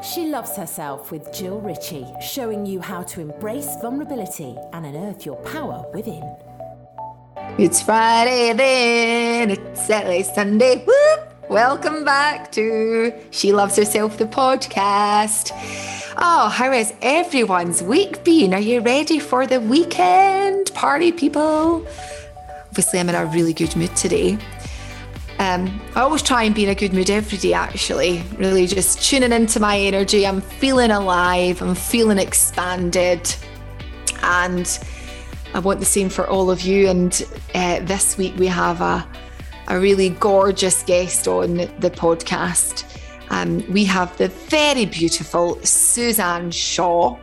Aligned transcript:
She 0.00 0.26
Loves 0.26 0.56
Herself 0.56 1.10
with 1.10 1.32
Jill 1.32 1.60
Ritchie, 1.60 2.06
showing 2.20 2.64
you 2.64 2.80
how 2.80 3.02
to 3.02 3.20
embrace 3.20 3.76
vulnerability 3.80 4.56
and 4.72 4.86
unearth 4.86 5.26
your 5.26 5.34
power 5.38 5.84
within. 5.92 6.22
It's 7.58 7.82
Friday 7.82 8.52
then, 8.52 9.50
it's 9.50 9.86
Saturday, 9.86 10.22
Sunday. 10.22 10.84
Whoop! 10.84 11.50
Welcome 11.50 12.04
back 12.04 12.52
to 12.52 13.12
She 13.32 13.52
Loves 13.52 13.74
Herself, 13.74 14.18
the 14.18 14.26
podcast. 14.26 15.50
Oh, 16.16 16.48
how 16.48 16.70
has 16.70 16.94
everyone's 17.02 17.82
week 17.82 18.22
been? 18.22 18.54
Are 18.54 18.60
you 18.60 18.80
ready 18.80 19.18
for 19.18 19.48
the 19.48 19.60
weekend 19.60 20.72
party, 20.74 21.10
people? 21.10 21.84
Obviously, 22.68 23.00
I'm 23.00 23.08
in 23.08 23.16
a 23.16 23.26
really 23.26 23.52
good 23.52 23.74
mood 23.74 23.96
today. 23.96 24.38
Um, 25.38 25.80
I 25.94 26.00
always 26.00 26.22
try 26.22 26.42
and 26.42 26.54
be 26.54 26.64
in 26.64 26.70
a 26.70 26.74
good 26.74 26.92
mood 26.92 27.10
every 27.10 27.38
day, 27.38 27.52
actually. 27.52 28.22
Really 28.36 28.66
just 28.66 29.02
tuning 29.02 29.32
into 29.32 29.60
my 29.60 29.78
energy. 29.78 30.26
I'm 30.26 30.40
feeling 30.40 30.90
alive, 30.90 31.62
I'm 31.62 31.74
feeling 31.74 32.18
expanded. 32.18 33.34
And 34.22 34.78
I 35.54 35.60
want 35.60 35.80
the 35.80 35.86
same 35.86 36.08
for 36.08 36.26
all 36.26 36.50
of 36.50 36.62
you. 36.62 36.88
And 36.88 37.22
uh, 37.54 37.80
this 37.80 38.18
week 38.18 38.34
we 38.36 38.46
have 38.48 38.80
a, 38.80 39.06
a 39.68 39.78
really 39.78 40.10
gorgeous 40.10 40.82
guest 40.82 41.28
on 41.28 41.56
the 41.56 41.90
podcast. 41.94 42.84
Um, 43.30 43.64
we 43.70 43.84
have 43.84 44.16
the 44.16 44.28
very 44.28 44.86
beautiful 44.86 45.60
Suzanne 45.64 46.50
Shaw. 46.50 47.16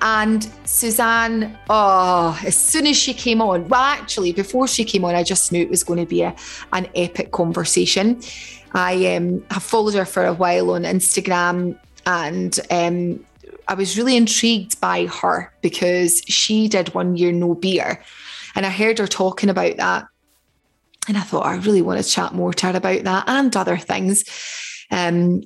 And 0.00 0.48
Suzanne, 0.64 1.58
oh, 1.68 2.38
as 2.46 2.56
soon 2.56 2.86
as 2.86 2.96
she 2.96 3.12
came 3.12 3.42
on, 3.42 3.68
well, 3.68 3.80
actually, 3.80 4.32
before 4.32 4.68
she 4.68 4.84
came 4.84 5.04
on, 5.04 5.14
I 5.14 5.22
just 5.22 5.50
knew 5.50 5.62
it 5.62 5.70
was 5.70 5.82
going 5.82 5.98
to 6.00 6.06
be 6.06 6.22
a, 6.22 6.34
an 6.72 6.88
epic 6.94 7.32
conversation. 7.32 8.20
I 8.74 9.16
um, 9.16 9.44
have 9.50 9.62
followed 9.62 9.94
her 9.94 10.04
for 10.04 10.24
a 10.24 10.34
while 10.34 10.70
on 10.70 10.82
Instagram 10.82 11.78
and 12.06 12.58
um, 12.70 13.24
I 13.68 13.74
was 13.74 13.98
really 13.98 14.16
intrigued 14.16 14.80
by 14.80 15.06
her 15.06 15.52
because 15.60 16.22
she 16.26 16.68
did 16.68 16.94
one 16.94 17.16
year 17.16 17.32
no 17.32 17.54
beer. 17.54 18.02
And 18.54 18.64
I 18.64 18.70
heard 18.70 18.98
her 18.98 19.06
talking 19.06 19.50
about 19.50 19.76
that. 19.76 20.06
And 21.06 21.18
I 21.18 21.20
thought, 21.20 21.46
I 21.46 21.56
really 21.56 21.82
want 21.82 22.02
to 22.02 22.10
chat 22.10 22.34
more 22.34 22.52
to 22.54 22.66
her 22.66 22.76
about 22.76 23.04
that 23.04 23.24
and 23.28 23.54
other 23.54 23.76
things. 23.76 24.24
Um, 24.90 25.42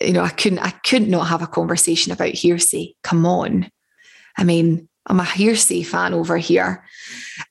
you 0.00 0.12
know, 0.12 0.22
I 0.22 0.28
couldn't, 0.28 0.58
I 0.58 0.70
couldn't 0.70 1.10
not 1.10 1.28
have 1.28 1.42
a 1.42 1.46
conversation 1.46 2.12
about 2.12 2.34
Hear'Say. 2.34 2.94
Come 3.02 3.24
on. 3.24 3.70
I 4.36 4.44
mean, 4.44 4.88
I'm 5.06 5.20
a 5.20 5.24
Hear'Say 5.24 5.86
fan 5.86 6.12
over 6.12 6.36
here. 6.36 6.84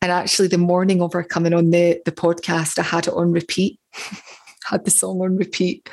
And 0.01 0.11
actually, 0.11 0.49
the 0.49 0.57
morning 0.57 1.01
of 1.01 1.13
her 1.13 1.23
coming 1.23 1.53
on 1.53 1.71
the, 1.71 2.01
the 2.05 2.11
podcast, 2.11 2.77
I 2.77 2.83
had 2.83 3.07
it 3.07 3.13
on 3.13 3.31
repeat, 3.31 3.79
had 4.65 4.85
the 4.85 4.91
song 4.91 5.21
on 5.21 5.37
repeat. 5.37 5.89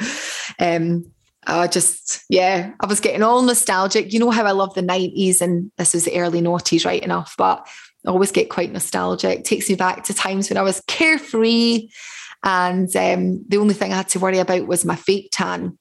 Um, 0.59 1.11
I 1.47 1.67
just, 1.67 2.25
yeah, 2.28 2.72
I 2.81 2.87
was 2.87 3.00
getting 3.00 3.22
all 3.22 3.42
nostalgic. 3.42 4.12
You 4.12 4.20
know 4.20 4.31
how 4.31 4.44
I 4.44 4.53
love 4.53 4.75
the 4.75 4.83
90s, 4.83 5.41
and 5.41 5.72
this 5.77 5.94
is 5.94 6.05
the 6.05 6.19
early 6.19 6.41
noughties, 6.41 6.84
right 6.84 7.03
enough, 7.03 7.34
but 7.37 7.66
I 8.06 8.11
always 8.11 8.33
get 8.33 8.50
quite 8.50 8.72
nostalgic. 8.72 9.44
Takes 9.44 9.69
me 9.69 9.75
back 9.75 10.05
to 10.05 10.14
times 10.14 10.50
when 10.50 10.56
I 10.56 10.62
was 10.62 10.83
carefree. 10.87 11.89
And 12.44 12.94
um, 12.97 13.44
the 13.48 13.59
only 13.59 13.75
thing 13.75 13.92
I 13.92 13.97
had 13.97 14.09
to 14.11 14.19
worry 14.19 14.39
about 14.39 14.66
was 14.66 14.84
my 14.84 14.97
fake 14.97 15.28
tan 15.33 15.78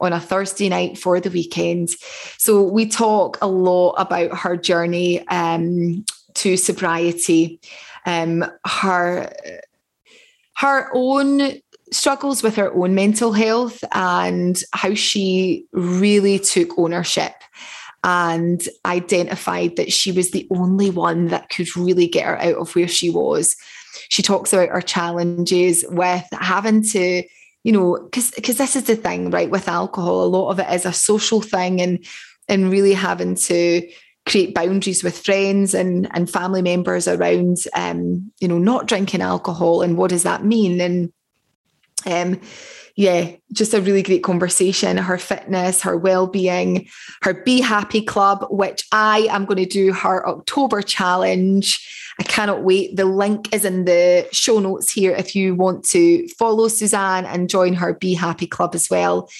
on 0.00 0.12
a 0.12 0.20
Thursday 0.20 0.68
night 0.68 0.98
for 0.98 1.20
the 1.20 1.30
weekend. 1.30 1.90
So 2.38 2.62
we 2.62 2.86
talk 2.86 3.38
a 3.40 3.46
lot 3.46 3.92
about 3.92 4.36
her 4.38 4.56
journey 4.56 5.26
um, 5.28 6.04
to 6.34 6.56
sobriety, 6.56 7.60
um, 8.06 8.44
her 8.66 9.32
her 10.56 10.90
own 10.94 11.52
struggles 11.92 12.42
with 12.42 12.54
her 12.56 12.72
own 12.74 12.94
mental 12.94 13.32
health 13.32 13.82
and 13.92 14.62
how 14.72 14.94
she 14.94 15.64
really 15.72 16.38
took 16.38 16.78
ownership 16.78 17.32
and 18.04 18.68
identified 18.86 19.76
that 19.76 19.92
she 19.92 20.12
was 20.12 20.30
the 20.30 20.46
only 20.50 20.90
one 20.90 21.28
that 21.28 21.48
could 21.50 21.74
really 21.76 22.06
get 22.06 22.26
her 22.26 22.38
out 22.40 22.56
of 22.56 22.74
where 22.74 22.88
she 22.88 23.10
was. 23.10 23.56
She 24.08 24.22
talks 24.22 24.52
about 24.52 24.68
her 24.68 24.80
challenges 24.80 25.84
with 25.88 26.24
having 26.32 26.82
to 26.84 27.22
you 27.62 27.72
know, 27.72 27.98
because 28.02 28.30
because 28.30 28.56
this 28.56 28.76
is 28.76 28.84
the 28.84 28.96
thing, 28.96 29.30
right? 29.30 29.50
With 29.50 29.68
alcohol, 29.68 30.24
a 30.24 30.26
lot 30.26 30.50
of 30.50 30.58
it 30.58 30.70
is 30.72 30.86
a 30.86 30.92
social 30.92 31.40
thing, 31.40 31.80
and 31.80 32.04
and 32.48 32.70
really 32.70 32.94
having 32.94 33.34
to 33.34 33.88
create 34.26 34.54
boundaries 34.54 35.02
with 35.02 35.18
friends 35.18 35.74
and 35.74 36.08
and 36.12 36.30
family 36.30 36.62
members 36.62 37.06
around, 37.08 37.58
um, 37.74 38.30
you 38.40 38.48
know, 38.48 38.58
not 38.58 38.86
drinking 38.86 39.22
alcohol, 39.22 39.82
and 39.82 39.96
what 39.96 40.10
does 40.10 40.22
that 40.22 40.44
mean? 40.44 40.80
And 40.80 41.12
um, 42.06 42.40
yeah, 43.00 43.30
just 43.50 43.72
a 43.72 43.80
really 43.80 44.02
great 44.02 44.22
conversation. 44.22 44.98
Her 44.98 45.16
fitness, 45.16 45.80
her 45.80 45.96
well-being, 45.96 46.86
her 47.22 47.32
Be 47.32 47.62
Happy 47.62 48.02
Club, 48.02 48.46
which 48.50 48.86
I 48.92 49.20
am 49.30 49.46
going 49.46 49.56
to 49.56 49.64
do 49.64 49.94
her 49.94 50.28
October 50.28 50.82
challenge. 50.82 51.80
I 52.18 52.24
cannot 52.24 52.62
wait. 52.62 52.96
The 52.96 53.06
link 53.06 53.54
is 53.54 53.64
in 53.64 53.86
the 53.86 54.28
show 54.32 54.58
notes 54.58 54.92
here 54.92 55.12
if 55.12 55.34
you 55.34 55.54
want 55.54 55.82
to 55.86 56.28
follow 56.38 56.68
Suzanne 56.68 57.24
and 57.24 57.48
join 57.48 57.72
her 57.72 57.94
Be 57.94 58.12
Happy 58.12 58.46
Club 58.46 58.74
as 58.74 58.90
well. 58.90 59.30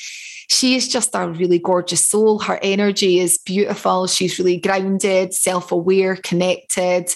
She 0.48 0.74
is 0.74 0.88
just 0.88 1.10
a 1.12 1.28
really 1.28 1.58
gorgeous 1.58 2.08
soul. 2.08 2.38
Her 2.38 2.58
energy 2.62 3.18
is 3.18 3.36
beautiful. 3.36 4.06
She's 4.06 4.38
really 4.38 4.56
grounded, 4.56 5.34
self 5.34 5.70
aware, 5.70 6.16
connected. 6.16 7.14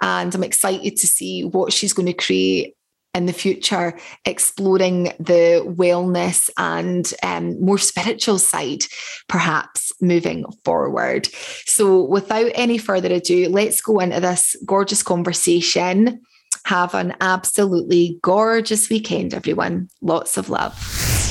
And 0.00 0.32
I'm 0.32 0.44
excited 0.44 0.96
to 0.98 1.08
see 1.08 1.42
what 1.42 1.72
she's 1.72 1.92
going 1.92 2.06
to 2.06 2.12
create 2.12 2.76
in 3.14 3.26
the 3.26 3.32
future 3.32 3.98
exploring 4.24 5.04
the 5.18 5.62
wellness 5.66 6.48
and 6.56 7.12
um, 7.22 7.60
more 7.60 7.78
spiritual 7.78 8.38
side, 8.38 8.84
perhaps 9.28 9.92
moving 10.00 10.44
forward. 10.64 11.28
So, 11.66 12.04
without 12.04 12.50
any 12.54 12.78
further 12.78 13.12
ado, 13.12 13.48
let's 13.48 13.80
go 13.80 13.98
into 13.98 14.20
this 14.20 14.56
gorgeous 14.64 15.02
conversation. 15.02 16.20
Have 16.66 16.94
an 16.94 17.16
absolutely 17.20 18.18
gorgeous 18.22 18.88
weekend, 18.90 19.34
everyone. 19.34 19.88
Lots 20.02 20.36
of 20.36 20.50
love. 20.50 20.78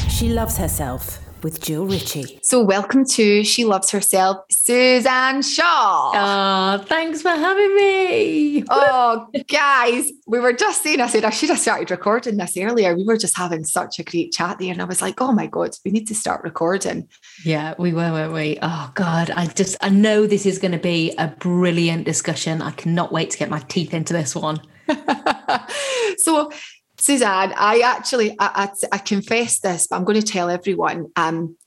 She 0.10 0.30
loves 0.30 0.58
herself 0.58 1.20
with 1.44 1.62
Jill 1.62 1.86
Ritchie. 1.86 2.40
So, 2.44 2.64
welcome 2.64 3.06
to 3.06 3.44
She 3.44 3.66
Loves 3.66 3.92
Herself, 3.92 4.46
Suzanne 4.50 5.42
Shaw. 5.42 6.12
Oh, 6.14 6.84
thanks 6.86 7.22
for 7.22 7.30
having 7.30 7.76
me. 7.76 8.64
oh, 8.70 9.28
guys, 9.48 10.12
we 10.28 10.40
were 10.40 10.54
just 10.54 10.84
saying, 10.84 11.02
I 11.02 11.08
said, 11.08 11.26
I 11.26 11.30
should 11.30 11.50
have 11.50 11.60
started 11.60 11.92
recording 11.92 12.38
this 12.38 12.58
earlier. 12.58 12.96
We 12.96 13.04
were 13.04 13.18
just 13.18 13.38
having 13.38 13.64
such 13.64 14.00
a 14.00 14.04
great 14.04 14.32
chat 14.32 14.60
there. 14.60 14.72
And 14.72 14.82
I 14.82 14.86
was 14.86 15.02
like, 15.02 15.22
oh 15.22 15.32
my 15.32 15.48
God, 15.48 15.72
we 15.86 15.92
need 15.92 16.08
to 16.08 16.16
start 16.16 16.44
recording. 16.44 17.08
Yeah, 17.44 17.76
we 17.78 17.94
were, 17.94 18.12
weren't 18.12 18.34
we? 18.34 18.58
Oh, 18.62 18.92
God, 18.94 19.32
I 19.32 19.48
just, 19.48 19.78
I 19.82 19.90
know 19.90 20.28
this 20.28 20.46
is 20.46 20.60
going 20.60 20.74
to 20.74 20.78
be 20.78 21.14
a 21.18 21.28
brilliant 21.28 22.06
discussion. 22.06 22.62
I 22.62 22.72
cannot 22.72 23.12
wait 23.12 23.32
to 23.32 23.38
get 23.38 23.50
my 23.50 23.60
teeth 23.60 23.94
into 23.94 24.14
this 24.14 24.36
one. 24.36 24.62
so, 26.18 26.52
Suzanne, 27.00 27.54
I 27.56 27.80
actually, 27.80 28.32
I, 28.40 28.70
I, 28.92 28.96
I, 28.96 28.98
confess 28.98 29.60
this, 29.60 29.88
but 29.88 29.96
I'm 29.96 30.04
going 30.04 30.20
to 30.20 30.26
tell 30.26 30.50
everyone. 30.50 31.08
Um, 31.16 31.58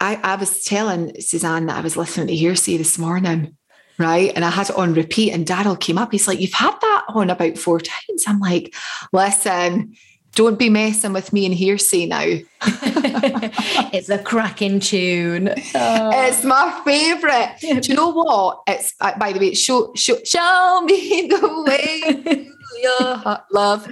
I, 0.00 0.16
I 0.16 0.36
was 0.36 0.62
telling 0.64 1.18
Suzanne 1.20 1.66
that 1.66 1.78
I 1.78 1.80
was 1.80 1.96
listening 1.96 2.28
to 2.28 2.36
Hear'Say 2.36 2.78
this 2.78 2.98
morning, 2.98 3.56
right? 3.98 4.32
And 4.34 4.44
I 4.44 4.50
had 4.50 4.70
it 4.70 4.76
on 4.76 4.94
repeat, 4.94 5.32
and 5.32 5.46
Daryl 5.46 5.80
came 5.80 5.98
up. 5.98 6.12
He's 6.12 6.28
like, 6.28 6.40
You've 6.40 6.52
had 6.52 6.74
that 6.80 7.04
on 7.08 7.30
about 7.30 7.58
four 7.58 7.80
times. 7.80 8.24
I'm 8.26 8.40
like, 8.40 8.74
Listen, 9.12 9.94
don't 10.34 10.58
be 10.58 10.70
messing 10.70 11.12
with 11.12 11.32
me 11.32 11.44
and 11.46 11.54
Hear'Say 11.54 12.08
now. 12.08 12.22
it's 13.92 14.08
a 14.08 14.18
cracking 14.18 14.80
tune. 14.80 15.54
Oh. 15.74 16.10
It's 16.30 16.44
my 16.44 16.80
favorite. 16.84 17.82
Do 17.82 17.88
you 17.88 17.94
know 17.94 18.10
what? 18.10 18.60
It's 18.66 18.94
uh, 19.00 19.18
by 19.18 19.32
the 19.32 19.40
way, 19.40 19.54
show 19.54 19.92
show 19.96 20.18
show 20.24 20.82
me 20.82 21.26
the 21.28 21.64
way 21.66 22.48
your 22.78 23.38
love. 23.50 23.88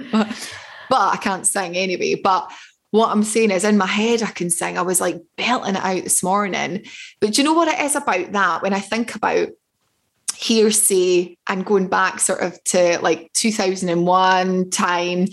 But 0.89 1.13
I 1.13 1.17
can't 1.17 1.45
sing 1.45 1.75
anyway. 1.75 2.15
But 2.15 2.51
what 2.91 3.09
I'm 3.09 3.23
saying 3.23 3.51
is 3.51 3.63
in 3.63 3.77
my 3.77 3.85
head, 3.85 4.23
I 4.23 4.31
can 4.31 4.49
sing. 4.49 4.77
I 4.77 4.81
was 4.81 4.99
like 4.99 5.21
belting 5.37 5.75
it 5.75 5.83
out 5.83 6.03
this 6.03 6.23
morning. 6.23 6.83
But 7.19 7.33
do 7.33 7.41
you 7.41 7.45
know 7.45 7.53
what 7.53 7.67
it 7.67 7.79
is 7.79 7.95
about 7.95 8.31
that? 8.31 8.63
When 8.63 8.73
I 8.73 8.79
think 8.79 9.13
about 9.13 9.49
Hear'Say 10.39 11.37
and 11.47 11.65
going 11.65 11.87
back 11.87 12.19
sort 12.19 12.41
of 12.41 12.63
to 12.65 12.99
like 13.01 13.31
2001 13.33 14.69
time. 14.69 15.27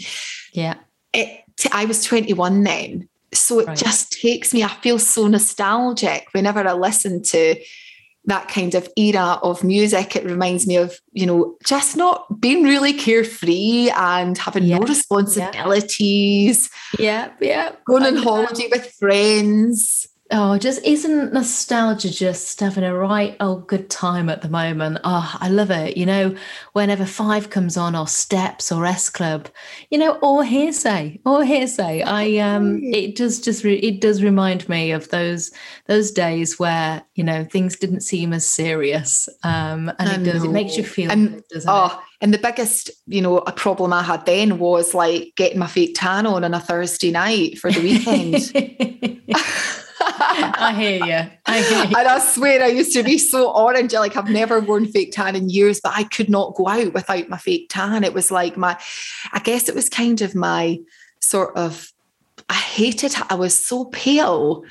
Yeah. 0.52 0.74
It, 1.12 1.42
I 1.72 1.84
was 1.84 2.04
21 2.04 2.64
then. 2.64 3.08
So 3.32 3.60
it 3.60 3.68
right. 3.68 3.78
just 3.78 4.12
takes 4.12 4.52
me, 4.52 4.64
I 4.64 4.68
feel 4.68 4.98
so 4.98 5.26
nostalgic 5.26 6.28
whenever 6.32 6.66
I 6.66 6.72
listen 6.72 7.22
to 7.22 7.56
that 8.26 8.48
kind 8.48 8.74
of 8.74 8.88
era 8.96 9.38
of 9.42 9.64
music. 9.64 10.16
It 10.16 10.24
reminds 10.24 10.66
me 10.66 10.76
of, 10.76 11.00
you 11.12 11.26
know, 11.26 11.56
just 11.64 11.96
not 11.96 12.40
being 12.40 12.64
really 12.64 12.92
carefree 12.92 13.90
and 13.90 14.36
having 14.36 14.64
yeah. 14.64 14.78
no 14.78 14.86
responsibilities. 14.86 16.70
Yeah, 16.98 17.30
yeah. 17.40 17.72
Going 17.84 18.04
on 18.04 18.16
holiday 18.16 18.68
with 18.70 18.90
friends. 18.98 20.08
Oh, 20.32 20.58
just 20.58 20.84
isn't 20.84 21.32
nostalgia 21.32 22.10
just 22.10 22.58
having 22.58 22.82
a 22.82 22.92
right 22.92 23.36
old 23.38 23.68
good 23.68 23.88
time 23.88 24.28
at 24.28 24.42
the 24.42 24.48
moment? 24.48 24.98
Oh, 25.04 25.36
I 25.40 25.48
love 25.48 25.70
it. 25.70 25.96
You 25.96 26.04
know, 26.04 26.34
whenever 26.72 27.06
Five 27.06 27.50
comes 27.50 27.76
on, 27.76 27.94
or 27.94 28.08
Steps, 28.08 28.72
or 28.72 28.84
S 28.84 29.08
Club, 29.08 29.48
you 29.90 29.98
know, 29.98 30.18
or 30.22 30.42
Hear'Say, 30.42 31.20
or 31.24 31.44
Hear'Say. 31.44 32.04
I 32.04 32.38
um, 32.38 32.80
it 32.82 33.14
just 33.14 33.44
just 33.44 33.62
re- 33.62 33.78
it 33.78 34.00
does 34.00 34.20
remind 34.20 34.68
me 34.68 34.90
of 34.90 35.08
those 35.10 35.52
those 35.86 36.10
days 36.10 36.58
where 36.58 37.04
you 37.14 37.22
know 37.22 37.44
things 37.44 37.76
didn't 37.76 38.00
seem 38.00 38.32
as 38.32 38.44
serious. 38.44 39.28
Um, 39.44 39.92
and 40.00 40.08
I 40.08 40.14
it 40.16 40.24
does. 40.24 40.42
It 40.42 40.50
makes 40.50 40.76
you 40.76 40.82
feel 40.82 41.12
And- 41.12 41.42
good, 41.52 41.62
Oh, 41.68 42.02
and 42.20 42.34
the 42.34 42.38
biggest, 42.38 42.90
you 43.06 43.20
know, 43.22 43.38
a 43.38 43.52
problem 43.52 43.92
I 43.92 44.02
had 44.02 44.26
then 44.26 44.58
was 44.58 44.92
like 44.92 45.34
getting 45.36 45.58
my 45.60 45.66
fake 45.68 45.92
tan 45.94 46.26
on 46.26 46.42
on 46.42 46.52
a 46.54 46.58
Thursday 46.60 47.12
night 47.12 47.58
for 47.58 47.70
the 47.70 47.80
weekend. 47.80 49.22
I 50.18 50.74
hear 50.74 51.04
you. 51.04 51.30
I 51.46 51.60
hear 51.60 51.84
you. 51.84 51.96
and 51.96 52.08
I 52.08 52.18
swear 52.18 52.62
I 52.62 52.68
used 52.68 52.92
to 52.94 53.02
be 53.02 53.18
so 53.18 53.50
orange. 53.50 53.92
Like 53.92 54.16
I've 54.16 54.30
never 54.30 54.60
worn 54.60 54.86
fake 54.86 55.12
tan 55.12 55.36
in 55.36 55.48
years, 55.50 55.80
but 55.80 55.92
I 55.94 56.04
could 56.04 56.28
not 56.28 56.54
go 56.54 56.68
out 56.68 56.92
without 56.92 57.28
my 57.28 57.38
fake 57.38 57.68
tan. 57.68 58.04
It 58.04 58.14
was 58.14 58.30
like 58.30 58.56
my, 58.56 58.78
I 59.32 59.38
guess 59.40 59.68
it 59.68 59.74
was 59.74 59.88
kind 59.88 60.22
of 60.22 60.34
my 60.34 60.80
sort 61.20 61.56
of, 61.56 61.92
I 62.48 62.54
hated 62.54 63.14
I 63.28 63.34
was 63.34 63.54
so 63.58 63.86
pale. 63.86 64.64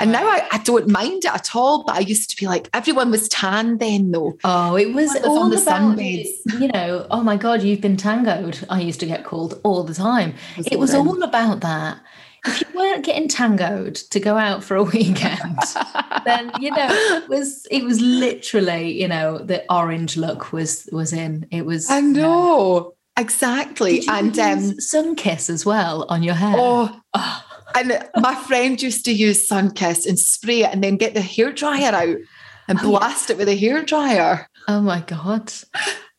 And 0.00 0.10
now 0.10 0.26
I, 0.26 0.48
I 0.50 0.58
don't 0.58 0.88
mind 0.88 1.24
it 1.24 1.32
at 1.32 1.54
all. 1.54 1.84
But 1.84 1.96
I 1.96 2.00
used 2.00 2.28
to 2.30 2.36
be 2.36 2.46
like, 2.46 2.68
everyone 2.74 3.10
was 3.10 3.28
tan 3.28 3.78
then 3.78 4.10
though. 4.10 4.36
Oh, 4.44 4.76
it 4.76 4.92
was 4.92 5.12
was 5.12 5.22
on 5.22 5.28
all 5.30 5.48
the 5.48 5.62
about 5.62 5.96
sunbeds. 5.96 6.28
you 6.58 6.68
know. 6.68 7.06
Oh 7.10 7.22
my 7.22 7.36
God, 7.36 7.62
you've 7.62 7.80
been 7.80 7.96
tangoed. 7.96 8.66
I 8.68 8.80
used 8.80 9.00
to 9.00 9.06
get 9.06 9.24
called 9.24 9.60
all 9.62 9.84
the 9.84 9.94
time. 9.94 10.34
It 10.58 10.78
was 10.78 10.94
all 10.94 11.22
about 11.22 11.60
that. 11.60 12.00
If 12.44 12.60
you 12.60 12.66
weren't 12.74 13.04
getting 13.04 13.28
tangoed 13.28 13.94
to 14.10 14.18
go 14.20 14.36
out 14.36 14.64
for 14.64 14.76
a 14.76 14.82
weekend, 14.94 15.58
then 16.24 16.50
you 16.60 16.70
know 16.70 16.88
it 16.90 17.28
was 17.28 17.66
it 17.70 17.84
was 17.84 18.00
literally 18.00 19.00
you 19.00 19.08
know 19.08 19.38
the 19.38 19.64
orange 19.72 20.16
look 20.16 20.52
was 20.52 20.88
was 20.92 21.12
in. 21.12 21.46
It 21.50 21.64
was. 21.66 21.88
I 21.90 22.00
know. 22.00 22.94
Exactly. 23.18 24.00
Did 24.00 24.06
you 24.06 24.12
and 24.12 24.38
um 24.38 24.80
sun 24.80 25.14
kiss 25.16 25.50
as 25.50 25.66
well 25.66 26.06
on 26.08 26.22
your 26.22 26.34
hair. 26.34 26.54
oh 26.56 26.98
Oh, 27.14 27.44
And 27.74 28.08
my 28.16 28.34
friend 28.34 28.80
used 28.80 29.04
to 29.04 29.12
use 29.12 29.46
sun 29.46 29.70
kiss 29.72 30.06
and 30.06 30.18
spray 30.18 30.62
it 30.64 30.70
and 30.72 30.82
then 30.82 30.96
get 30.96 31.12
the 31.14 31.20
hair 31.20 31.52
dryer 31.52 31.92
out 31.94 32.16
and 32.68 32.78
Oh, 32.80 32.92
yeah. 32.92 32.98
blast 32.98 33.28
it 33.30 33.36
with 33.36 33.48
a 33.48 33.56
hair 33.56 33.82
dryer. 33.82 34.46
Oh 34.66 34.80
my 34.80 35.00
god! 35.00 35.52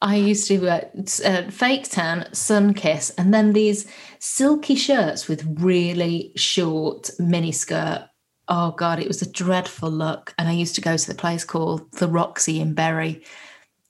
I 0.01 0.17
used 0.17 0.47
to 0.49 0.67
uh, 0.67 0.81
uh, 1.25 1.49
fake 1.49 1.89
tan, 1.89 2.27
sun 2.33 2.73
kiss, 2.73 3.09
and 3.17 3.33
then 3.33 3.53
these 3.53 3.87
silky 4.23 4.73
shirts 4.73 5.27
with 5.27 5.45
really 5.59 6.31
short 6.37 7.09
mini 7.19 7.51
skirt. 7.51 8.07
Oh 8.47 8.71
god, 8.71 8.99
it 8.99 9.07
was 9.07 9.21
a 9.21 9.29
dreadful 9.29 9.91
look. 9.91 10.33
And 10.37 10.47
I 10.47 10.53
used 10.53 10.75
to 10.75 10.81
go 10.81 10.95
to 10.95 11.07
the 11.07 11.15
place 11.15 11.43
called 11.43 11.91
the 11.93 12.07
Roxy 12.07 12.61
in 12.61 12.73
Bury. 12.73 13.25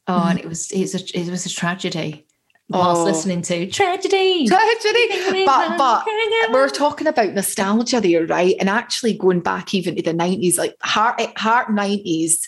Oh, 0.07 0.27
and 0.27 0.39
it 0.39 0.41
mm-hmm. 0.41 0.49
was 0.49 0.71
it's 0.71 0.95
a, 0.95 1.19
it 1.19 1.29
was 1.29 1.45
a 1.45 1.49
tragedy. 1.49 2.25
Whilst 2.69 3.01
Oh. 3.01 3.03
listening 3.03 3.43
to 3.43 3.67
tragedy, 3.67 4.47
Tragedy. 4.47 5.45
But 5.45 5.77
but 5.77 6.05
we're 6.51 6.69
talking 6.69 7.05
about 7.07 7.33
nostalgia 7.33 8.01
there, 8.01 8.25
right? 8.25 8.55
And 8.59 8.69
actually 8.69 9.15
going 9.15 9.41
back 9.41 9.73
even 9.75 9.95
to 9.97 10.01
the 10.01 10.13
90s, 10.13 10.57
like 10.57 10.75
Heart 10.81 11.21
Heart 11.37 11.67
90s 11.67 12.39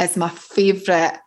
is 0.00 0.16
my 0.16 0.30
favourite 0.30 1.18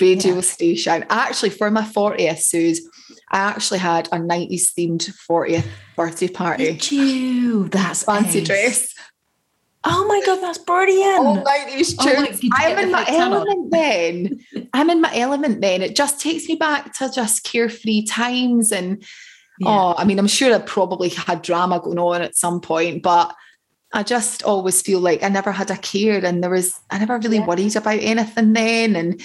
radio 0.00 0.34
Yeah. 0.36 0.40
station. 0.42 1.04
Actually, 1.10 1.50
for 1.50 1.70
my 1.70 1.82
40th, 1.82 2.40
Suze, 2.42 2.82
I 3.30 3.38
actually 3.38 3.78
had 3.78 4.06
a 4.08 4.18
90s 4.18 4.72
themed 4.74 5.10
40th 5.28 5.66
birthday 5.96 6.28
party. 6.28 6.64
Did 6.72 6.90
you? 6.92 7.68
That's 7.68 8.04
Fancy 8.04 8.38
ace. 8.40 8.46
dress. 8.46 8.94
Oh 9.88 10.04
my 10.08 10.20
god, 10.26 10.40
that's 10.42 10.58
brilliant! 10.58 11.18
all 11.24 11.36
90s 11.44 11.94
Oh, 12.00 12.04
wait, 12.06 12.26
tunes. 12.26 12.42
you 12.42 12.50
I'm 12.54 12.78
in 12.78 12.90
my 12.90 13.04
element 13.08 13.70
then. 13.70 14.40
I'm 14.72 14.90
in 14.90 15.00
my 15.00 15.14
element 15.14 15.60
then. 15.60 15.80
It 15.82 15.94
just 15.94 16.20
takes 16.20 16.48
me 16.48 16.56
back 16.56 16.92
to 16.98 17.10
just 17.14 17.44
carefree 17.44 18.04
times. 18.06 18.72
And 18.72 19.02
Yeah. 19.60 19.68
oh, 19.70 19.94
I 19.96 20.04
mean, 20.04 20.18
I'm 20.18 20.26
sure 20.26 20.52
I 20.54 20.58
probably 20.58 21.10
had 21.10 21.42
drama 21.42 21.78
going 21.80 21.98
on 22.00 22.20
at 22.22 22.36
some 22.36 22.60
point, 22.60 23.02
but 23.04 23.32
I 23.92 24.02
just 24.02 24.42
always 24.42 24.82
feel 24.82 24.98
like 24.98 25.22
I 25.22 25.28
never 25.28 25.52
had 25.52 25.70
a 25.70 25.76
care 25.76 26.24
and 26.24 26.42
there 26.42 26.50
was, 26.50 26.74
I 26.90 26.98
never 26.98 27.18
really 27.18 27.36
Yeah. 27.38 27.46
worried 27.46 27.76
about 27.76 27.98
anything 28.00 28.52
then. 28.54 28.96
And 28.96 29.20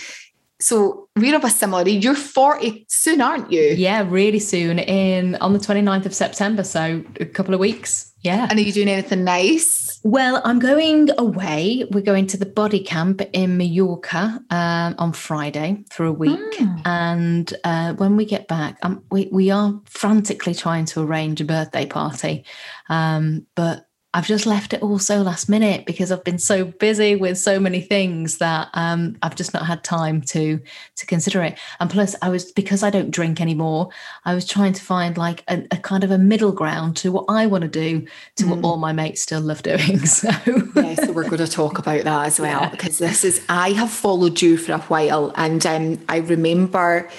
so 0.62 1.10
we're 1.16 1.36
of 1.36 1.44
a 1.44 1.50
similar 1.50 1.88
age. 1.88 2.04
You're 2.04 2.16
40 2.16 2.86
soon, 2.88 3.22
aren't 3.22 3.52
you? 3.52 3.62
Yeah, 3.62 4.06
really 4.08 4.40
soon 4.40 4.80
in 4.80 5.36
on 5.36 5.54
the 5.54 5.60
29th 5.60 6.06
of 6.06 6.14
September. 6.14 6.64
So 6.64 7.04
a 7.20 7.26
couple 7.26 7.54
of 7.54 7.60
weeks. 7.60 8.14
Yeah. 8.22 8.48
And 8.50 8.60
are 8.60 8.62
you 8.62 8.72
doing 8.72 8.88
anything 8.88 9.24
nice? 9.24 10.00
Well, 10.04 10.42
I'm 10.46 10.60
going 10.60 11.10
away. 11.18 11.88
We're 11.92 12.02
going 12.02 12.28
to 12.28 12.38
the 12.38 12.46
body 12.46 12.80
camp 12.84 13.22
in 13.34 13.58
Mallorca 13.58 14.40
um, 14.52 14.96
on 15.00 15.14
Friday 15.14 15.84
for 15.90 16.06
a 16.06 16.14
week. 16.14 16.40
Mm. 16.40 16.82
And 16.86 17.54
uh, 17.64 17.94
when 17.94 18.18
we 18.18 18.26
get 18.26 18.48
back, 18.48 18.78
um, 18.84 19.04
we, 19.10 19.28
we 19.32 19.50
are 19.50 19.80
frantically 19.86 20.54
trying 20.54 20.86
to 20.86 21.02
arrange 21.02 21.42
a 21.42 21.46
birthday 21.46 21.88
party. 21.88 22.46
Um, 22.90 23.48
but 23.56 23.88
I've 24.14 24.28
just 24.28 24.46
left 24.46 24.74
it 24.74 24.82
all 24.82 25.00
so 25.00 25.22
last 25.22 25.48
minute 25.48 25.86
because 25.86 26.12
I've 26.12 26.26
been 26.26 26.38
so 26.38 26.66
busy 26.66 27.16
with 27.16 27.38
so 27.38 27.62
many 27.62 27.80
things 27.80 28.40
that 28.40 28.68
um, 28.74 29.16
I've 29.24 29.36
just 29.36 29.54
not 29.54 29.66
had 29.66 29.86
time 29.86 30.20
to 30.24 30.60
to 30.98 31.06
consider 31.06 31.42
it. 31.44 31.58
And 31.80 31.90
plus, 31.90 32.14
I 32.22 32.28
was 32.28 32.52
because 32.52 32.84
I 32.84 32.90
don't 32.90 33.10
drink 33.12 33.40
anymore. 33.40 33.88
I 34.26 34.36
was 34.36 34.46
trying 34.46 34.74
to 34.74 34.82
find 34.84 35.18
like 35.18 35.46
a, 35.48 35.66
a 35.72 35.78
kind 35.78 36.04
of 36.04 36.12
a 36.12 36.18
middle 36.18 36.52
ground 36.52 36.98
to 36.98 37.12
what 37.14 37.26
I 37.30 37.46
want 37.46 37.62
to 37.62 37.70
do 37.70 38.06
to 38.36 38.48
what 38.48 38.60
Mm. 38.60 38.66
all 38.66 38.78
my 38.78 38.92
mates 38.92 39.22
still 39.22 39.40
love 39.42 39.64
doing. 39.64 40.00
So 40.06 40.28
yeah, 40.76 40.96
so 40.96 41.14
we're 41.14 41.24
going 41.30 41.38
to 41.38 41.48
talk 41.48 41.78
about 41.80 42.04
that 42.04 42.26
as 42.28 42.38
well 42.38 42.62
Yeah. 42.64 42.70
because 42.70 42.98
this 42.98 43.24
is 43.24 43.42
I 43.48 43.72
have 43.72 43.92
followed 43.92 44.42
you 44.42 44.58
for 44.58 44.74
a 44.74 44.80
while, 44.80 45.32
and 45.38 45.66
um, 45.66 46.00
I 46.10 46.18
remember 46.18 47.10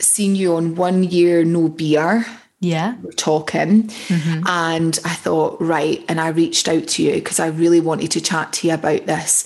seeing 0.00 0.36
you 0.36 0.56
on 0.56 0.74
one 0.74 1.04
year 1.04 1.44
no 1.44 1.68
beer. 1.68 2.24
Yeah, 2.60 2.94
We're 3.02 3.12
talking, 3.12 3.84
Mhm. 4.08 4.42
and 4.46 4.98
I 5.04 5.14
thought 5.14 5.60
right, 5.60 6.02
and 6.08 6.20
I 6.20 6.28
reached 6.28 6.68
out 6.68 6.86
to 6.88 7.02
you 7.02 7.14
because 7.14 7.38
I 7.40 7.48
really 7.48 7.80
wanted 7.80 8.10
to 8.12 8.20
chat 8.20 8.52
to 8.54 8.68
you 8.68 8.74
about 8.74 9.06
this. 9.06 9.44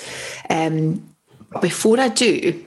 Um, 0.50 1.02
before 1.60 1.98
I 1.98 2.08
do. 2.08 2.64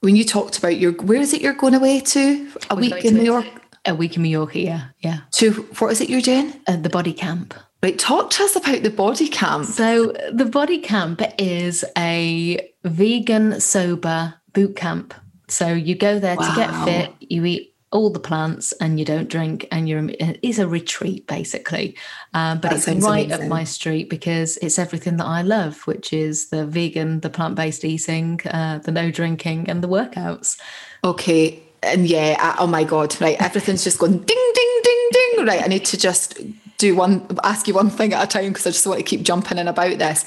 When 0.00 0.14
you 0.16 0.24
talked 0.24 0.58
about 0.58 0.78
your, 0.78 0.92
where 0.92 1.20
is 1.20 1.32
it 1.32 1.40
you're 1.40 1.52
going 1.54 1.74
away 1.74 2.00
to? 2.00 2.50
A 2.70 2.74
We're 2.74 2.80
week 2.82 3.04
in 3.04 3.14
New 3.14 3.24
York. 3.24 3.46
a 3.84 3.94
week 3.94 4.16
in 4.16 4.22
new 4.22 4.28
york 4.28 4.54
Yeah, 4.54 4.84
yeah. 5.00 5.20
To 5.32 5.52
what 5.78 5.92
is 5.92 6.00
it 6.00 6.08
you're 6.10 6.20
doing? 6.20 6.52
Uh, 6.66 6.76
the 6.76 6.88
body 6.90 7.12
camp. 7.12 7.54
Right, 7.82 7.98
talk 7.98 8.30
to 8.30 8.42
us 8.44 8.56
about 8.56 8.82
the 8.82 8.90
body 8.90 9.28
camp. 9.28 9.66
So 9.66 10.12
the 10.32 10.44
body 10.44 10.78
camp 10.78 11.22
is 11.38 11.84
a 11.96 12.70
vegan 12.84 13.60
sober 13.60 14.34
boot 14.52 14.76
camp. 14.76 15.14
So 15.48 15.68
you 15.68 15.94
go 15.94 16.18
there 16.18 16.36
to 16.36 16.52
get 16.56 16.84
fit, 16.84 17.12
you 17.20 17.44
eat 17.44 17.74
all 17.92 18.10
the 18.10 18.20
plants 18.20 18.72
and 18.80 18.98
you 18.98 19.04
don't 19.04 19.28
drink 19.28 19.66
and 19.70 19.88
you're 19.88 20.04
it's 20.18 20.58
a 20.58 20.66
retreat 20.66 21.26
basically 21.26 21.96
um, 22.34 22.58
but 22.58 22.72
That 22.72 22.88
it's 22.88 23.04
right 23.04 23.30
up 23.30 23.44
my 23.44 23.64
street 23.64 24.10
because 24.10 24.56
it's 24.58 24.78
everything 24.78 25.16
that 25.18 25.26
i 25.26 25.42
love 25.42 25.86
which 25.86 26.12
is 26.12 26.48
the 26.48 26.66
vegan 26.66 27.20
the 27.20 27.30
plant-based 27.30 27.84
eating 27.84 28.40
uh, 28.46 28.78
the 28.78 28.90
no 28.90 29.10
drinking 29.10 29.70
and 29.70 29.82
the 29.82 29.88
workouts 29.88 30.58
Okay. 31.06 31.62
And 31.82 32.06
yeah, 32.06 32.36
I, 32.38 32.62
oh 32.62 32.66
my 32.66 32.82
God, 32.84 33.18
right. 33.20 33.40
Everything's 33.40 33.84
just 33.84 33.98
going 33.98 34.18
ding, 34.18 34.52
ding, 34.54 34.80
ding, 34.82 35.08
ding. 35.12 35.46
Right. 35.46 35.62
I 35.62 35.68
need 35.68 35.84
to 35.86 35.96
just 35.96 36.38
do 36.78 36.96
one, 36.96 37.26
ask 37.44 37.68
you 37.68 37.74
one 37.74 37.90
thing 37.90 38.12
at 38.12 38.24
a 38.24 38.26
time 38.26 38.48
because 38.52 38.66
I 38.66 38.70
just 38.70 38.86
want 38.86 38.98
to 38.98 39.04
keep 39.04 39.22
jumping 39.22 39.58
in 39.58 39.68
about 39.68 39.98
this. 39.98 40.24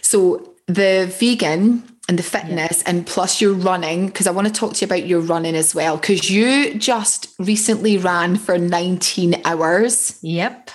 So 0.00 0.54
the 0.66 1.12
vegan 1.18 1.84
and 2.08 2.18
the 2.18 2.22
fitness 2.22 2.82
and 2.82 3.06
plus 3.06 3.40
your 3.40 3.54
running, 3.54 4.06
because 4.06 4.26
I 4.26 4.30
want 4.30 4.46
to 4.46 4.52
talk 4.52 4.74
to 4.74 4.80
you 4.80 4.86
about 4.86 5.06
your 5.06 5.20
running 5.20 5.54
as 5.54 5.74
well, 5.74 5.96
because 5.96 6.30
you 6.30 6.74
just 6.74 7.34
recently 7.38 7.96
ran 7.96 8.36
for 8.36 8.58
19 8.58 9.40
hours. 9.44 10.18
yep 10.22 10.70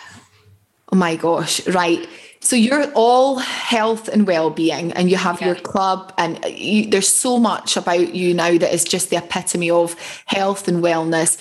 Oh 0.92 0.96
my 0.96 1.16
gosh, 1.16 1.66
right. 1.68 2.08
So 2.42 2.56
you're 2.56 2.92
all 2.94 3.38
health 3.38 4.08
and 4.08 4.26
well-being 4.26 4.92
and 4.94 5.10
you 5.12 5.18
have 5.18 5.42
your 5.42 5.56
club 5.56 6.14
and 6.18 6.44
uh, 6.44 6.48
you, 6.48 6.90
there's 6.90 7.14
so 7.14 7.38
much 7.38 7.78
about 7.78 8.16
you 8.16 8.34
now 8.34 8.58
that 8.58 8.74
is 8.74 8.84
just 8.84 9.10
the 9.10 9.18
epitome 9.18 9.70
of 9.70 9.96
health 10.26 10.68
and 10.68 10.84
wellness. 10.84 11.38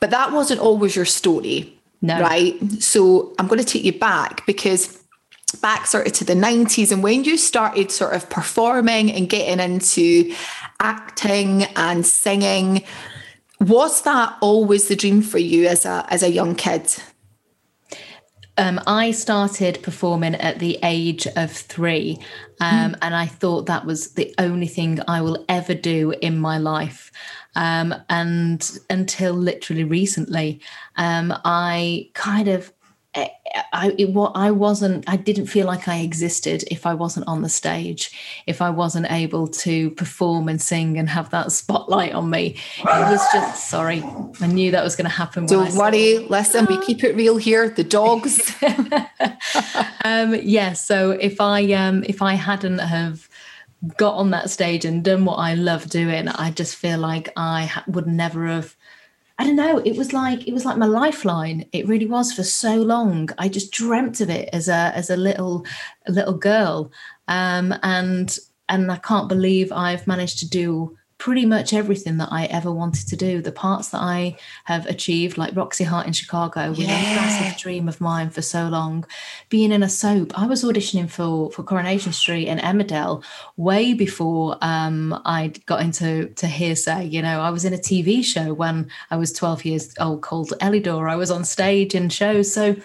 But 0.00 0.10
that 0.10 0.32
wasn't 0.32 0.60
always 0.60 0.94
your 0.94 1.04
story. 1.04 1.74
No. 2.00 2.20
Right. 2.20 2.56
So 2.80 3.34
I'm 3.38 3.48
going 3.48 3.58
to 3.58 3.66
take 3.66 3.84
you 3.84 3.98
back 3.98 4.46
because 4.46 4.97
back 5.52 5.86
sort 5.86 6.06
of 6.06 6.12
to 6.14 6.24
the 6.24 6.34
90s 6.34 6.92
and 6.92 7.02
when 7.02 7.24
you 7.24 7.36
started 7.36 7.90
sort 7.90 8.12
of 8.12 8.28
performing 8.28 9.10
and 9.10 9.28
getting 9.28 9.60
into 9.60 10.34
acting 10.80 11.64
and 11.76 12.06
singing, 12.06 12.84
was 13.60 14.02
that 14.02 14.36
always 14.40 14.88
the 14.88 14.96
dream 14.96 15.22
for 15.22 15.38
you 15.38 15.66
as 15.66 15.84
a 15.84 16.06
as 16.10 16.22
a 16.22 16.30
young 16.30 16.54
kid? 16.54 16.94
Um, 18.56 18.80
I 18.88 19.12
started 19.12 19.82
performing 19.84 20.34
at 20.34 20.58
the 20.58 20.80
age 20.82 21.28
of 21.36 21.52
three, 21.52 22.18
um, 22.60 22.96
and 23.02 23.14
I 23.14 23.26
thought 23.26 23.66
that 23.66 23.86
was 23.86 24.14
the 24.14 24.34
only 24.38 24.66
thing 24.66 24.98
I 25.06 25.20
will 25.20 25.44
ever 25.48 25.74
do 25.74 26.12
in 26.22 26.38
my 26.38 26.58
life. 26.58 27.12
Um, 27.54 27.94
and 28.10 28.78
until 28.90 29.34
literally 29.34 29.84
recently, 29.84 30.60
um, 30.96 31.32
I 31.44 32.10
kind 32.14 32.48
of 32.48 32.72
I 33.72 33.94
it, 33.98 34.10
what 34.10 34.32
I 34.34 34.50
wasn't 34.50 35.04
I 35.08 35.16
didn't 35.16 35.46
feel 35.46 35.66
like 35.66 35.88
I 35.88 36.00
existed 36.00 36.64
if 36.70 36.86
I 36.86 36.94
wasn't 36.94 37.28
on 37.28 37.42
the 37.42 37.48
stage, 37.48 38.10
if 38.46 38.60
I 38.60 38.70
wasn't 38.70 39.10
able 39.10 39.48
to 39.48 39.90
perform 39.92 40.48
and 40.48 40.60
sing 40.60 40.98
and 40.98 41.08
have 41.08 41.30
that 41.30 41.52
spotlight 41.52 42.12
on 42.12 42.30
me. 42.30 42.56
It 42.78 42.84
was 42.84 43.26
just 43.32 43.68
sorry, 43.68 44.02
I 44.40 44.46
knew 44.46 44.70
that 44.70 44.84
was 44.84 44.96
going 44.96 45.08
to 45.08 45.16
happen. 45.16 45.46
Don't 45.46 45.74
worry, 45.74 46.18
listen, 46.18 46.66
we 46.66 46.78
keep 46.80 47.04
it 47.04 47.16
real 47.16 47.36
here. 47.36 47.68
The 47.68 47.84
dogs. 47.84 48.54
um, 50.04 50.34
yeah, 50.42 50.72
so 50.72 51.12
if 51.12 51.40
I 51.40 51.72
um, 51.72 52.04
if 52.06 52.22
I 52.22 52.34
hadn't 52.34 52.78
have 52.78 53.28
got 53.96 54.14
on 54.14 54.30
that 54.30 54.50
stage 54.50 54.84
and 54.84 55.04
done 55.04 55.24
what 55.24 55.36
I 55.36 55.54
love 55.54 55.88
doing, 55.88 56.28
I 56.28 56.50
just 56.50 56.76
feel 56.76 56.98
like 56.98 57.30
I 57.36 57.66
ha- 57.66 57.84
would 57.86 58.06
never 58.06 58.46
have 58.46 58.76
I 59.38 59.44
don't 59.44 59.56
know. 59.56 59.78
It 59.78 59.96
was 59.96 60.12
like 60.12 60.48
it 60.48 60.52
was 60.52 60.64
like 60.64 60.76
my 60.78 60.86
lifeline. 60.86 61.64
It 61.72 61.86
really 61.86 62.06
was 62.06 62.32
for 62.32 62.42
so 62.42 62.74
long. 62.76 63.28
I 63.38 63.48
just 63.48 63.70
dreamt 63.72 64.20
of 64.20 64.30
it 64.30 64.48
as 64.52 64.68
a 64.68 64.92
as 64.96 65.10
a 65.10 65.16
little 65.16 65.64
a 66.08 66.12
little 66.12 66.36
girl, 66.36 66.90
um, 67.28 67.72
and 67.84 68.36
and 68.68 68.90
I 68.90 68.96
can't 68.96 69.28
believe 69.28 69.70
I've 69.70 70.08
managed 70.08 70.40
to 70.40 70.48
do 70.48 70.97
pretty 71.18 71.44
much 71.44 71.72
everything 71.72 72.16
that 72.16 72.28
I 72.30 72.44
ever 72.46 72.70
wanted 72.70 73.08
to 73.08 73.16
do. 73.16 73.42
The 73.42 73.52
parts 73.52 73.88
that 73.88 74.00
I 74.00 74.36
have 74.64 74.86
achieved, 74.86 75.36
like 75.36 75.54
Roxy 75.56 75.84
Hart 75.84 76.06
in 76.06 76.12
Chicago, 76.12 76.70
was 76.70 76.78
yeah. 76.78 76.86
a 76.86 77.16
massive 77.16 77.60
dream 77.60 77.88
of 77.88 78.00
mine 78.00 78.30
for 78.30 78.40
so 78.40 78.68
long. 78.68 79.04
Being 79.48 79.72
in 79.72 79.82
a 79.82 79.88
soap, 79.88 80.38
I 80.38 80.46
was 80.46 80.62
auditioning 80.62 81.10
for 81.10 81.50
for 81.50 81.64
Coronation 81.64 82.12
Street 82.12 82.46
and 82.46 82.60
Emmerdale 82.60 83.24
way 83.56 83.94
before 83.94 84.56
um, 84.62 85.20
I 85.24 85.48
got 85.66 85.82
into 85.82 86.28
to 86.28 86.46
Hear'Say. 86.46 87.10
You 87.10 87.20
know, 87.22 87.40
I 87.40 87.50
was 87.50 87.64
in 87.64 87.74
a 87.74 87.78
TV 87.78 88.24
show 88.24 88.54
when 88.54 88.88
I 89.10 89.16
was 89.16 89.32
12 89.32 89.64
years 89.64 89.94
old 89.98 90.22
called 90.22 90.52
Elidor. 90.60 91.10
I 91.10 91.16
was 91.16 91.30
on 91.30 91.44
stage 91.44 91.94
in 91.94 92.08
shows. 92.08 92.52
So 92.52 92.76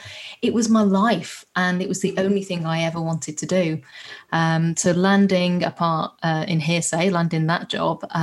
it 0.42 0.54
was 0.54 0.70
my 0.70 0.82
life 0.82 1.46
and 1.56 1.82
it 1.82 1.88
was 1.88 2.02
the 2.02 2.16
only 2.18 2.44
thing 2.44 2.66
I 2.66 2.84
ever 2.84 3.00
wanted 3.00 3.38
to 3.38 3.46
do. 3.46 3.82
Um, 4.32 4.76
so 4.76 4.92
landing 4.92 5.64
a 5.64 5.72
part 5.72 6.14
uh, 6.24 6.46
in 6.48 6.60
Hear'Say, 6.60 7.12
landing 7.12 7.48
that 7.48 7.70
job, 7.70 8.04
um, 8.12 8.23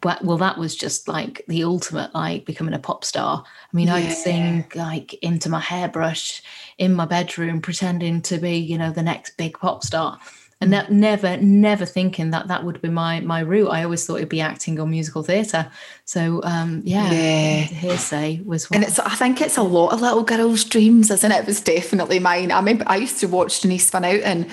but, 0.00 0.24
well, 0.24 0.38
that 0.38 0.58
was 0.58 0.74
just 0.74 1.06
like 1.06 1.44
the 1.48 1.64
ultimate, 1.64 2.14
like 2.14 2.44
becoming 2.44 2.74
a 2.74 2.78
pop 2.78 3.04
star. 3.04 3.44
I 3.46 3.76
mean, 3.76 3.86
yeah. 3.88 3.94
I'd 3.94 4.12
sing 4.12 4.64
like 4.74 5.14
into 5.14 5.48
my 5.48 5.60
hairbrush 5.60 6.42
in 6.78 6.94
my 6.94 7.04
bedroom, 7.04 7.60
pretending 7.60 8.22
to 8.22 8.38
be, 8.38 8.56
you 8.56 8.78
know, 8.78 8.90
the 8.90 9.02
next 9.02 9.36
big 9.36 9.58
pop 9.58 9.84
star. 9.84 10.18
And 10.60 10.72
that 10.72 10.92
never 10.92 11.36
never 11.38 11.84
thinking 11.84 12.30
that 12.30 12.46
that 12.46 12.62
would 12.62 12.80
be 12.80 12.88
my 12.88 13.18
my 13.18 13.40
route. 13.40 13.68
I 13.68 13.82
always 13.82 14.06
thought 14.06 14.18
it'd 14.18 14.28
be 14.28 14.40
acting 14.40 14.78
or 14.78 14.86
musical 14.86 15.24
theatre. 15.24 15.68
So 16.04 16.40
um 16.44 16.82
yeah, 16.84 17.10
yeah. 17.10 17.64
Hear'Say 17.64 18.44
was 18.46 18.70
one. 18.70 18.76
and 18.76 18.84
it's 18.84 19.00
i 19.00 19.16
think 19.16 19.40
it's 19.40 19.56
a 19.56 19.62
lot 19.64 19.92
of 19.92 20.00
little 20.00 20.22
girls 20.22 20.62
dreams 20.62 21.10
isn't 21.10 21.32
it? 21.32 21.40
It 21.40 21.46
was 21.46 21.60
definitely 21.60 22.20
mine. 22.20 22.52
I 22.52 22.60
remember 22.60 22.84
i 22.86 22.94
used 22.94 23.18
to 23.20 23.26
watch 23.26 23.60
denise 23.60 23.90
van 23.90 24.04
Outen 24.04 24.48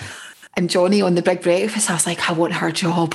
and 0.58 0.68
johnny 0.68 1.00
on 1.00 1.14
the 1.14 1.22
big 1.22 1.44
breakfast. 1.44 1.92
I 1.92 1.94
was 1.94 2.08
like 2.08 2.28
i 2.28 2.34
want 2.34 2.54
her 2.54 2.72
job. 2.72 3.14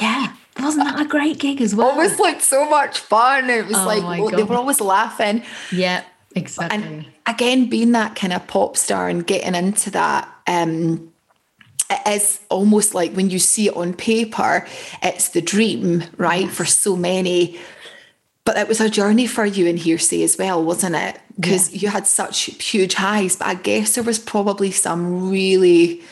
Yeah 0.00 0.32
wasn't 0.58 0.84
that 0.84 1.00
a 1.00 1.08
great 1.08 1.38
gig 1.38 1.60
as 1.60 1.74
well? 1.74 1.90
It 1.90 1.96
was 1.96 2.18
like 2.18 2.40
so 2.40 2.68
much 2.68 2.98
fun. 2.98 3.50
It 3.50 3.66
was 3.66 3.76
oh 3.76 3.84
like 3.84 4.34
they 4.34 4.42
were 4.42 4.56
always 4.56 4.80
laughing. 4.80 5.42
Yeah, 5.70 6.04
exactly. 6.34 6.78
And 6.78 7.06
again, 7.26 7.68
being 7.68 7.92
that 7.92 8.16
kind 8.16 8.32
of 8.32 8.46
pop 8.46 8.76
star 8.76 9.08
and 9.08 9.26
getting 9.26 9.54
into 9.54 9.90
that, 9.92 10.28
um, 10.46 11.12
it 11.90 12.00
is 12.08 12.40
almost 12.48 12.94
like 12.94 13.12
when 13.12 13.30
you 13.30 13.38
see 13.38 13.68
it 13.68 13.76
on 13.76 13.94
paper, 13.94 14.66
it's 15.02 15.30
the 15.30 15.40
dream, 15.40 16.04
right? 16.16 16.46
Yes. 16.46 16.54
For 16.54 16.64
so 16.64 16.96
many. 16.96 17.58
But 18.44 18.56
it 18.56 18.68
was 18.68 18.80
a 18.80 18.88
journey 18.88 19.26
for 19.26 19.44
you 19.44 19.66
in 19.66 19.76
Hear'Say 19.76 20.22
as 20.22 20.38
well, 20.38 20.62
wasn't 20.62 20.94
it? 20.94 21.20
Because 21.34 21.72
yeah. 21.72 21.80
you 21.80 21.88
had 21.88 22.06
such 22.06 22.44
huge 22.44 22.94
highs, 22.94 23.36
but 23.36 23.48
I 23.48 23.54
guess 23.54 23.96
there 23.96 24.04
was 24.04 24.20
probably 24.20 24.70
some 24.70 25.28
really 25.28 26.02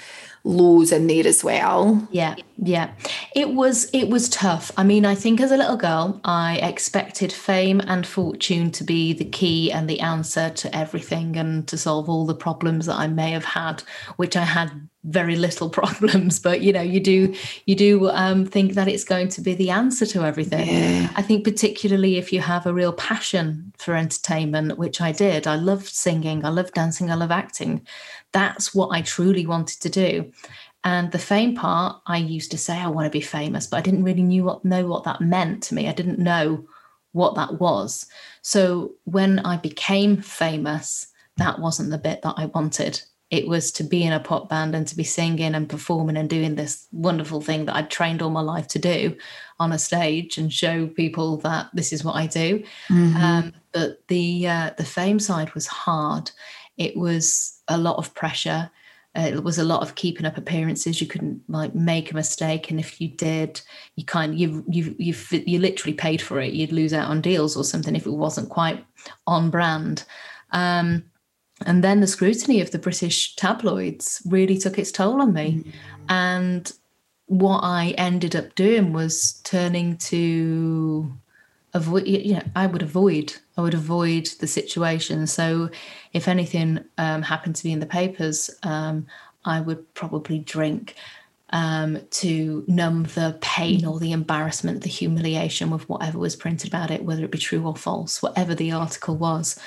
lows 0.44 0.92
in 0.92 1.06
there 1.06 1.26
as 1.26 1.42
well. 1.42 2.06
Yeah, 2.10 2.36
yeah. 2.58 2.92
It 3.34 3.50
was 3.50 3.90
it 3.92 4.08
was 4.08 4.28
tough. 4.28 4.70
I 4.76 4.84
mean, 4.84 5.04
I 5.04 5.14
think 5.14 5.40
as 5.40 5.50
a 5.50 5.56
little 5.56 5.76
girl, 5.76 6.20
I 6.24 6.58
expected 6.58 7.32
fame 7.32 7.80
and 7.80 8.06
fortune 8.06 8.70
to 8.72 8.84
be 8.84 9.12
the 9.12 9.24
key 9.24 9.72
and 9.72 9.88
the 9.88 10.00
answer 10.00 10.50
to 10.50 10.76
everything 10.76 11.36
and 11.36 11.66
to 11.68 11.78
solve 11.78 12.08
all 12.08 12.26
the 12.26 12.34
problems 12.34 12.86
that 12.86 12.96
I 12.96 13.08
may 13.08 13.30
have 13.30 13.44
had, 13.44 13.82
which 14.16 14.36
I 14.36 14.44
had 14.44 14.88
very 15.04 15.36
little 15.36 15.68
problems 15.80 16.38
but 16.38 16.62
you 16.62 16.72
know 16.72 16.80
you 16.80 17.00
do 17.00 17.34
you 17.66 17.74
do 17.74 18.08
um, 18.10 18.44
think 18.46 18.72
that 18.74 18.88
it's 18.88 19.04
going 19.04 19.28
to 19.28 19.40
be 19.40 19.54
the 19.54 19.70
answer 19.70 20.06
to 20.06 20.24
everything 20.24 20.66
yeah. 20.66 21.10
i 21.16 21.22
think 21.22 21.44
particularly 21.44 22.16
if 22.16 22.32
you 22.32 22.40
have 22.40 22.66
a 22.66 22.72
real 22.72 22.92
passion 22.92 23.72
for 23.76 23.94
entertainment 23.94 24.78
which 24.78 25.00
i 25.00 25.12
did 25.12 25.46
i 25.46 25.56
loved 25.56 25.86
singing 25.86 26.44
i 26.44 26.48
loved 26.48 26.72
dancing 26.74 27.10
i 27.10 27.14
love 27.14 27.30
acting 27.30 27.86
that's 28.34 28.74
what 28.74 28.88
I 28.88 29.00
truly 29.00 29.46
wanted 29.46 29.80
to 29.80 29.88
do. 29.88 30.30
And 30.82 31.10
the 31.12 31.18
fame 31.18 31.54
part, 31.54 32.02
I 32.06 32.18
used 32.18 32.50
to 32.50 32.58
say 32.58 32.76
I 32.76 32.88
want 32.88 33.06
to 33.06 33.10
be 33.10 33.22
famous, 33.22 33.66
but 33.66 33.78
I 33.78 33.80
didn't 33.80 34.04
really 34.04 34.22
knew 34.22 34.44
what, 34.44 34.64
know 34.64 34.86
what 34.86 35.04
that 35.04 35.22
meant 35.22 35.62
to 35.64 35.74
me. 35.74 35.88
I 35.88 35.94
didn't 35.94 36.18
know 36.18 36.66
what 37.12 37.36
that 37.36 37.58
was. 37.58 38.06
So 38.42 38.92
when 39.04 39.38
I 39.38 39.56
became 39.56 40.20
famous, 40.20 41.06
that 41.38 41.60
wasn't 41.60 41.90
the 41.90 41.98
bit 41.98 42.20
that 42.22 42.34
I 42.36 42.46
wanted. 42.46 43.00
It 43.34 43.48
was 43.48 43.72
to 43.72 43.82
be 43.82 44.04
in 44.04 44.12
a 44.12 44.20
pop 44.20 44.48
band 44.48 44.76
and 44.76 44.86
to 44.86 44.96
be 44.96 45.02
singing 45.02 45.56
and 45.56 45.68
performing 45.68 46.16
and 46.16 46.30
doing 46.30 46.54
this 46.54 46.86
wonderful 46.92 47.40
thing 47.40 47.64
that 47.64 47.74
I'd 47.74 47.90
trained 47.90 48.22
all 48.22 48.30
my 48.30 48.40
life 48.40 48.68
to 48.68 48.78
do 48.78 49.16
on 49.58 49.72
a 49.72 49.78
stage 49.78 50.38
and 50.38 50.52
show 50.52 50.86
people 50.86 51.38
that 51.38 51.68
this 51.74 51.92
is 51.92 52.04
what 52.04 52.14
I 52.14 52.28
do. 52.28 52.62
Mm-hmm. 52.88 53.16
Um, 53.16 53.52
but 53.72 54.06
the 54.06 54.46
uh, 54.46 54.70
the 54.76 54.84
fame 54.84 55.18
side 55.18 55.52
was 55.52 55.66
hard. 55.66 56.30
It 56.76 56.96
was 56.96 57.60
a 57.66 57.76
lot 57.76 57.96
of 57.96 58.14
pressure. 58.14 58.70
Uh, 59.16 59.30
it 59.32 59.42
was 59.42 59.58
a 59.58 59.64
lot 59.64 59.82
of 59.82 59.96
keeping 59.96 60.26
up 60.26 60.38
appearances. 60.38 61.00
You 61.00 61.08
couldn't 61.08 61.42
like 61.48 61.74
make 61.74 62.12
a 62.12 62.14
mistake, 62.14 62.70
and 62.70 62.78
if 62.78 63.00
you 63.00 63.08
did, 63.08 63.60
you 63.96 64.04
kind 64.04 64.38
you 64.38 64.64
you 64.68 64.94
you 64.96 65.12
you 65.32 65.58
literally 65.58 65.94
paid 65.94 66.22
for 66.22 66.40
it. 66.40 66.52
You'd 66.52 66.70
lose 66.70 66.92
out 66.92 67.10
on 67.10 67.20
deals 67.20 67.56
or 67.56 67.64
something 67.64 67.96
if 67.96 68.06
it 68.06 68.10
wasn't 68.10 68.48
quite 68.48 68.86
on 69.26 69.50
brand. 69.50 70.04
Um, 70.52 71.02
and 71.66 71.84
then 71.84 72.00
the 72.00 72.06
scrutiny 72.06 72.60
of 72.60 72.70
the 72.70 72.78
British 72.78 73.36
tabloids 73.36 74.22
really 74.26 74.58
took 74.58 74.78
its 74.78 74.92
toll 74.92 75.20
on 75.20 75.32
me, 75.32 75.62
mm. 75.64 75.72
and 76.08 76.72
what 77.26 77.60
I 77.60 77.94
ended 77.96 78.36
up 78.36 78.54
doing 78.54 78.92
was 78.92 79.40
turning 79.44 79.96
to 79.98 81.12
avoid. 81.72 82.06
You 82.06 82.34
know, 82.34 82.42
I 82.56 82.66
would 82.66 82.82
avoid 82.82 83.34
I 83.56 83.62
would 83.62 83.74
avoid 83.74 84.26
the 84.40 84.46
situation. 84.46 85.26
So, 85.26 85.70
if 86.12 86.28
anything 86.28 86.84
um, 86.98 87.22
happened 87.22 87.56
to 87.56 87.64
be 87.64 87.72
in 87.72 87.80
the 87.80 87.86
papers, 87.86 88.50
um, 88.62 89.06
I 89.44 89.60
would 89.60 89.92
probably 89.94 90.40
drink 90.40 90.96
um, 91.50 92.00
to 92.10 92.64
numb 92.66 93.04
the 93.14 93.38
pain 93.40 93.84
or 93.84 94.00
the 94.00 94.12
embarrassment, 94.12 94.82
the 94.82 94.88
humiliation 94.88 95.70
with 95.70 95.88
whatever 95.88 96.18
was 96.18 96.34
printed 96.34 96.68
about 96.68 96.90
it, 96.90 97.04
whether 97.04 97.24
it 97.24 97.30
be 97.30 97.38
true 97.38 97.64
or 97.64 97.76
false, 97.76 98.22
whatever 98.22 98.54
the 98.54 98.72
article 98.72 99.16
was. 99.16 99.58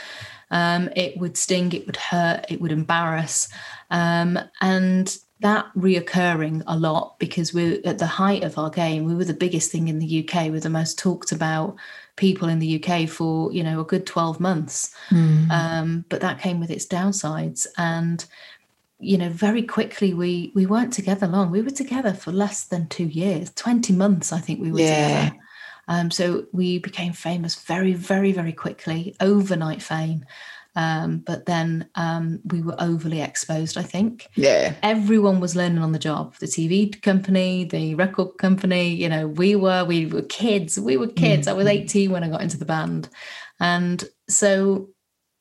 Um, 0.49 0.89
it 0.95 1.17
would 1.17 1.37
sting, 1.37 1.73
it 1.73 1.85
would 1.85 1.97
hurt, 1.97 2.45
it 2.49 2.61
would 2.61 2.71
embarrass. 2.71 3.49
Um, 3.89 4.39
and 4.61 5.17
that 5.39 5.67
reoccurring 5.75 6.63
a 6.65 6.77
lot 6.77 7.19
because 7.19 7.53
we're 7.53 7.79
at 7.85 7.99
the 7.99 8.07
height 8.07 8.43
of 8.43 8.57
our 8.57 8.69
game. 8.69 9.05
We 9.05 9.15
were 9.15 9.25
the 9.25 9.33
biggest 9.33 9.71
thing 9.71 9.87
in 9.87 9.99
the 9.99 10.27
UK. 10.27 10.47
We're 10.47 10.59
the 10.59 10.69
most 10.69 10.97
talked 10.97 11.31
about 11.31 11.77
people 12.17 12.49
in 12.49 12.59
the 12.59 12.83
UK 12.83 13.07
for 13.07 13.51
you 13.53 13.63
know 13.63 13.79
a 13.79 13.85
good 13.85 14.05
12 14.05 14.39
months 14.39 14.93
mm. 15.09 15.49
um, 15.49 16.03
but 16.09 16.19
that 16.19 16.41
came 16.41 16.59
with 16.59 16.69
its 16.69 16.85
downsides 16.85 17.65
and 17.77 18.25
you 18.99 19.17
know 19.17 19.29
very 19.29 19.61
quickly 19.61 20.13
we 20.13 20.51
we 20.53 20.65
weren't 20.65 20.91
together 20.91 21.27
long 21.27 21.51
we 21.51 21.61
were 21.61 21.69
together 21.69 22.13
for 22.13 22.31
less 22.31 22.65
than 22.65 22.87
two 22.87 23.05
years 23.05 23.51
20 23.51 23.93
months 23.93 24.33
i 24.33 24.39
think 24.39 24.59
we 24.59 24.71
were 24.71 24.79
yeah. 24.79 25.25
together 25.25 25.37
um, 25.87 26.11
so 26.11 26.45
we 26.51 26.79
became 26.79 27.13
famous 27.13 27.55
very 27.55 27.93
very 27.93 28.31
very 28.31 28.53
quickly 28.53 29.15
overnight 29.19 29.81
fame 29.81 30.25
um, 30.77 31.23
but 31.25 31.47
then 31.47 31.89
um, 31.95 32.39
we 32.45 32.61
were 32.61 32.75
overly 32.77 33.19
exposed, 33.19 33.79
I 33.79 33.81
think. 33.81 34.27
Yeah. 34.35 34.75
Everyone 34.83 35.39
was 35.39 35.55
learning 35.55 35.79
on 35.79 35.91
the 35.91 35.97
job. 35.97 36.35
The 36.35 36.45
TV 36.45 37.01
company, 37.01 37.63
the 37.63 37.95
record 37.95 38.37
company, 38.37 38.89
you 38.89 39.09
know, 39.09 39.27
we 39.27 39.55
were, 39.55 39.83
we 39.85 40.05
were 40.05 40.21
kids. 40.21 40.79
We 40.79 40.95
were 40.95 41.07
kids. 41.07 41.47
Mm. 41.47 41.49
I 41.49 41.53
was 41.53 41.65
18 41.65 42.11
when 42.11 42.23
I 42.23 42.29
got 42.29 42.43
into 42.43 42.59
the 42.59 42.65
band. 42.65 43.09
And 43.59 44.03
so 44.29 44.89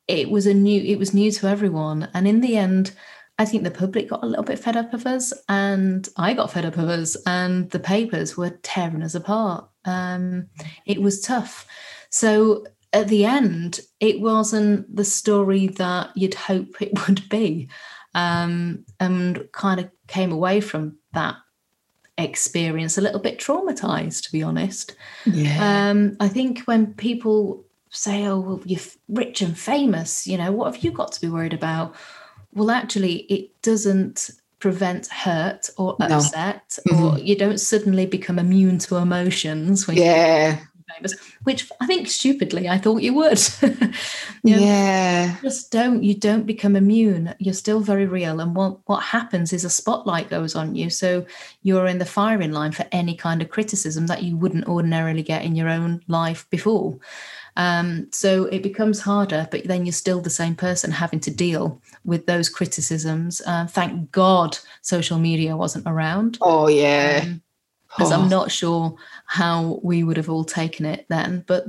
it 0.08 0.30
was 0.30 0.46
a 0.46 0.54
new, 0.54 0.80
it 0.80 0.98
was 0.98 1.12
new 1.12 1.30
to 1.30 1.48
everyone. 1.48 2.08
And 2.14 2.26
in 2.26 2.40
the 2.40 2.56
end, 2.56 2.92
I 3.38 3.44
think 3.44 3.62
the 3.62 3.70
public 3.70 4.08
got 4.08 4.24
a 4.24 4.26
little 4.26 4.44
bit 4.44 4.58
fed 4.58 4.78
up 4.78 4.94
of 4.94 5.04
us, 5.04 5.30
and 5.46 6.08
I 6.16 6.32
got 6.32 6.50
fed 6.50 6.64
up 6.64 6.78
of 6.78 6.88
us, 6.88 7.18
and 7.26 7.70
the 7.70 7.78
papers 7.78 8.34
were 8.34 8.58
tearing 8.62 9.02
us 9.02 9.14
apart. 9.14 9.68
Um, 9.86 10.48
it 10.84 11.00
was 11.00 11.20
tough. 11.20 11.66
So 12.10 12.66
at 12.92 13.08
the 13.08 13.24
end, 13.24 13.80
it 14.00 14.20
wasn't 14.20 14.94
the 14.94 15.04
story 15.04 15.68
that 15.68 16.16
you'd 16.16 16.34
hope 16.34 16.80
it 16.80 16.92
would 17.06 17.28
be. 17.28 17.68
Um, 18.14 18.86
and 18.98 19.46
kind 19.52 19.78
of 19.78 19.90
came 20.06 20.32
away 20.32 20.62
from 20.62 20.96
that 21.12 21.36
experience 22.18 22.96
a 22.96 23.02
little 23.02 23.20
bit 23.20 23.38
traumatized, 23.38 24.24
to 24.24 24.32
be 24.32 24.42
honest. 24.42 24.96
Yeah. 25.26 25.90
Um, 25.90 26.16
I 26.18 26.28
think 26.28 26.60
when 26.60 26.94
people 26.94 27.64
say, 27.90 28.26
oh, 28.26 28.40
well, 28.40 28.60
you're 28.64 28.80
rich 29.08 29.42
and 29.42 29.56
famous, 29.58 30.26
you 30.26 30.38
know, 30.38 30.52
what 30.52 30.72
have 30.72 30.82
you 30.82 30.90
got 30.90 31.12
to 31.12 31.20
be 31.20 31.28
worried 31.28 31.52
about? 31.52 31.94
Well, 32.54 32.70
actually, 32.70 33.16
it 33.30 33.60
doesn't 33.62 34.30
prevent 34.58 35.06
hurt 35.08 35.68
or 35.76 35.96
upset, 36.00 36.78
no. 36.86 36.96
or 36.96 37.12
mm-hmm. 37.12 37.26
you 37.26 37.36
don't 37.36 37.58
suddenly 37.58 38.06
become 38.06 38.38
immune 38.38 38.78
to 38.78 38.96
emotions. 38.96 39.86
yeah. 39.88 40.60
Famous, 40.94 41.14
which 41.42 41.68
I 41.80 41.86
think 41.86 42.06
stupidly 42.06 42.68
I 42.68 42.78
thought 42.78 43.02
you 43.02 43.12
would. 43.14 43.42
you 44.44 44.54
know, 44.54 44.62
yeah. 44.62 45.36
Just 45.42 45.72
don't. 45.72 46.04
You 46.04 46.14
don't 46.14 46.46
become 46.46 46.76
immune. 46.76 47.34
You're 47.40 47.54
still 47.54 47.80
very 47.80 48.06
real. 48.06 48.38
And 48.38 48.54
what 48.54 48.78
what 48.86 49.02
happens 49.02 49.52
is 49.52 49.64
a 49.64 49.70
spotlight 49.70 50.30
goes 50.30 50.54
on 50.54 50.76
you, 50.76 50.88
so 50.88 51.26
you're 51.62 51.88
in 51.88 51.98
the 51.98 52.04
firing 52.04 52.52
line 52.52 52.70
for 52.70 52.86
any 52.92 53.16
kind 53.16 53.42
of 53.42 53.50
criticism 53.50 54.06
that 54.06 54.22
you 54.22 54.36
wouldn't 54.36 54.68
ordinarily 54.68 55.24
get 55.24 55.44
in 55.44 55.56
your 55.56 55.68
own 55.68 56.02
life 56.06 56.48
before. 56.50 56.96
Um, 57.56 58.08
so 58.12 58.44
it 58.44 58.62
becomes 58.62 59.00
harder, 59.00 59.48
but 59.50 59.64
then 59.64 59.86
you're 59.86 59.92
still 59.92 60.20
the 60.20 60.30
same 60.30 60.54
person 60.54 60.90
having 60.92 61.20
to 61.20 61.30
deal 61.30 61.80
with 62.04 62.26
those 62.26 62.48
criticisms. 62.48 63.40
Uh, 63.46 63.66
thank 63.66 64.12
God 64.12 64.58
social 64.82 65.18
media 65.18 65.56
wasn't 65.56 65.86
around. 65.86 66.38
Oh, 66.40 66.68
yeah. 66.68 67.20
Um, 67.22 67.42
because 67.88 68.12
oh. 68.12 68.20
I'm 68.20 68.28
not 68.28 68.50
sure 68.50 68.94
how 69.24 69.80
we 69.82 70.02
would 70.02 70.18
have 70.18 70.28
all 70.28 70.44
taken 70.44 70.84
it 70.84 71.06
then. 71.08 71.44
But 71.46 71.66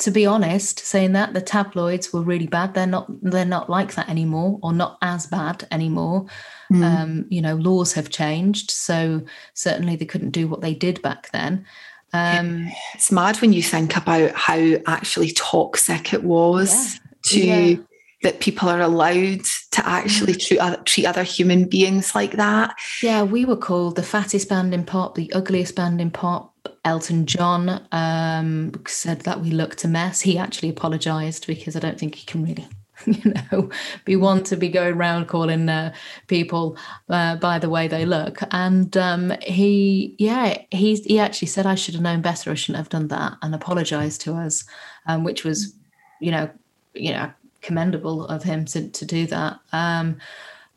to 0.00 0.10
be 0.10 0.26
honest, 0.26 0.80
saying 0.80 1.12
that 1.12 1.32
the 1.32 1.40
tabloids 1.40 2.12
were 2.12 2.22
really 2.22 2.46
bad, 2.46 2.74
they're 2.74 2.86
not 2.86 3.06
they're 3.22 3.44
not 3.44 3.70
like 3.70 3.94
that 3.94 4.08
anymore, 4.08 4.58
or 4.62 4.72
not 4.72 4.98
as 5.00 5.26
bad 5.26 5.66
anymore. 5.70 6.26
Mm. 6.72 6.82
Um, 6.82 7.26
you 7.28 7.40
know, 7.40 7.54
laws 7.54 7.92
have 7.92 8.10
changed, 8.10 8.70
so 8.70 9.22
certainly 9.54 9.96
they 9.96 10.04
couldn't 10.04 10.30
do 10.30 10.48
what 10.48 10.60
they 10.60 10.74
did 10.74 11.00
back 11.02 11.30
then. 11.30 11.64
Um, 12.12 12.70
it's 12.94 13.10
mad 13.10 13.36
when 13.38 13.52
you 13.52 13.62
think 13.62 13.96
about 13.96 14.32
how 14.32 14.74
actually 14.86 15.32
toxic 15.32 16.12
it 16.12 16.24
was 16.24 16.94
yeah. 16.94 17.00
to 17.24 17.40
yeah. 17.40 17.76
that 18.22 18.40
people 18.40 18.68
are 18.68 18.80
allowed 18.80 19.44
to 19.72 19.88
actually 19.88 20.34
mm. 20.34 20.46
treat 20.46 20.58
other, 20.58 20.76
treat 20.84 21.06
other 21.06 21.22
human 21.22 21.64
beings 21.64 22.14
like 22.14 22.32
that. 22.32 22.74
Yeah, 23.02 23.22
we 23.22 23.44
were 23.44 23.56
called 23.56 23.96
the 23.96 24.02
fattest 24.02 24.48
band 24.48 24.74
in 24.74 24.84
pop, 24.84 25.14
the 25.14 25.32
ugliest 25.32 25.74
band 25.74 26.00
in 26.00 26.10
pop. 26.10 26.50
Elton 26.84 27.26
John 27.26 27.86
um, 27.92 28.72
said 28.86 29.22
that 29.22 29.40
we 29.40 29.50
looked 29.50 29.84
a 29.84 29.88
mess. 29.88 30.20
He 30.20 30.36
actually 30.36 30.68
apologized 30.68 31.46
because 31.46 31.76
I 31.76 31.80
don't 31.80 31.98
think 31.98 32.16
he 32.16 32.26
can 32.26 32.44
really 32.44 32.66
you 33.06 33.34
know, 33.50 33.70
be 34.04 34.16
one 34.16 34.42
to 34.44 34.56
be 34.56 34.68
going 34.68 34.94
around 34.94 35.26
calling 35.26 35.68
uh, 35.68 35.92
people 36.26 36.76
uh, 37.08 37.36
by 37.36 37.58
the 37.58 37.70
way 37.70 37.88
they 37.88 38.04
look. 38.04 38.40
And 38.50 38.96
um, 38.96 39.32
he, 39.42 40.14
yeah, 40.18 40.58
he 40.70 40.96
he 40.96 41.18
actually 41.18 41.48
said 41.48 41.66
I 41.66 41.74
should 41.74 41.94
have 41.94 42.02
known 42.02 42.22
better. 42.22 42.50
I 42.50 42.54
shouldn't 42.54 42.78
have 42.78 42.88
done 42.88 43.08
that, 43.08 43.34
and 43.42 43.54
apologized 43.54 44.20
to 44.22 44.34
us, 44.34 44.64
um, 45.06 45.24
which 45.24 45.44
was, 45.44 45.74
you 46.20 46.30
know, 46.30 46.50
you 46.94 47.12
know, 47.12 47.32
commendable 47.60 48.26
of 48.26 48.42
him 48.42 48.64
to 48.66 48.88
to 48.88 49.04
do 49.04 49.26
that. 49.26 49.58
Um, 49.72 50.18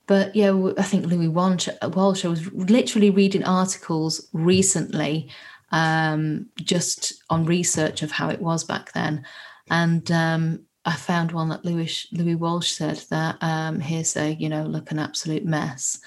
but 0.07 0.35
yeah, 0.35 0.71
I 0.77 0.83
think 0.83 1.05
Louis 1.07 1.27
Walsh, 1.27 1.67
Walsh 1.81 2.25
I 2.25 2.27
was 2.27 2.51
literally 2.53 3.09
reading 3.09 3.43
articles 3.43 4.27
recently, 4.33 5.29
um, 5.71 6.47
just 6.57 7.23
on 7.29 7.45
research 7.45 8.03
of 8.03 8.11
how 8.11 8.29
it 8.29 8.41
was 8.41 8.63
back 8.63 8.93
then, 8.93 9.25
and 9.69 10.11
um, 10.11 10.64
I 10.85 10.93
found 10.95 11.31
one 11.31 11.49
that 11.49 11.65
Louis 11.65 12.07
Louis 12.11 12.35
Walsh 12.35 12.71
said 12.71 12.97
that 13.09 13.37
um, 13.41 13.79
Hear'Say, 13.79 14.39
you 14.39 14.49
know, 14.49 14.63
look 14.63 14.91
an 14.91 14.99
absolute 14.99 15.43
mess, 15.43 15.99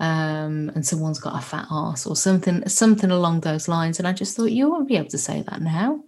um, 0.00 0.70
and 0.74 0.86
someone's 0.86 1.18
got 1.18 1.38
a 1.38 1.44
fat 1.44 1.66
ass 1.70 2.06
or 2.06 2.16
something, 2.16 2.66
something 2.68 3.10
along 3.10 3.40
those 3.40 3.68
lines. 3.68 3.98
And 3.98 4.08
I 4.08 4.12
just 4.12 4.36
thought 4.36 4.46
you 4.46 4.70
won't 4.70 4.88
be 4.88 4.96
able 4.96 5.10
to 5.10 5.18
say 5.18 5.42
that 5.42 5.60
now. 5.60 6.02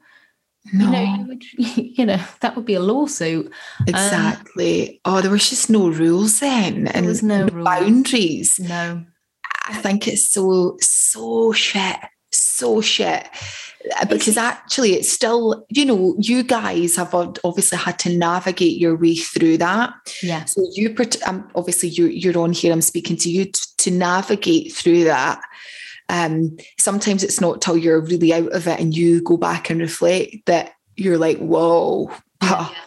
No. 0.72 0.86
You 0.86 0.90
know, 0.90 1.02
you, 1.02 1.26
would, 1.26 1.44
you 1.98 2.06
know, 2.06 2.20
that 2.40 2.56
would 2.56 2.64
be 2.64 2.74
a 2.74 2.80
lawsuit. 2.80 3.52
Exactly. 3.86 5.00
Um, 5.04 5.16
oh, 5.16 5.20
there 5.20 5.30
was 5.30 5.48
just 5.50 5.68
no 5.68 5.88
rules 5.88 6.40
then, 6.40 6.84
there 6.84 6.96
and 6.96 7.06
was 7.06 7.22
no, 7.22 7.46
no 7.46 7.64
boundaries. 7.64 8.58
No. 8.58 9.04
I 9.68 9.74
think 9.74 10.08
it's 10.08 10.28
so 10.28 10.76
so 10.80 11.52
shit, 11.52 11.96
so 12.30 12.80
shit 12.80 13.28
because 14.08 14.36
actually 14.36 14.94
it's 14.94 15.08
still 15.08 15.64
you 15.68 15.84
know 15.84 16.16
you 16.18 16.42
guys 16.42 16.96
have 16.96 17.14
obviously 17.14 17.78
had 17.78 17.98
to 18.00 18.16
navigate 18.16 18.78
your 18.78 18.96
way 18.96 19.14
through 19.16 19.58
that. 19.58 19.92
Yeah. 20.22 20.44
So 20.44 20.66
you 20.72 20.94
um, 21.26 21.48
obviously 21.54 21.90
you, 21.90 22.06
you're 22.06 22.38
on 22.38 22.52
here 22.52 22.72
i'm 22.72 22.82
speaking 22.82 23.16
to 23.16 23.30
you 23.30 23.46
to, 23.46 23.76
to 23.78 23.90
navigate 23.90 24.72
through 24.72 25.04
that. 25.04 25.40
Um, 26.08 26.56
sometimes 26.78 27.24
it's 27.24 27.40
not 27.40 27.60
till 27.60 27.76
you're 27.76 28.00
really 28.00 28.32
out 28.32 28.52
of 28.52 28.68
it 28.68 28.78
and 28.78 28.96
you 28.96 29.22
go 29.22 29.36
back 29.36 29.70
and 29.70 29.80
reflect 29.80 30.46
that 30.46 30.72
you're 30.96 31.18
like 31.18 31.38
whoa 31.38 32.10
yeah. 32.42 32.68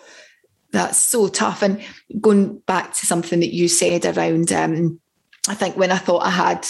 that's 0.71 0.97
so 0.99 1.27
tough. 1.27 1.61
And 1.61 1.81
going 2.19 2.59
back 2.59 2.93
to 2.93 3.05
something 3.05 3.39
that 3.39 3.53
you 3.53 3.67
said 3.67 4.05
around 4.05 4.51
um, 4.51 4.99
I 5.47 5.53
think 5.53 5.77
when 5.77 5.91
I 5.91 5.97
thought 5.97 6.25
I 6.25 6.31
had 6.31 6.67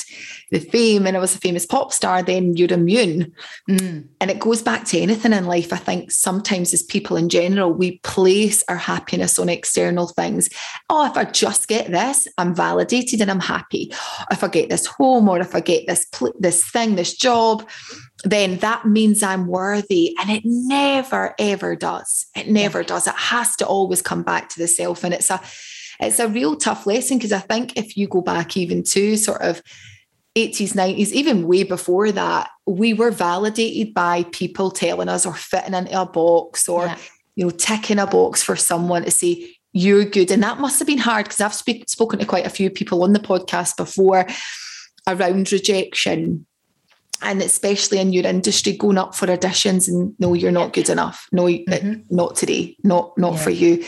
the 0.51 0.59
fame 0.59 1.07
and 1.07 1.17
I 1.17 1.19
was 1.19 1.35
a 1.35 1.39
famous 1.39 1.65
pop 1.65 1.91
star, 1.91 2.21
then 2.21 2.55
you're 2.55 2.71
immune. 2.71 3.33
Mm. 3.69 4.07
And 4.21 4.31
it 4.31 4.39
goes 4.39 4.61
back 4.61 4.85
to 4.85 4.99
anything 4.99 5.33
in 5.33 5.45
life. 5.45 5.73
I 5.73 5.77
think 5.77 6.11
sometimes 6.11 6.73
as 6.73 6.83
people 6.83 7.17
in 7.17 7.29
general, 7.29 7.73
we 7.73 7.99
place 7.99 8.63
our 8.67 8.77
happiness 8.77 9.39
on 9.39 9.49
external 9.49 10.07
things. 10.07 10.49
Oh, 10.89 11.05
if 11.05 11.17
I 11.17 11.25
just 11.25 11.67
get 11.67 11.91
this, 11.91 12.27
I'm 12.37 12.53
validated 12.53 13.21
and 13.21 13.31
I'm 13.31 13.39
happy. 13.39 13.91
If 14.31 14.43
I 14.43 14.47
get 14.47 14.69
this 14.69 14.85
home 14.85 15.27
or 15.27 15.39
if 15.39 15.55
I 15.55 15.59
get 15.61 15.87
this 15.87 16.05
this 16.39 16.69
thing, 16.69 16.95
this 16.95 17.15
job, 17.15 17.67
then 18.23 18.57
that 18.57 18.85
means 18.85 19.23
I'm 19.23 19.47
worthy. 19.47 20.15
And 20.19 20.29
it 20.29 20.43
never 20.45 21.35
ever 21.39 21.75
does. 21.75 22.27
It 22.35 22.49
never 22.49 22.83
does. 22.83 23.07
It 23.07 23.15
has 23.15 23.55
to 23.57 23.65
always 23.65 24.01
come 24.01 24.23
back 24.23 24.49
to 24.49 24.59
the 24.59 24.67
self. 24.67 25.03
And 25.03 25.13
it's 25.13 25.29
a 25.29 25.41
it's 25.99 26.19
a 26.19 26.27
real 26.27 26.55
tough 26.55 26.85
lesson 26.87 27.17
because 27.17 27.31
I 27.31 27.39
think 27.39 27.77
if 27.77 27.97
you 27.97 28.07
go 28.07 28.21
back 28.21 28.55
even 28.55 28.83
to 28.83 29.17
sort 29.17 29.41
of 29.41 29.61
80s, 30.35 30.73
90s, 30.73 31.11
even 31.11 31.47
way 31.47 31.63
before 31.63 32.11
that, 32.11 32.49
we 32.65 32.93
were 32.93 33.11
validated 33.11 33.93
by 33.93 34.23
people 34.31 34.71
telling 34.71 35.09
us 35.09 35.25
or 35.25 35.33
fitting 35.33 35.73
into 35.73 35.99
a 35.99 36.05
box 36.05 36.69
or, 36.69 36.85
yeah. 36.85 36.97
you 37.35 37.45
know, 37.45 37.51
ticking 37.51 37.99
a 37.99 38.07
box 38.07 38.41
for 38.41 38.55
someone 38.55 39.03
to 39.03 39.11
say, 39.11 39.55
you're 39.73 40.05
good. 40.05 40.31
And 40.31 40.41
that 40.43 40.59
must 40.59 40.79
have 40.79 40.87
been 40.87 40.97
hard 40.97 41.25
because 41.25 41.41
I've 41.41 41.53
speak, 41.53 41.89
spoken 41.89 42.19
to 42.19 42.25
quite 42.25 42.45
a 42.45 42.49
few 42.49 42.69
people 42.69 43.03
on 43.03 43.13
the 43.13 43.19
podcast 43.19 43.75
before 43.77 44.25
around 45.07 45.51
rejection 45.51 46.45
and 47.21 47.41
especially 47.41 47.99
in 47.99 48.13
your 48.13 48.25
industry 48.25 48.73
going 48.73 48.97
up 48.97 49.13
for 49.15 49.27
auditions 49.27 49.87
and 49.87 50.13
no 50.19 50.33
you're 50.33 50.51
not 50.51 50.73
good 50.73 50.89
enough 50.89 51.27
no 51.31 51.45
mm-hmm. 51.45 52.01
not 52.09 52.35
today 52.35 52.77
not 52.83 53.17
not 53.17 53.33
yeah. 53.33 53.39
for 53.39 53.49
you 53.49 53.83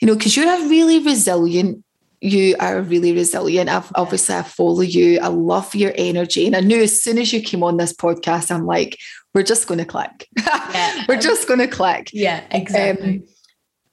you 0.00 0.06
know, 0.06 0.14
because 0.14 0.36
you're 0.36 0.52
a 0.52 0.68
really 0.68 0.98
resilient 0.98 1.84
you 2.20 2.54
are 2.60 2.82
really 2.82 3.12
resilient. 3.12 3.70
I've 3.70 3.90
obviously 3.94 4.34
I 4.34 4.42
follow 4.42 4.82
you. 4.82 5.18
I 5.20 5.28
love 5.28 5.74
your 5.74 5.92
energy. 5.96 6.46
And 6.46 6.54
I 6.54 6.60
knew 6.60 6.82
as 6.82 7.02
soon 7.02 7.18
as 7.18 7.32
you 7.32 7.40
came 7.40 7.62
on 7.62 7.78
this 7.78 7.94
podcast, 7.94 8.50
I'm 8.50 8.66
like, 8.66 8.98
we're 9.34 9.42
just 9.42 9.66
going 9.66 9.78
to 9.78 9.86
click. 9.86 10.28
Yeah. 10.36 11.04
we're 11.08 11.20
just 11.20 11.48
going 11.48 11.60
to 11.60 11.68
click. 11.68 12.10
Yeah, 12.12 12.44
exactly. 12.50 13.18
Um, 13.18 13.24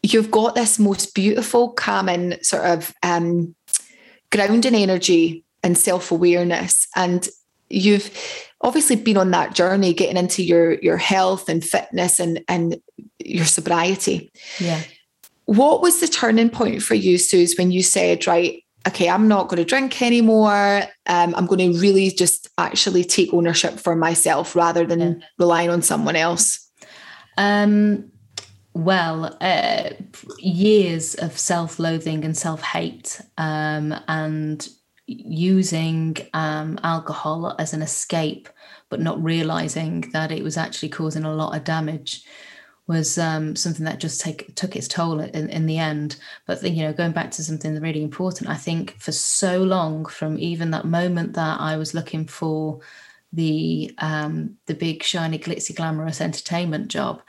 you've 0.03 0.31
got 0.31 0.55
this 0.55 0.77
most 0.77 1.15
beautiful, 1.15 1.71
calming 1.71 2.41
sort 2.41 2.65
of 2.65 2.93
um, 3.01 3.55
grounding 4.31 4.75
energy 4.75 5.45
and 5.63 5.77
self-awareness. 5.77 6.87
And 6.95 7.27
you've 7.69 8.11
obviously 8.61 8.97
been 8.97 9.17
on 9.17 9.31
that 9.31 9.53
journey, 9.53 9.93
getting 9.93 10.17
into 10.17 10.43
your 10.43 10.73
your 10.79 10.97
health 10.97 11.47
and 11.49 11.63
fitness 11.63 12.19
and 12.19 12.43
and 12.47 12.81
your 13.19 13.45
sobriety. 13.45 14.31
Yeah. 14.59 14.81
What 15.47 15.81
was 15.81 15.99
the 15.99 16.07
turning 16.07 16.49
point 16.49 16.83
for 16.83 16.93
you, 16.93 17.17
Suze, 17.17 17.57
when 17.57 17.71
you 17.71 17.81
said, 17.81 18.27
right, 18.27 18.63
okay, 18.87 19.09
I'm 19.09 19.27
not 19.27 19.47
going 19.47 19.57
to 19.57 19.65
drink 19.65 20.01
anymore. 20.01 20.83
Um, 21.05 21.33
I'm 21.35 21.45
going 21.45 21.73
to 21.73 21.79
really 21.79 22.09
just 22.11 22.49
actually 22.57 23.03
take 23.03 23.33
ownership 23.33 23.79
for 23.79 23.95
myself 23.95 24.55
rather 24.55 24.85
than 24.85 24.99
yeah. 24.99 25.13
relying 25.39 25.69
on 25.69 25.81
someone 25.81 26.15
else? 26.15 26.69
Um, 27.37 28.11
well, 28.73 29.37
uh, 29.41 29.91
years 30.37 31.15
of 31.15 31.37
self 31.37 31.79
loathing 31.79 32.23
and 32.23 32.37
self 32.37 32.61
hate 32.61 33.21
um, 33.37 33.95
and 34.07 34.67
using 35.07 36.17
um, 36.33 36.77
alcohol 36.83 37.55
as 37.57 37.73
an 37.73 37.81
escape, 37.81 38.49
but 38.89 38.99
not 38.99 39.23
realizing 39.23 40.01
that 40.11 40.31
it 40.31 40.43
was 40.43 40.57
actually 40.57 40.89
causing 40.89 41.23
a 41.23 41.33
lot 41.33 41.55
of 41.55 41.63
damage 41.63 42.23
was 42.87 43.17
um, 43.17 43.55
something 43.55 43.85
that 43.85 43.99
just 43.99 44.21
take, 44.21 44.55
took 44.55 44.75
its 44.75 44.87
toll 44.87 45.19
in, 45.19 45.49
in 45.49 45.65
the 45.65 45.77
end. 45.77 46.15
But 46.45 46.61
the, 46.61 46.69
you 46.69 46.83
know, 46.83 46.93
going 46.93 47.11
back 47.11 47.31
to 47.31 47.43
something 47.43 47.79
really 47.79 48.01
important, 48.01 48.49
I 48.49 48.55
think 48.55 48.97
for 48.97 49.11
so 49.11 49.61
long, 49.61 50.05
from 50.05 50.39
even 50.39 50.71
that 50.71 50.85
moment 50.85 51.33
that 51.33 51.59
I 51.59 51.75
was 51.75 51.93
looking 51.93 52.25
for 52.25 52.79
the 53.33 53.93
um, 53.97 54.55
the 54.67 54.73
big 54.73 55.03
shiny 55.03 55.37
glitzy 55.37 55.75
glamorous 55.75 56.21
entertainment 56.21 56.87
job, 56.87 57.21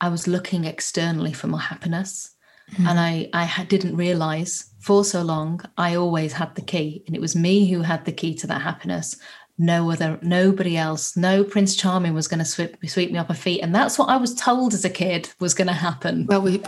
I 0.00 0.10
was 0.10 0.28
looking 0.28 0.64
externally 0.64 1.32
for 1.32 1.46
my 1.46 1.60
happiness, 1.60 2.34
mm-hmm. 2.70 2.86
and 2.86 3.00
I 3.00 3.30
I 3.32 3.64
didn't 3.64 3.96
realize 3.96 4.72
for 4.78 5.04
so 5.04 5.22
long 5.22 5.62
I 5.78 5.94
always 5.94 6.34
had 6.34 6.54
the 6.54 6.60
key, 6.60 7.02
and 7.06 7.16
it 7.16 7.20
was 7.22 7.34
me 7.34 7.70
who 7.70 7.80
had 7.80 8.04
the 8.04 8.12
key 8.12 8.34
to 8.34 8.46
that 8.48 8.60
happiness, 8.60 9.16
no 9.58 9.90
other 9.90 10.18
nobody 10.22 10.76
else 10.76 11.16
no 11.16 11.44
prince 11.44 11.76
charming 11.76 12.14
was 12.14 12.26
going 12.28 12.38
to 12.38 12.44
sweep, 12.44 12.76
sweep 12.86 13.12
me 13.12 13.18
off 13.18 13.28
my 13.28 13.34
feet 13.34 13.60
and 13.60 13.74
that's 13.74 13.98
what 13.98 14.08
i 14.08 14.16
was 14.16 14.34
told 14.34 14.72
as 14.74 14.84
a 14.84 14.90
kid 14.90 15.28
was 15.40 15.54
going 15.54 15.66
to 15.66 15.72
happen 15.72 16.26
well 16.26 16.40
we, 16.40 16.58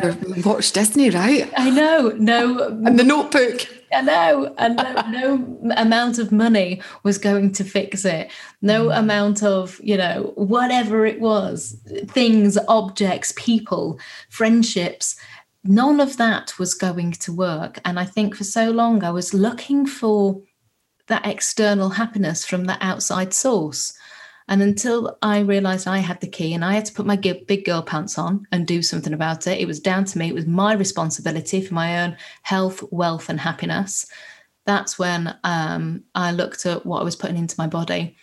watched 0.45 0.75
disney 0.75 1.11
right 1.11 1.51
i 1.57 1.71
know 1.71 2.13
no 2.19 2.69
and 2.85 2.99
the 2.99 3.05
notebook 3.05 3.67
I 3.93 4.01
know, 4.01 4.53
and 4.59 4.77
no, 4.77 4.93
no, 5.63 5.75
amount 5.77 6.19
of 6.19 6.33
money 6.33 6.83
was 7.05 7.17
going 7.17 7.53
to 7.53 7.65
fix 7.65 8.05
it. 8.05 8.31
No 8.61 8.87
mm. 8.87 8.99
amount 8.99 9.45
of, 9.45 9.81
you 9.83 9.97
know, 9.97 10.33
whatever 10.35 11.07
it 11.07 11.21
was, 11.21 11.81
things, 12.07 12.59
objects, 12.67 13.33
people, 13.37 14.01
friendships, 14.31 15.15
none 15.63 16.01
of 16.01 16.17
that 16.17 16.59
was 16.59 16.75
going 16.75 17.13
to 17.13 17.33
work. 17.33 17.79
And 17.85 17.99
I 17.99 18.05
think 18.05 18.35
for 18.35 18.45
so 18.45 18.71
long 18.71 19.05
I 19.05 19.11
was 19.11 19.33
looking 19.33 19.87
for 19.87 20.43
that 21.09 21.27
external 21.27 21.91
happiness 21.91 22.45
from 22.45 22.65
the 22.65 22.79
outside 22.81 23.35
source. 23.35 23.93
And 24.49 24.61
until 24.61 25.17
I 25.23 25.41
realized 25.41 25.89
I 25.89 25.99
had 25.99 26.21
the 26.21 26.29
key 26.29 26.53
and 26.53 26.65
I 26.65 26.75
had 26.75 26.85
to 26.87 26.93
put 26.93 27.07
my 27.07 27.17
big 27.17 27.65
girl 27.65 27.83
pants 27.83 28.19
on 28.19 28.47
and 28.53 28.67
do 28.67 28.83
something 28.83 29.15
about 29.15 29.47
it, 29.47 29.59
it 29.59 29.67
was 29.67 29.81
down 29.81 30.05
to 30.07 30.19
me. 30.19 30.29
It 30.29 30.35
was 30.35 30.47
my 30.47 30.75
responsibility 30.75 31.63
for 31.63 31.73
my 31.73 32.03
own 32.03 32.17
health, 32.43 32.83
wealth, 32.91 33.31
and 33.31 33.41
happiness. 33.41 34.07
That's 34.67 34.99
when 34.99 35.35
um, 35.45 36.05
I 36.15 36.33
looked 36.33 36.67
at 36.67 36.85
what 36.85 37.01
I 37.01 37.05
was 37.05 37.17
putting 37.17 37.39
into 37.39 37.55
my 37.57 37.67
body 37.67 38.17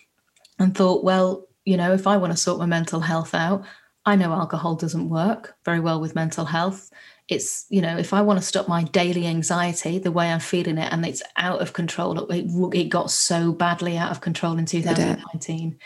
and 0.59 0.75
thought, 0.75 1.03
well, 1.03 1.47
you 1.65 1.77
know, 1.77 1.91
if 1.93 2.05
I 2.05 2.17
want 2.17 2.33
to 2.33 2.37
sort 2.37 2.59
my 2.59 2.65
mental 2.65 2.99
health 2.99 3.33
out, 3.33 3.65
I 4.05 4.15
know 4.15 4.31
alcohol 4.31 4.75
doesn't 4.75 5.09
work 5.09 5.55
very 5.65 5.79
well 5.79 6.01
with 6.01 6.15
mental 6.15 6.45
health 6.45 6.91
it's 7.31 7.65
you 7.69 7.81
know 7.81 7.97
if 7.97 8.13
i 8.13 8.21
want 8.21 8.37
to 8.37 8.45
stop 8.45 8.67
my 8.67 8.83
daily 8.83 9.25
anxiety 9.25 9.97
the 9.97 10.11
way 10.11 10.29
i'm 10.31 10.39
feeling 10.39 10.77
it 10.77 10.91
and 10.91 11.05
it's 11.05 11.23
out 11.37 11.61
of 11.61 11.71
control 11.71 12.29
it, 12.29 12.45
it 12.75 12.89
got 12.89 13.09
so 13.09 13.53
badly 13.53 13.97
out 13.97 14.11
of 14.11 14.19
control 14.19 14.57
in 14.57 14.65
2019 14.65 15.79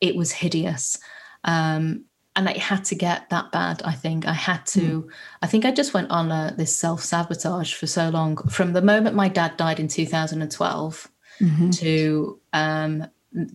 it 0.00 0.14
was 0.14 0.30
hideous 0.30 0.98
um, 1.44 2.04
and 2.36 2.48
it 2.48 2.58
had 2.58 2.84
to 2.84 2.94
get 2.94 3.28
that 3.30 3.50
bad 3.50 3.82
i 3.84 3.92
think 3.92 4.26
i 4.26 4.34
had 4.34 4.64
to 4.66 5.02
mm. 5.02 5.08
i 5.40 5.46
think 5.46 5.64
i 5.64 5.72
just 5.72 5.94
went 5.94 6.10
on 6.10 6.30
a, 6.30 6.54
this 6.58 6.76
self-sabotage 6.76 7.72
for 7.72 7.86
so 7.86 8.10
long 8.10 8.36
from 8.48 8.74
the 8.74 8.82
moment 8.82 9.16
my 9.16 9.28
dad 9.28 9.56
died 9.56 9.80
in 9.80 9.88
2012 9.88 11.10
mm-hmm. 11.40 11.70
to 11.70 12.38
um, 12.52 13.06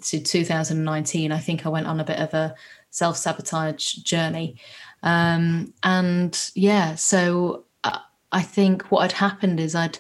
to 0.01 0.19
2019 0.19 1.31
i 1.31 1.37
think 1.37 1.67
i 1.67 1.69
went 1.69 1.85
on 1.85 1.99
a 1.99 2.03
bit 2.03 2.17
of 2.17 2.33
a 2.33 2.55
self-sabotage 2.89 3.93
journey 3.93 4.57
um, 5.03 5.73
and 5.83 6.49
yeah, 6.55 6.95
so 6.95 7.65
uh, 7.83 7.99
I 8.31 8.41
think 8.41 8.91
what 8.91 9.01
had 9.01 9.11
happened 9.13 9.59
is 9.59 9.75
I'd 9.75 9.99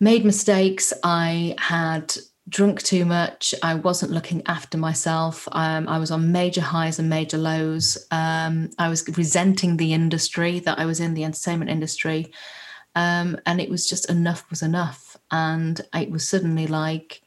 made 0.00 0.24
mistakes. 0.24 0.92
I 1.02 1.54
had 1.58 2.14
drunk 2.48 2.82
too 2.82 3.04
much. 3.04 3.54
I 3.62 3.74
wasn't 3.74 4.12
looking 4.12 4.42
after 4.46 4.78
myself. 4.78 5.48
Um, 5.52 5.88
I 5.88 5.98
was 5.98 6.10
on 6.10 6.32
major 6.32 6.60
highs 6.60 6.98
and 6.98 7.08
major 7.08 7.38
lows. 7.38 8.06
Um, 8.10 8.70
I 8.78 8.88
was 8.88 9.08
resenting 9.16 9.76
the 9.76 9.92
industry 9.92 10.60
that 10.60 10.78
I 10.78 10.86
was 10.86 11.00
in, 11.00 11.14
the 11.14 11.24
entertainment 11.24 11.70
industry. 11.70 12.32
Um, 12.94 13.38
and 13.46 13.60
it 13.60 13.68
was 13.68 13.88
just 13.88 14.08
enough 14.08 14.48
was 14.48 14.62
enough. 14.62 15.16
And 15.30 15.80
it 15.94 16.10
was 16.10 16.28
suddenly 16.28 16.66
like, 16.66 17.20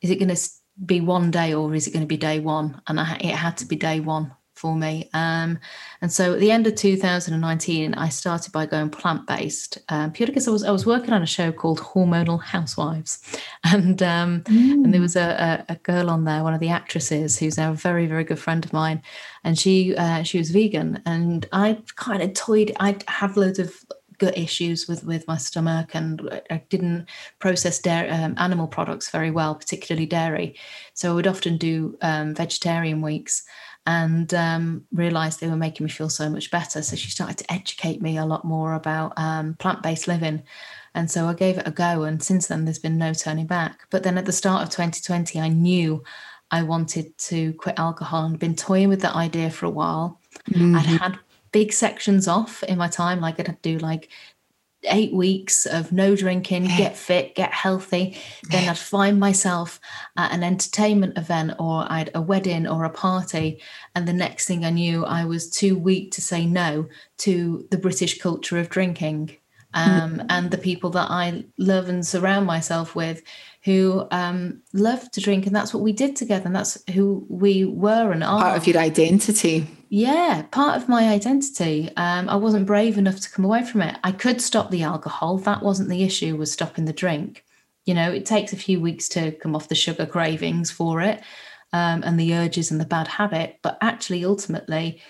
is 0.00 0.10
it 0.10 0.18
going 0.18 0.34
to 0.34 0.40
be 0.84 1.00
one 1.00 1.30
day 1.30 1.54
or 1.54 1.74
is 1.74 1.86
it 1.86 1.92
going 1.92 2.02
to 2.02 2.06
be 2.06 2.16
day 2.16 2.40
one? 2.40 2.80
And 2.86 2.98
I, 2.98 3.16
it 3.20 3.34
had 3.34 3.56
to 3.58 3.66
be 3.66 3.76
day 3.76 4.00
one 4.00 4.32
for 4.64 4.74
me. 4.74 5.10
Um, 5.12 5.58
and 6.00 6.10
so 6.10 6.32
at 6.32 6.40
the 6.40 6.50
end 6.50 6.66
of 6.66 6.74
2019, 6.74 7.92
I 7.92 8.08
started 8.08 8.50
by 8.50 8.64
going 8.64 8.88
plant 8.88 9.26
based, 9.26 9.76
um, 9.90 10.10
purely 10.10 10.30
because 10.30 10.48
I 10.48 10.52
was 10.52 10.64
I 10.64 10.70
was 10.70 10.86
working 10.86 11.12
on 11.12 11.22
a 11.22 11.26
show 11.26 11.52
called 11.52 11.80
Hormonal 11.80 12.42
Housewives, 12.42 13.20
and 13.64 14.02
um, 14.02 14.40
mm. 14.44 14.72
and 14.72 14.90
there 14.94 15.00
mm. 15.00 15.02
was 15.02 15.16
a, 15.16 15.64
a, 15.68 15.72
a, 15.74 15.76
girl 15.76 16.08
on 16.08 16.24
there, 16.24 16.42
one 16.42 16.54
of 16.54 16.60
the 16.60 16.70
actresses, 16.70 17.38
who's 17.38 17.58
now 17.58 17.72
a 17.72 17.74
very 17.74 18.06
very 18.06 18.24
good 18.24 18.38
friend 18.38 18.64
of 18.64 18.72
mine, 18.72 19.02
and 19.44 19.58
she 19.58 19.94
uh, 19.96 20.22
she 20.22 20.38
was 20.38 20.50
vegan, 20.50 21.02
and 21.04 21.46
I 21.52 21.76
kind 21.96 22.22
of 22.22 22.32
toyed. 22.32 22.74
I 22.80 22.96
have 23.08 23.36
loads 23.36 23.58
of 23.58 23.84
gut 24.16 24.38
issues 24.38 24.88
with 24.88 25.04
with 25.04 25.28
my 25.28 25.36
stomach 25.36 25.94
and 25.94 26.40
I 26.48 26.62
didn't 26.70 27.06
process 27.38 27.78
dairy, 27.80 28.08
um, 28.08 28.34
animal 28.38 28.66
products 28.66 29.10
very 29.10 29.30
well, 29.30 29.54
particularly 29.54 30.06
dairy. 30.06 30.56
So 30.94 31.10
I 31.10 31.14
would 31.14 31.26
often 31.26 31.58
do 31.58 31.98
um, 32.00 32.34
vegetarian 32.34 33.02
weeks 33.02 33.42
and 33.86 34.32
um, 34.32 34.84
realized 34.92 35.40
they 35.40 35.48
were 35.48 35.56
making 35.56 35.84
me 35.84 35.90
feel 35.90 36.08
so 36.08 36.28
much 36.30 36.50
better. 36.50 36.82
So 36.82 36.96
she 36.96 37.10
started 37.10 37.38
to 37.38 37.52
educate 37.52 38.00
me 38.00 38.16
a 38.16 38.24
lot 38.24 38.44
more 38.44 38.74
about 38.74 39.12
um, 39.16 39.54
plant 39.54 39.82
based 39.82 40.08
living. 40.08 40.42
And 40.94 41.10
so 41.10 41.26
I 41.26 41.34
gave 41.34 41.58
it 41.58 41.68
a 41.68 41.70
go. 41.70 42.04
And 42.04 42.22
since 42.22 42.46
then, 42.46 42.64
there's 42.64 42.78
been 42.78 42.96
no 42.96 43.12
turning 43.12 43.46
back. 43.46 43.86
But 43.90 44.02
then 44.02 44.16
at 44.16 44.24
the 44.24 44.32
start 44.32 44.62
of 44.62 44.70
2020, 44.70 45.38
I 45.40 45.48
knew 45.48 46.02
I 46.50 46.62
wanted 46.62 47.16
to 47.18 47.52
quit 47.54 47.78
alcohol 47.78 48.24
and 48.24 48.38
been 48.38 48.56
toying 48.56 48.88
with 48.88 49.02
that 49.02 49.16
idea 49.16 49.50
for 49.50 49.66
a 49.66 49.70
while. 49.70 50.20
Mm-hmm. 50.50 50.76
I'd 50.76 50.86
had 50.86 51.18
big 51.52 51.72
sections 51.72 52.26
off 52.26 52.62
in 52.64 52.78
my 52.78 52.88
time, 52.88 53.20
like 53.20 53.38
I'd 53.40 53.60
do 53.62 53.78
like 53.78 54.08
eight 54.86 55.12
weeks 55.12 55.66
of 55.66 55.92
no 55.92 56.16
drinking, 56.16 56.64
get 56.76 56.96
fit, 56.96 57.34
get 57.34 57.52
healthy. 57.52 58.16
Then 58.50 58.68
I'd 58.68 58.78
find 58.78 59.18
myself 59.18 59.80
at 60.16 60.32
an 60.32 60.42
entertainment 60.42 61.18
event 61.18 61.54
or 61.58 61.86
I'd 61.90 62.10
a 62.14 62.20
wedding 62.20 62.66
or 62.66 62.84
a 62.84 62.90
party. 62.90 63.60
And 63.94 64.06
the 64.06 64.12
next 64.12 64.46
thing 64.46 64.64
I 64.64 64.70
knew, 64.70 65.04
I 65.04 65.24
was 65.24 65.50
too 65.50 65.78
weak 65.78 66.12
to 66.12 66.20
say 66.20 66.46
no 66.46 66.88
to 67.18 67.66
the 67.70 67.78
British 67.78 68.18
culture 68.18 68.58
of 68.58 68.68
drinking. 68.68 69.36
Um, 69.76 70.18
mm. 70.18 70.26
And 70.28 70.50
the 70.50 70.58
people 70.58 70.90
that 70.90 71.10
I 71.10 71.44
love 71.58 71.88
and 71.88 72.06
surround 72.06 72.46
myself 72.46 72.94
with 72.94 73.22
who 73.64 74.06
um, 74.10 74.62
love 74.72 75.10
to 75.12 75.20
drink. 75.20 75.46
And 75.46 75.56
that's 75.56 75.74
what 75.74 75.82
we 75.82 75.92
did 75.92 76.14
together. 76.14 76.46
And 76.46 76.54
that's 76.54 76.82
who 76.90 77.26
we 77.28 77.64
were 77.64 78.12
and 78.12 78.22
are. 78.22 78.40
Part 78.40 78.56
of 78.56 78.66
your 78.66 78.78
identity 78.78 79.66
yeah, 79.94 80.42
part 80.50 80.76
of 80.76 80.88
my 80.88 81.08
identity. 81.08 81.88
Um, 81.96 82.28
I 82.28 82.34
wasn't 82.34 82.66
brave 82.66 82.98
enough 82.98 83.20
to 83.20 83.30
come 83.30 83.44
away 83.44 83.64
from 83.64 83.80
it. 83.80 83.96
I 84.02 84.10
could 84.10 84.40
stop 84.40 84.72
the 84.72 84.82
alcohol. 84.82 85.38
That 85.38 85.62
wasn't 85.62 85.88
the 85.88 86.02
issue, 86.02 86.34
was 86.34 86.50
stopping 86.50 86.84
the 86.84 86.92
drink. 86.92 87.44
You 87.84 87.94
know, 87.94 88.10
it 88.10 88.26
takes 88.26 88.52
a 88.52 88.56
few 88.56 88.80
weeks 88.80 89.08
to 89.10 89.30
come 89.30 89.54
off 89.54 89.68
the 89.68 89.76
sugar 89.76 90.04
cravings 90.04 90.72
for 90.72 91.00
it 91.00 91.22
um, 91.72 92.02
and 92.02 92.18
the 92.18 92.34
urges 92.34 92.72
and 92.72 92.80
the 92.80 92.84
bad 92.84 93.06
habit. 93.06 93.60
But 93.62 93.78
actually, 93.80 94.24
ultimately, 94.24 95.00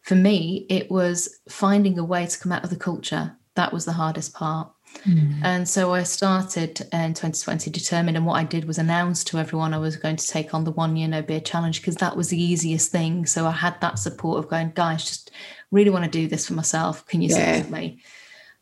for 0.00 0.14
me, 0.14 0.64
it 0.70 0.90
was 0.90 1.38
finding 1.50 1.98
a 1.98 2.04
way 2.04 2.24
to 2.24 2.38
come 2.38 2.52
out 2.52 2.64
of 2.64 2.70
the 2.70 2.76
culture. 2.76 3.36
That 3.56 3.74
was 3.74 3.84
the 3.84 3.92
hardest 3.92 4.32
part. 4.32 4.72
Mm. 5.04 5.40
And 5.42 5.68
so 5.68 5.94
I 5.94 6.02
started 6.02 6.80
in 6.92 7.14
2020 7.14 7.70
determined, 7.70 8.16
and 8.16 8.26
what 8.26 8.34
I 8.34 8.44
did 8.44 8.66
was 8.66 8.78
announce 8.78 9.24
to 9.24 9.38
everyone 9.38 9.72
I 9.72 9.78
was 9.78 9.96
going 9.96 10.16
to 10.16 10.26
take 10.26 10.52
on 10.52 10.64
the 10.64 10.72
one 10.72 10.96
year 10.96 11.08
no 11.08 11.22
beer 11.22 11.40
challenge 11.40 11.80
because 11.80 11.96
that 11.96 12.16
was 12.16 12.28
the 12.28 12.42
easiest 12.42 12.92
thing. 12.92 13.26
So 13.26 13.46
I 13.46 13.52
had 13.52 13.80
that 13.80 13.98
support 13.98 14.38
of 14.38 14.50
going, 14.50 14.72
guys, 14.74 15.04
just 15.04 15.30
really 15.70 15.90
want 15.90 16.04
to 16.04 16.10
do 16.10 16.28
this 16.28 16.46
for 16.46 16.54
myself. 16.54 17.06
Can 17.06 17.22
you 17.22 17.30
yeah. 17.30 17.56
support 17.56 17.72
me? 17.72 18.02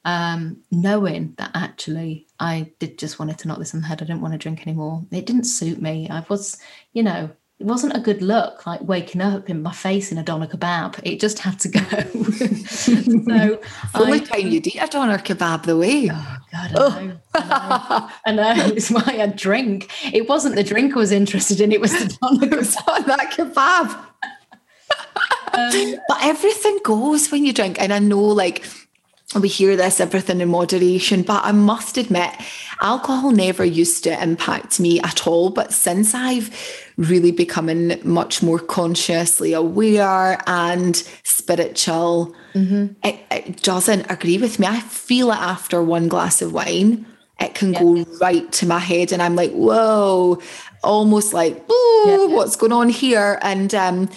Um, 0.04 0.62
knowing 0.70 1.34
that 1.38 1.50
actually 1.54 2.28
I 2.38 2.72
did 2.78 2.98
just 2.98 3.18
wanted 3.18 3.38
to 3.38 3.48
knock 3.48 3.58
this 3.58 3.74
on 3.74 3.80
the 3.80 3.86
head. 3.86 4.00
I 4.00 4.06
didn't 4.06 4.22
want 4.22 4.32
to 4.32 4.38
drink 4.38 4.66
anymore. 4.66 5.04
It 5.10 5.26
didn't 5.26 5.44
suit 5.44 5.82
me. 5.82 6.08
I 6.08 6.24
was, 6.28 6.56
you 6.92 7.02
know, 7.02 7.30
it 7.61 7.66
wasn't 7.66 7.97
a 7.97 7.99
good 7.99 8.23
look, 8.23 8.64
like 8.66 8.81
waking 8.83 9.21
up 9.21 9.51
in 9.51 9.62
my 9.62 9.73
face 9.73 10.12
in 10.12 10.18
a 10.18 10.23
doner 10.23 10.47
kebab. 10.47 11.01
It 11.03 11.18
just 11.18 11.40
had 11.40 11.59
to 11.61 11.68
go. 11.68 11.81
so 12.68 12.92
the 12.92 13.61
only 13.94 14.21
time 14.21 14.47
you'd 14.47 14.68
eat 14.68 14.79
a 14.81 14.87
doner 14.87 15.18
kebab 15.18 15.64
the 15.64 15.77
way. 15.77 16.09
Oh 16.12 16.37
God, 16.53 16.71
I 16.71 17.07
know. 17.07 17.21
Oh. 17.35 18.12
I 18.27 18.33
know. 18.33 18.44
I 18.49 18.55
know. 18.55 18.66
It's 18.77 18.92
why 18.92 19.18
I 19.21 19.27
drink. 19.27 19.90
It 20.14 20.29
wasn't 20.29 20.55
the 20.55 20.62
drink 20.62 20.94
I 20.94 20.99
was 21.01 21.11
interested 21.11 21.61
in, 21.61 21.73
it 21.73 21.81
was 21.81 21.92
the 21.92 22.16
doner 22.23 22.47
kebab. 22.62 23.07
that 23.07 23.33
kebab. 23.33 24.05
Um, 25.53 26.01
but 26.07 26.18
everything 26.23 26.79
goes 26.85 27.33
when 27.33 27.44
you 27.44 27.53
drink. 27.53 27.81
And 27.81 27.92
I 27.92 27.99
know 27.99 28.23
like 28.23 28.64
we 29.35 29.49
hear 29.49 29.77
this 29.77 30.01
everything 30.01 30.40
in 30.40 30.49
moderation 30.49 31.21
but 31.21 31.44
i 31.44 31.53
must 31.53 31.99
admit 31.99 32.31
alcohol 32.81 33.31
never 33.31 33.62
used 33.62 34.03
to 34.03 34.23
impact 34.23 34.81
me 34.81 34.99
at 35.01 35.27
all 35.27 35.51
but 35.51 35.71
since 35.71 36.14
i've 36.14 36.51
really 36.98 37.30
becoming 37.30 37.98
much 38.02 38.42
more 38.42 38.58
consciously 38.58 39.52
aware 39.52 40.42
and 40.46 40.96
spiritual 41.22 42.34
mm-hmm. 42.54 42.92
it, 43.04 43.20
it, 43.30 43.62
doesn't 43.62 44.11
agree 44.11 44.37
with 44.37 44.58
me 44.58 44.66
i 44.66 44.80
feel 44.80 45.30
it 45.30 45.37
after 45.37 45.82
one 45.82 46.08
glass 46.08 46.42
of 46.42 46.52
wine 46.52 47.06
it 47.38 47.54
can 47.54 47.72
go 47.72 48.04
right 48.20 48.50
to 48.50 48.66
my 48.66 48.80
head 48.80 49.12
and 49.12 49.22
i'm 49.22 49.37
like 49.37 49.52
whoa 49.52 50.40
almost 50.82 51.32
like 51.32 51.54
yeah. 52.04 52.26
what's 52.26 52.56
going 52.56 52.72
on 52.72 52.88
here 52.88 53.38
and 53.42 53.74
um 53.74 54.08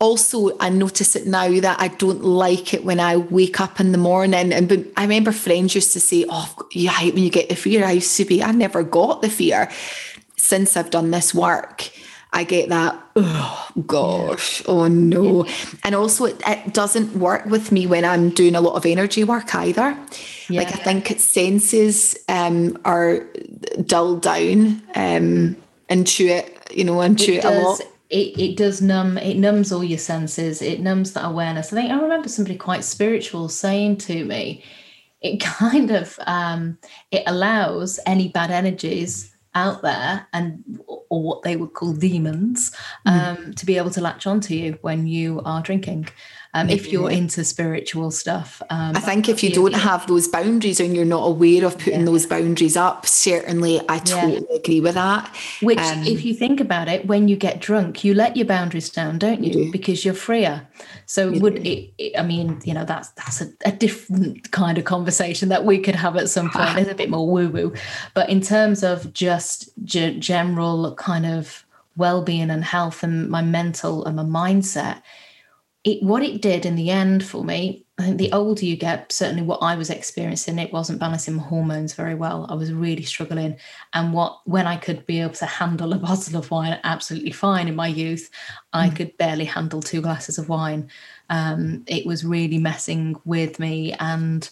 also 0.00 0.56
I 0.58 0.70
notice 0.70 1.14
it 1.14 1.26
now 1.26 1.60
that 1.60 1.78
I 1.78 1.88
don't 1.88 2.24
like 2.24 2.72
it 2.72 2.86
when 2.86 2.98
I 2.98 3.18
wake 3.18 3.60
up 3.60 3.80
in 3.80 3.92
the 3.92 3.98
morning. 3.98 4.50
And 4.50 4.90
I 4.96 5.02
remember 5.02 5.30
friends 5.30 5.74
used 5.74 5.92
to 5.92 6.00
say, 6.00 6.24
Oh, 6.30 6.56
you 6.72 6.88
hate 6.88 7.12
when 7.12 7.22
you 7.22 7.28
get 7.28 7.50
the 7.50 7.54
fear. 7.54 7.84
I 7.84 7.92
used 7.92 8.16
to 8.16 8.24
be, 8.24 8.42
I 8.42 8.50
never 8.52 8.82
got 8.82 9.20
the 9.20 9.28
fear. 9.28 9.70
Since 10.38 10.74
I've 10.74 10.88
done 10.88 11.10
this 11.10 11.34
work, 11.34 11.90
I 12.32 12.44
get 12.44 12.68
that, 12.68 12.96
oh 13.16 13.68
gosh, 13.86 14.62
oh 14.66 14.86
no. 14.86 15.46
And 15.82 15.94
also 15.94 16.26
it, 16.26 16.40
it, 16.46 16.72
doesn't 16.72 17.16
work 17.16 17.44
with 17.46 17.72
me 17.72 17.86
when 17.86 18.04
I'm 18.04 18.30
doing 18.30 18.54
a 18.54 18.60
lot 18.60 18.74
of 18.74 18.86
energy 18.86 19.24
work 19.24 19.54
either. 19.54 19.98
Yeah. 20.48 20.62
Like 20.62 20.68
I 20.68 20.78
think 20.78 21.10
its 21.10 21.24
senses 21.24 22.16
um, 22.28 22.78
are 22.84 23.26
dulled 23.84 24.22
down. 24.22 24.82
Um, 24.94 25.56
into 25.90 26.28
it, 26.28 26.56
you 26.70 26.84
know, 26.84 27.00
into 27.02 27.32
it, 27.32 27.44
it 27.44 27.44
a 27.44 27.50
lot. 27.50 27.80
It, 28.08 28.38
it 28.40 28.56
does 28.56 28.80
numb 28.80 29.18
it 29.18 29.36
numbs 29.36 29.70
all 29.70 29.84
your 29.84 29.98
senses 29.98 30.62
it 30.62 30.80
numbs 30.80 31.12
that 31.12 31.24
awareness 31.24 31.72
i 31.72 31.76
think 31.76 31.92
i 31.92 32.00
remember 32.00 32.28
somebody 32.28 32.56
quite 32.56 32.82
spiritual 32.82 33.48
saying 33.48 33.98
to 33.98 34.24
me 34.24 34.64
it 35.20 35.40
kind 35.40 35.92
of 35.92 36.18
um, 36.26 36.76
it 37.12 37.22
allows 37.28 38.00
any 38.06 38.26
bad 38.26 38.50
energies 38.50 39.29
out 39.54 39.82
there 39.82 40.26
and 40.32 40.80
or 41.08 41.22
what 41.22 41.42
they 41.42 41.56
would 41.56 41.72
call 41.72 41.92
demons 41.92 42.70
mm. 43.06 43.12
um, 43.12 43.36
mm. 43.36 43.56
to 43.56 43.66
be 43.66 43.76
able 43.76 43.90
to 43.90 44.00
latch 44.00 44.26
onto 44.26 44.54
you 44.54 44.78
when 44.82 45.06
you 45.06 45.40
are 45.44 45.62
drinking 45.62 46.08
um, 46.52 46.68
if 46.68 46.90
you're 46.90 47.10
into 47.10 47.44
spiritual 47.44 48.10
stuff. 48.10 48.60
Um, 48.70 48.96
I 48.96 49.00
think 49.00 49.28
if 49.28 49.42
you 49.42 49.50
don't 49.50 49.74
have 49.74 50.06
those 50.08 50.26
boundaries 50.26 50.80
and 50.80 50.96
you're 50.96 51.04
not 51.04 51.24
aware 51.24 51.64
of 51.64 51.78
putting 51.78 52.00
yeah. 52.00 52.06
those 52.06 52.26
boundaries 52.26 52.76
up, 52.76 53.06
certainly 53.06 53.80
I 53.88 53.98
totally 53.98 54.44
yeah. 54.50 54.56
agree 54.56 54.80
with 54.80 54.94
that. 54.94 55.32
Which, 55.62 55.78
um, 55.78 56.02
if 56.02 56.24
you 56.24 56.34
think 56.34 56.58
about 56.58 56.88
it, 56.88 57.06
when 57.06 57.28
you 57.28 57.36
get 57.36 57.60
drunk, 57.60 58.02
you 58.02 58.14
let 58.14 58.36
your 58.36 58.46
boundaries 58.46 58.90
down, 58.90 59.18
don't 59.18 59.44
you? 59.44 59.52
you 59.52 59.64
do. 59.66 59.72
Because 59.72 60.04
you're 60.04 60.14
freer. 60.14 60.66
So 61.06 61.30
you 61.30 61.40
would 61.40 61.64
it, 61.64 61.92
it, 61.98 62.18
I 62.18 62.22
mean, 62.22 62.60
you 62.64 62.74
know, 62.74 62.84
that's 62.84 63.10
that's 63.10 63.40
a, 63.40 63.52
a, 63.64 63.72
different 63.72 64.50
kind 64.50 64.76
of 64.76 64.84
conversation 64.84 65.50
that 65.50 65.64
we 65.64 65.78
could 65.78 65.94
have 65.94 66.16
at 66.16 66.28
some 66.28 66.50
point. 66.54 66.78
It's 66.78 66.90
a 66.90 66.94
bit 66.94 67.10
more 67.10 67.28
woo 67.28 67.48
woo, 67.48 67.74
but 68.14 68.28
in 68.28 68.40
terms 68.40 68.82
of 68.82 69.12
just 69.12 69.70
g- 69.84 70.18
general 70.18 70.94
kind 70.96 71.26
of 71.26 71.64
well-being 71.96 72.50
and 72.50 72.64
health 72.64 73.02
and 73.02 73.28
my 73.28 73.42
mental 73.42 74.04
and 74.04 74.16
my 74.16 74.22
mindset 74.22 75.02
it 75.84 76.02
what 76.02 76.22
it 76.22 76.42
did 76.42 76.66
in 76.66 76.76
the 76.76 76.90
end 76.90 77.24
for 77.24 77.42
me 77.42 77.86
i 77.98 78.04
think 78.04 78.18
the 78.18 78.32
older 78.32 78.64
you 78.64 78.76
get 78.76 79.10
certainly 79.10 79.42
what 79.42 79.62
i 79.62 79.74
was 79.74 79.88
experiencing 79.88 80.58
it 80.58 80.72
wasn't 80.72 80.98
balancing 80.98 81.34
my 81.34 81.42
hormones 81.42 81.94
very 81.94 82.14
well. 82.14 82.46
I 82.50 82.54
was 82.54 82.72
really 82.72 83.02
struggling. 83.02 83.56
And 83.94 84.12
what 84.12 84.40
when 84.44 84.66
i 84.66 84.76
could 84.76 85.06
be 85.06 85.20
able 85.20 85.34
to 85.34 85.46
handle 85.46 85.92
a 85.92 85.98
bottle 86.08 86.38
of 86.38 86.50
wine 86.50 86.78
absolutely 86.84 87.32
fine 87.32 87.68
in 87.68 87.76
my 87.76 87.88
youth 87.88 88.30
i 88.72 88.88
mm. 88.88 88.96
could 88.96 89.16
barely 89.16 89.46
handle 89.46 89.80
two 89.80 90.02
glasses 90.02 90.38
of 90.38 90.48
wine. 90.48 90.90
Um, 91.30 91.84
it 91.86 92.04
was 92.04 92.24
really 92.24 92.58
messing 92.58 93.16
with 93.24 93.58
me. 93.58 93.94
And 94.00 94.48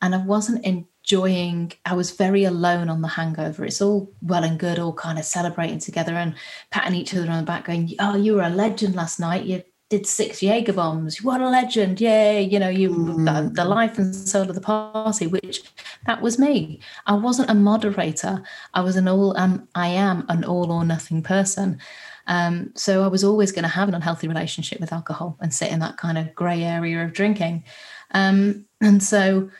and 0.00 0.14
i 0.14 0.18
wasn't 0.18 0.64
enjoying 0.64 1.72
i 1.86 1.94
was 1.94 2.12
very 2.12 2.44
alone 2.44 2.88
on 2.88 3.02
the 3.02 3.08
hangover. 3.08 3.64
It's 3.64 3.82
all 3.82 4.12
well 4.22 4.44
and 4.44 4.60
good 4.60 4.78
all 4.78 4.92
kind 4.92 5.18
of 5.18 5.24
celebrating 5.24 5.80
together 5.80 6.14
and 6.14 6.36
patting 6.70 6.94
each 6.94 7.14
other 7.14 7.28
on 7.30 7.38
the 7.38 7.46
back 7.46 7.64
going 7.64 7.92
oh 7.98 8.16
you 8.16 8.34
were 8.34 8.42
a 8.42 8.50
legend 8.50 8.94
last 8.94 9.18
night. 9.18 9.44
You 9.44 9.64
did 9.90 10.06
six 10.06 10.42
Jaeger 10.42 10.74
bombs. 10.74 11.22
What 11.22 11.40
a 11.40 11.48
legend! 11.48 12.00
Yay! 12.00 12.42
You 12.42 12.58
know, 12.58 12.68
you 12.68 12.90
mm. 12.90 13.24
the, 13.24 13.50
the, 13.62 13.64
life 13.64 13.98
and 13.98 14.14
soul 14.14 14.48
of 14.48 14.54
the 14.54 14.60
party. 14.60 15.26
Which 15.26 15.62
that 16.06 16.20
was 16.20 16.38
me. 16.38 16.80
I 17.06 17.14
wasn't 17.14 17.50
a 17.50 17.54
moderator. 17.54 18.42
I 18.74 18.82
was 18.82 18.96
an 18.96 19.08
all. 19.08 19.36
Um, 19.36 19.66
I 19.74 19.88
am 19.88 20.26
an 20.28 20.44
all 20.44 20.70
or 20.70 20.84
nothing 20.84 21.22
person. 21.22 21.78
Um, 22.26 22.72
so 22.74 23.02
I 23.02 23.06
was 23.06 23.24
always 23.24 23.52
going 23.52 23.62
to 23.62 23.68
have 23.68 23.88
an 23.88 23.94
unhealthy 23.94 24.28
relationship 24.28 24.80
with 24.80 24.92
alcohol 24.92 25.38
and 25.40 25.52
sit 25.52 25.72
in 25.72 25.78
that 25.80 25.96
kind 25.96 26.18
of 26.18 26.34
grey 26.34 26.62
area 26.62 27.02
of 27.02 27.14
drinking. 27.14 27.64
Um, 28.10 28.66
and 28.82 29.02
so 29.02 29.50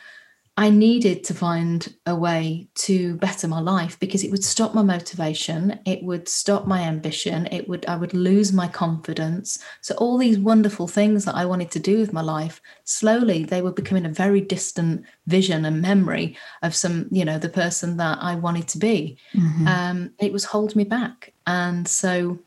I 0.59 0.69
needed 0.69 1.23
to 1.23 1.33
find 1.33 1.95
a 2.05 2.13
way 2.13 2.67
to 2.79 3.15
better 3.15 3.47
my 3.47 3.61
life 3.61 3.97
because 3.97 4.25
it 4.25 4.31
would 4.31 4.43
stop 4.43 4.75
my 4.75 4.81
motivation, 4.81 5.79
it 5.85 6.03
would 6.03 6.27
stop 6.27 6.67
my 6.67 6.81
ambition, 6.81 7.47
it 7.49 7.69
would 7.69 7.85
I 7.85 7.95
would 7.95 8.13
lose 8.13 8.51
my 8.51 8.67
confidence. 8.67 9.57
So 9.79 9.95
all 9.95 10.17
these 10.17 10.37
wonderful 10.37 10.89
things 10.89 11.23
that 11.23 11.35
I 11.35 11.45
wanted 11.45 11.71
to 11.71 11.79
do 11.79 11.97
with 11.99 12.11
my 12.11 12.21
life, 12.21 12.61
slowly 12.83 13.45
they 13.45 13.61
were 13.61 13.71
becoming 13.71 14.05
a 14.05 14.09
very 14.09 14.41
distant 14.41 15.05
vision 15.27 15.63
and 15.63 15.81
memory 15.81 16.35
of 16.61 16.75
some, 16.75 17.07
you 17.09 17.23
know, 17.23 17.39
the 17.39 17.47
person 17.47 17.95
that 17.95 18.17
I 18.21 18.35
wanted 18.35 18.67
to 18.67 18.79
be. 18.79 19.17
Mm-hmm. 19.33 19.65
Um, 19.65 20.11
it 20.19 20.33
was 20.33 20.43
holding 20.43 20.77
me 20.77 20.83
back. 20.83 21.31
And 21.47 21.87
so 21.87 22.37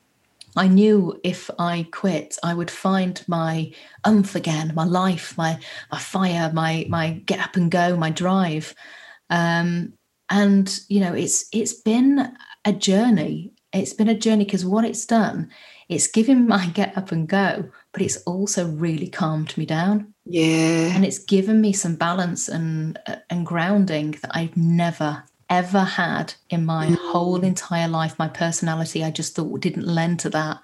I 0.57 0.69
knew 0.69 1.19
if 1.25 1.51
I 1.59 1.87
quit, 1.93 2.39
I 2.43 2.55
would 2.55 2.71
find 2.71 3.23
my 3.27 3.73
umph 4.05 4.35
again, 4.35 4.73
my 4.75 4.85
life, 4.85 5.37
my 5.37 5.59
my 5.91 5.99
fire, 5.99 6.51
my 6.53 6.87
my 6.89 7.23
get 7.27 7.41
up 7.41 7.57
and 7.57 7.71
go, 7.71 7.97
my 7.97 8.11
drive. 8.11 8.75
Um, 9.31 9.95
and 10.29 10.79
you 10.89 11.01
know, 11.01 11.15
it's 11.15 11.47
it's 11.53 11.75
been 11.75 12.37
a 12.65 12.73
journey. 12.73 13.53
It's 13.73 13.95
been 13.95 14.09
a 14.09 14.19
journey 14.19 14.45
because 14.45 14.67
what 14.67 14.85
it's 14.85 15.07
done, 15.07 15.51
it's 15.89 16.07
given 16.07 16.47
my 16.49 16.67
get 16.67 16.97
up 16.99 17.13
and 17.13 17.27
go, 17.27 17.71
but 17.93 18.03
it's 18.03 18.19
also 18.19 18.69
really 18.69 19.09
calmed 19.09 19.57
me 19.57 19.65
down. 19.65 20.13
Yeah. 20.25 20.95
And 20.95 21.05
it's 21.05 21.19
given 21.19 21.61
me 21.61 21.73
some 21.73 21.97
balance 21.97 22.49
and 22.49 22.99
and 23.31 23.47
grounding 23.47 24.13
that 24.23 24.31
I've 24.35 24.57
never 24.57 25.25
ever 25.53 25.81
had 25.81 26.33
in 26.49 26.65
my 26.65 26.87
mm. 26.87 26.97
whole 26.97 27.43
entire 27.43 27.89
life. 27.89 28.19
My 28.19 28.29
personality, 28.29 29.05
I 29.05 29.11
just 29.11 29.37
thought 29.37 29.61
didn't 29.61 29.87
lend 29.87 30.19
to 30.21 30.31
that. 30.31 30.59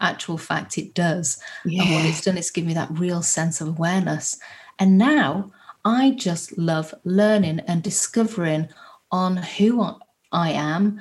Actual 0.00 0.36
fact, 0.36 0.78
it 0.78 0.94
does. 0.94 1.40
Yeah. 1.64 1.84
And 1.84 1.94
what 1.94 2.04
it's 2.04 2.22
done 2.22 2.36
is 2.36 2.50
give 2.50 2.66
me 2.66 2.74
that 2.74 2.90
real 2.90 3.22
sense 3.22 3.60
of 3.60 3.68
awareness. 3.68 4.38
And 4.80 4.98
now 4.98 5.52
I 5.84 6.10
just 6.10 6.58
love 6.58 6.92
learning 7.04 7.60
and 7.68 7.84
discovering 7.84 8.68
on 9.12 9.36
who 9.36 9.94
I 10.32 10.50
am, 10.50 11.00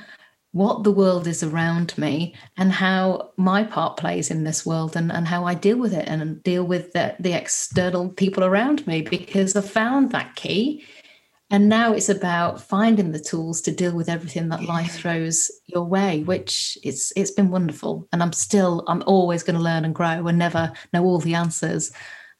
what 0.51 0.83
the 0.83 0.91
world 0.91 1.25
is 1.25 1.41
around 1.41 1.97
me, 1.97 2.35
and 2.57 2.71
how 2.71 3.31
my 3.37 3.63
part 3.63 3.97
plays 3.97 4.29
in 4.29 4.43
this 4.43 4.67
world 4.67 4.95
and, 4.95 5.11
and 5.11 5.27
how 5.27 5.45
I 5.45 5.55
deal 5.55 5.77
with 5.77 5.93
it 5.93 6.07
and 6.07 6.43
deal 6.43 6.63
with 6.63 6.93
the, 6.93 7.15
the 7.19 7.33
external 7.33 8.09
people 8.09 8.43
around 8.43 8.85
me 8.85 9.01
because 9.01 9.55
I 9.55 9.61
found 9.61 10.11
that 10.11 10.35
key 10.35 10.83
and 11.51 11.69
now 11.69 11.93
it's 11.93 12.09
about 12.09 12.61
finding 12.61 13.11
the 13.11 13.19
tools 13.19 13.61
to 13.61 13.71
deal 13.71 13.93
with 13.93 14.09
everything 14.09 14.49
that 14.49 14.63
life 14.63 14.93
throws 14.93 15.51
your 15.67 15.83
way 15.83 16.23
which 16.23 16.77
it's 16.83 17.13
it's 17.15 17.31
been 17.31 17.51
wonderful. 17.51 18.07
And 18.11 18.23
i'm 18.23 18.33
still 18.33 18.83
i'm 18.87 19.03
always 19.05 19.43
going 19.43 19.57
to 19.57 19.61
learn 19.61 19.85
and 19.85 19.93
grow 19.93 20.27
and 20.27 20.37
never 20.37 20.71
know 20.93 21.03
all 21.03 21.19
the 21.19 21.35
answers. 21.35 21.91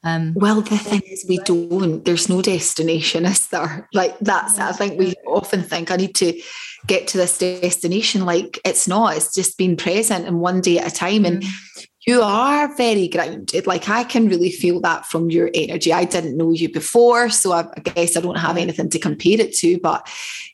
Um, 0.04 0.34
well 0.36 0.62
the 0.62 0.78
thing 0.78 1.02
is 1.06 1.26
we 1.30 1.38
don't 1.39 2.04
there's 2.06 2.28
no 2.28 2.41
destination 2.41 3.26
is 3.26 3.47
there. 3.50 3.88
Like 3.93 4.17
that's 4.19 4.58
i 4.58 4.71
think 4.71 4.97
we 4.97 5.13
often 5.28 5.62
think 5.62 5.91
i 5.91 5.95
need 5.95 6.15
to 6.15 6.41
get 6.88 7.08
to 7.10 7.17
this 7.17 7.38
destination. 7.38 8.26
Like 8.26 8.60
it's 8.65 8.88
not. 8.88 9.15
It's 9.15 9.34
just 9.34 9.58
being 9.58 9.78
present 9.78 10.26
and 10.26 10.39
one 10.39 10.62
day 10.62 10.80
at 10.80 10.91
a 10.91 10.95
time. 10.95 11.26
And 11.26 11.43
mm 11.43 11.88
you 12.08 12.22
are 12.22 12.76
very 12.76 13.08
grounded. 13.08 13.68
Like 13.68 13.88
I 13.88 14.04
can 14.04 14.28
really 14.28 14.52
feel 14.52 14.82
that 14.82 15.06
from 15.06 15.30
your 15.30 15.52
energy. 15.54 15.94
I 15.94 16.06
didn't 16.06 16.38
know 16.38 16.52
you 16.52 16.72
before, 16.72 17.30
so 17.30 17.52
I, 17.52 17.68
I 17.76 17.80
guess 17.82 18.18
I 18.18 18.22
don't 18.22 18.40
have 18.40 18.58
anything 18.58 18.90
to 18.90 19.00
compare 19.00 19.40
it 19.40 19.54
to, 19.58 19.80
but 19.80 20.08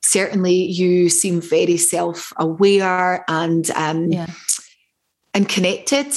certainly 0.03 0.53
you 0.53 1.09
seem 1.09 1.39
very 1.39 1.77
self-aware 1.77 3.23
and 3.29 3.71
um, 3.71 4.11
yeah. 4.11 4.27
and 5.33 5.47
connected. 5.47 6.07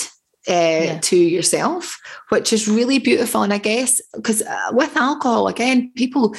Uh, 0.49 0.83
yeah. 0.83 0.99
to 1.01 1.16
yourself, 1.16 2.01
which 2.31 2.51
is 2.51 2.66
really 2.66 2.99
beautiful. 2.99 3.43
And 3.43 3.53
I 3.53 3.59
guess 3.59 4.01
because 4.14 4.40
uh, 4.40 4.71
with 4.73 4.97
alcohol, 4.97 5.49
again, 5.49 5.93
people 5.95 6.35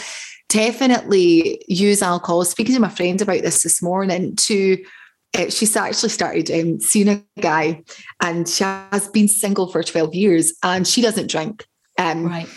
definitely 0.50 1.64
use 1.68 2.02
alcohol. 2.02 2.44
Speaking 2.44 2.74
to 2.74 2.82
my 2.82 2.90
friend 2.90 3.22
about 3.22 3.44
this 3.44 3.62
this 3.62 3.80
morning, 3.82 4.36
to 4.38 4.84
uh, 5.38 5.50
she's 5.50 5.76
actually 5.76 6.10
started 6.10 6.52
um, 6.52 6.80
seeing 6.80 7.10
a 7.10 7.24
guy 7.40 7.84
and 8.22 8.48
she 8.48 8.64
has 8.64 9.08
been 9.10 9.28
single 9.28 9.68
for 9.68 9.84
12 9.84 10.14
years 10.14 10.54
and 10.64 10.88
she 10.88 11.02
doesn't 11.02 11.30
drink. 11.30 11.66
Um, 11.98 12.26
right. 12.26 12.48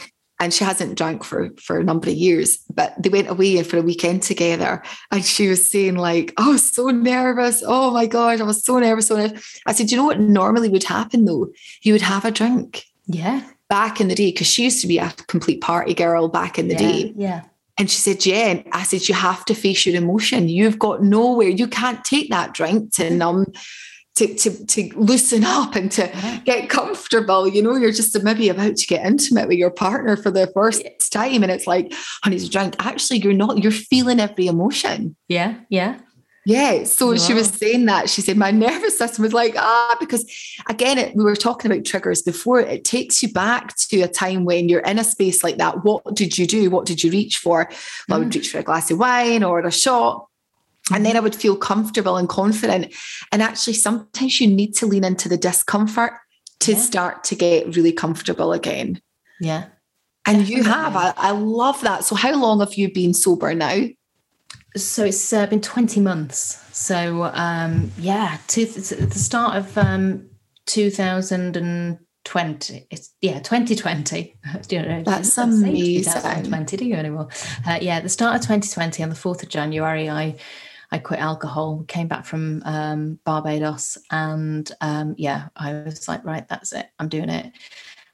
And 0.40 0.52
she 0.52 0.64
hasn't 0.64 0.98
drank 0.98 1.22
for, 1.22 1.50
for 1.62 1.78
a 1.78 1.84
number 1.84 2.08
of 2.08 2.16
years, 2.16 2.58
but 2.74 2.92
they 3.00 3.08
went 3.08 3.30
away 3.30 3.62
for 3.62 3.78
a 3.78 3.82
weekend 3.82 4.22
together. 4.24 4.82
And 5.12 5.24
she 5.24 5.46
was 5.46 5.70
saying, 5.70 5.94
like, 5.94 6.34
I 6.36 6.48
was 6.48 6.68
so 6.68 6.88
nervous. 6.88 7.62
Oh 7.64 7.92
my 7.92 8.06
God, 8.06 8.40
I 8.40 8.44
was 8.44 8.64
so 8.64 8.78
nervous. 8.80 9.06
So 9.06 9.16
nervous. 9.16 9.60
I 9.64 9.72
said, 9.72 9.92
you 9.92 9.96
know 9.96 10.04
what 10.04 10.18
normally 10.18 10.68
would 10.68 10.84
happen 10.84 11.24
though? 11.24 11.52
You 11.82 11.92
would 11.92 12.02
have 12.02 12.24
a 12.24 12.32
drink. 12.32 12.84
Yeah. 13.06 13.42
Back 13.68 14.00
in 14.00 14.08
the 14.08 14.14
day, 14.14 14.32
because 14.32 14.48
she 14.48 14.64
used 14.64 14.80
to 14.82 14.88
be 14.88 14.98
a 14.98 15.14
complete 15.28 15.60
party 15.60 15.94
girl 15.94 16.28
back 16.28 16.58
in 16.58 16.68
the 16.68 16.74
yeah, 16.74 16.80
day. 16.80 17.12
Yeah. 17.16 17.42
And 17.76 17.90
she 17.90 17.98
said, 17.98 18.24
Yeah. 18.24 18.62
I 18.72 18.82
said, 18.84 19.08
You 19.08 19.14
have 19.14 19.44
to 19.46 19.54
face 19.54 19.86
your 19.86 19.96
emotion. 19.96 20.48
You've 20.48 20.78
got 20.78 21.02
nowhere. 21.02 21.48
You 21.48 21.66
can't 21.66 22.04
take 22.04 22.30
that 22.30 22.54
drink 22.54 22.92
to 22.94 23.04
mm-hmm. 23.04 23.18
numb, 23.18 23.52
to, 24.16 24.34
to, 24.34 24.66
to 24.66 24.90
loosen 24.94 25.44
up 25.46 25.74
and 25.74 25.90
to 25.92 26.40
get 26.44 26.68
comfortable. 26.68 27.48
You 27.48 27.62
know, 27.62 27.76
you're 27.76 27.92
just 27.92 28.20
maybe 28.22 28.48
about 28.48 28.76
to 28.76 28.86
get 28.86 29.04
intimate 29.04 29.48
with 29.48 29.58
your 29.58 29.70
partner 29.70 30.16
for 30.16 30.30
the 30.30 30.46
first 30.54 30.82
time. 31.10 31.42
And 31.42 31.50
it's 31.50 31.66
like, 31.66 31.92
honey's 32.22 32.46
a 32.46 32.50
drink. 32.50 32.76
Actually, 32.78 33.18
you're 33.18 33.32
not, 33.32 33.62
you're 33.62 33.72
feeling 33.72 34.20
every 34.20 34.46
emotion. 34.46 35.16
Yeah. 35.28 35.56
Yeah. 35.68 35.98
Yeah. 36.46 36.84
So 36.84 37.08
wow. 37.08 37.16
she 37.16 37.32
was 37.32 37.48
saying 37.48 37.86
that. 37.86 38.10
She 38.10 38.20
said, 38.20 38.36
My 38.36 38.50
nervous 38.50 38.98
system 38.98 39.22
was 39.22 39.32
like, 39.32 39.54
ah, 39.56 39.96
because 39.98 40.24
again, 40.68 40.98
it, 40.98 41.16
we 41.16 41.24
were 41.24 41.36
talking 41.36 41.70
about 41.70 41.84
triggers 41.84 42.20
before. 42.20 42.60
It 42.60 42.84
takes 42.84 43.22
you 43.22 43.32
back 43.32 43.74
to 43.76 44.02
a 44.02 44.08
time 44.08 44.44
when 44.44 44.68
you're 44.68 44.80
in 44.80 44.98
a 44.98 45.04
space 45.04 45.42
like 45.42 45.56
that. 45.56 45.84
What 45.84 46.14
did 46.14 46.36
you 46.36 46.46
do? 46.46 46.70
What 46.70 46.86
did 46.86 47.02
you 47.02 47.10
reach 47.10 47.38
for? 47.38 47.68
Well, 48.08 48.18
mm. 48.18 48.22
I 48.22 48.24
would 48.24 48.28
mm. 48.28 48.34
reach 48.34 48.50
for 48.50 48.58
a 48.58 48.62
glass 48.62 48.90
of 48.90 48.98
wine 48.98 49.42
or 49.42 49.60
a 49.60 49.72
shot. 49.72 50.28
And 50.92 51.06
then 51.06 51.16
I 51.16 51.20
would 51.20 51.34
feel 51.34 51.56
comfortable 51.56 52.18
and 52.18 52.28
confident. 52.28 52.92
And 53.32 53.40
actually, 53.40 53.72
sometimes 53.72 54.38
you 54.38 54.46
need 54.46 54.74
to 54.74 54.86
lean 54.86 55.04
into 55.04 55.30
the 55.30 55.38
discomfort 55.38 56.12
to 56.60 56.72
yeah. 56.72 56.78
start 56.78 57.24
to 57.24 57.34
get 57.34 57.74
really 57.74 57.92
comfortable 57.92 58.52
again. 58.52 59.00
Yeah. 59.40 59.64
And 60.26 60.40
Definitely. 60.40 60.56
you 60.56 60.62
have. 60.64 60.96
I, 60.96 61.14
I 61.16 61.30
love 61.30 61.80
that. 61.82 62.04
So, 62.04 62.14
how 62.14 62.34
long 62.38 62.60
have 62.60 62.74
you 62.74 62.92
been 62.92 63.14
sober 63.14 63.54
now? 63.54 63.86
So 64.76 65.04
it's 65.04 65.32
uh, 65.32 65.46
been 65.46 65.60
20 65.60 66.00
months. 66.00 66.60
So 66.76 67.30
um, 67.32 67.92
yeah, 67.98 68.38
to, 68.48 68.66
the 68.66 69.18
start 69.18 69.56
of 69.56 69.78
um, 69.78 70.28
2020. 70.66 72.86
It's 72.90 73.14
yeah, 73.20 73.40
2020. 73.40 74.36
you 74.70 74.82
know, 74.82 75.02
That's 75.04 75.38
amazing. 75.38 76.04
2020, 76.04 76.76
do 76.76 76.84
you 76.84 76.94
anymore? 76.94 77.28
Uh, 77.66 77.78
yeah, 77.80 78.00
the 78.00 78.08
start 78.08 78.36
of 78.36 78.42
2020 78.42 79.02
on 79.02 79.08
the 79.08 79.14
4th 79.14 79.42
of 79.42 79.48
January, 79.48 80.10
I 80.10 80.36
I 80.90 80.98
quit 80.98 81.18
alcohol, 81.18 81.84
came 81.88 82.06
back 82.06 82.24
from 82.24 82.62
um, 82.64 83.18
Barbados, 83.24 83.98
and 84.12 84.70
um, 84.80 85.16
yeah, 85.18 85.48
I 85.56 85.72
was 85.72 86.06
like, 86.06 86.24
right, 86.24 86.46
that's 86.46 86.72
it, 86.72 86.86
I'm 87.00 87.08
doing 87.08 87.30
it. 87.30 87.52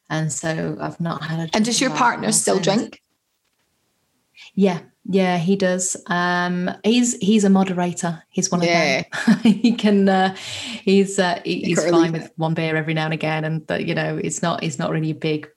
And 0.09 0.33
so 0.33 0.79
I've 0.81 0.99
not 0.99 1.23
had 1.23 1.41
a. 1.41 1.51
And 1.55 1.65
does 1.65 1.81
your 1.81 1.91
partner 1.91 2.33
still 2.33 2.55
since. 2.55 2.67
drink? 2.67 3.03
Yeah, 4.55 4.81
yeah, 5.05 5.39
he 5.39 5.57
does. 5.57 5.97
Um, 6.07 6.71
he's 6.85 7.17
he's 7.19 7.45
a 7.45 7.51
moderator. 7.51 8.23
He's 8.29 8.51
one 8.51 8.61
of 8.61 8.67
yeah. 8.67 9.03
them. 9.03 9.39
he 9.43 9.73
can. 9.73 10.09
Uh, 10.09 10.37
he's 10.85 11.19
uh, 11.19 11.41
he's 11.45 11.83
fine 11.89 12.13
with 12.13 12.31
one 12.37 12.55
beer 12.55 12.77
every 12.77 12.95
now 12.95 13.07
and 13.07 13.15
again, 13.15 13.45
and 13.45 13.67
but 13.67 13.87
you 13.87 13.95
know, 13.95 14.19
it's 14.23 14.43
not. 14.43 14.63
He's 14.63 14.79
not 14.79 14.91
really 14.91 15.11
a 15.11 15.15
big 15.15 15.49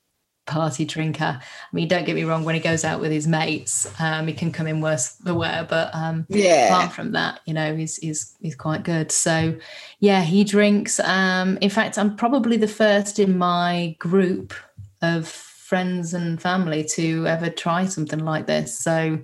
party 0.45 0.85
drinker. 0.85 1.39
I 1.41 1.75
mean, 1.75 1.87
don't 1.87 2.05
get 2.05 2.15
me 2.15 2.23
wrong. 2.23 2.43
When 2.43 2.55
he 2.55 2.61
goes 2.61 2.83
out 2.83 2.99
with 2.99 3.11
his 3.11 3.27
mates, 3.27 3.87
um, 3.99 4.27
he 4.27 4.33
can 4.33 4.51
come 4.51 4.67
in 4.67 4.81
worse 4.81 5.13
the 5.15 5.35
wear. 5.35 5.65
But 5.69 5.93
um, 5.93 6.25
yeah, 6.29 6.67
apart 6.67 6.93
from 6.93 7.11
that, 7.11 7.41
you 7.45 7.53
know, 7.53 7.75
he's 7.75 7.97
he's 7.97 8.35
he's 8.39 8.55
quite 8.55 8.83
good. 8.83 9.11
So, 9.11 9.57
yeah, 9.99 10.21
he 10.21 10.43
drinks. 10.43 10.99
Um, 11.01 11.57
in 11.61 11.69
fact, 11.69 11.97
I'm 11.97 12.15
probably 12.15 12.57
the 12.57 12.67
first 12.67 13.19
in 13.19 13.37
my 13.37 13.95
group 13.99 14.53
of 15.01 15.52
friends 15.73 16.13
and 16.13 16.39
family 16.39 16.83
to 16.83 17.25
ever 17.25 17.49
try 17.49 17.83
something 17.87 18.19
like 18.19 18.45
this. 18.45 18.79
So. 18.79 19.17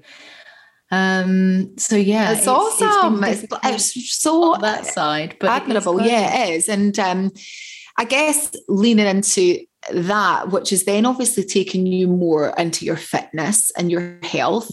Um, 0.89 1.77
so 1.77 1.95
yeah, 1.95 2.31
it's, 2.31 2.39
it's 2.39 2.47
awesome. 2.47 3.23
It's, 3.23 3.45
it's, 3.63 4.19
so 4.19 4.55
that 4.59 4.88
side, 4.88 5.38
but 5.39 5.51
admirable. 5.51 6.01
yeah, 6.01 6.45
it 6.45 6.55
is. 6.55 6.67
And 6.67 6.97
um, 6.97 7.31
I 7.99 8.05
guess 8.05 8.55
leaning 8.67 9.05
into 9.05 9.59
that, 9.93 10.49
which 10.49 10.73
is 10.73 10.85
then 10.85 11.05
obviously 11.05 11.43
taking 11.43 11.85
you 11.85 12.07
more 12.07 12.55
into 12.57 12.83
your 12.83 12.95
fitness 12.95 13.69
and 13.77 13.91
your 13.91 14.17
health. 14.23 14.71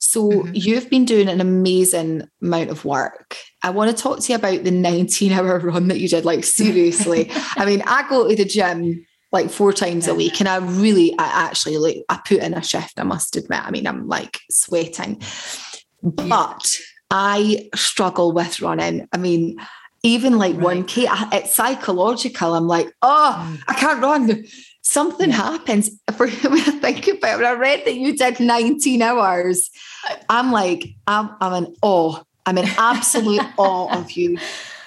So 0.00 0.28
mm-hmm. 0.28 0.50
you've 0.52 0.90
been 0.90 1.04
doing 1.04 1.28
an 1.28 1.40
amazing 1.40 2.22
amount 2.42 2.70
of 2.70 2.84
work. 2.84 3.36
I 3.62 3.70
want 3.70 3.96
to 3.96 4.02
talk 4.02 4.18
to 4.18 4.32
you 4.32 4.36
about 4.36 4.64
the 4.64 4.72
19 4.72 5.30
hour 5.30 5.58
run 5.60 5.86
that 5.86 6.00
you 6.00 6.08
did. 6.08 6.24
Like, 6.24 6.42
seriously. 6.42 7.30
I 7.56 7.64
mean, 7.64 7.84
I 7.86 8.04
go 8.08 8.28
to 8.28 8.34
the 8.34 8.44
gym 8.44 9.06
like 9.34 9.50
four 9.50 9.72
times 9.72 10.06
a 10.06 10.14
week 10.14 10.40
and 10.40 10.48
I 10.48 10.56
really, 10.56 11.12
I 11.18 11.48
actually 11.48 11.76
like, 11.76 12.04
I 12.08 12.20
put 12.24 12.38
in 12.38 12.54
a 12.54 12.62
shift, 12.62 12.98
I 12.98 13.02
must 13.02 13.36
admit. 13.36 13.66
I 13.66 13.70
mean, 13.72 13.86
I'm 13.86 14.08
like 14.08 14.38
sweating, 14.50 15.20
but 16.02 16.64
I 17.10 17.68
struggle 17.74 18.32
with 18.32 18.62
running. 18.62 19.08
I 19.12 19.18
mean, 19.18 19.58
even 20.04 20.38
like 20.38 20.56
right. 20.56 20.86
1K, 20.86 21.34
it's 21.34 21.54
psychological. 21.54 22.54
I'm 22.54 22.68
like, 22.68 22.92
oh, 23.02 23.36
mm. 23.36 23.62
I 23.66 23.74
can't 23.74 24.00
run. 24.00 24.44
Something 24.82 25.30
yeah. 25.30 25.36
happens. 25.36 25.90
For 26.16 26.28
when 26.30 26.60
I 26.60 26.78
think 26.78 27.08
about 27.08 27.34
it, 27.34 27.42
when 27.42 27.46
I 27.46 27.58
read 27.58 27.84
that 27.86 27.96
you 27.96 28.16
did 28.16 28.38
19 28.38 29.02
hours, 29.02 29.68
I'm 30.28 30.52
like, 30.52 30.84
I'm, 31.08 31.30
I'm 31.40 31.64
in 31.64 31.74
awe. 31.82 32.22
I'm 32.46 32.58
in 32.58 32.66
absolute 32.78 33.42
awe 33.58 33.98
of 33.98 34.12
you. 34.12 34.38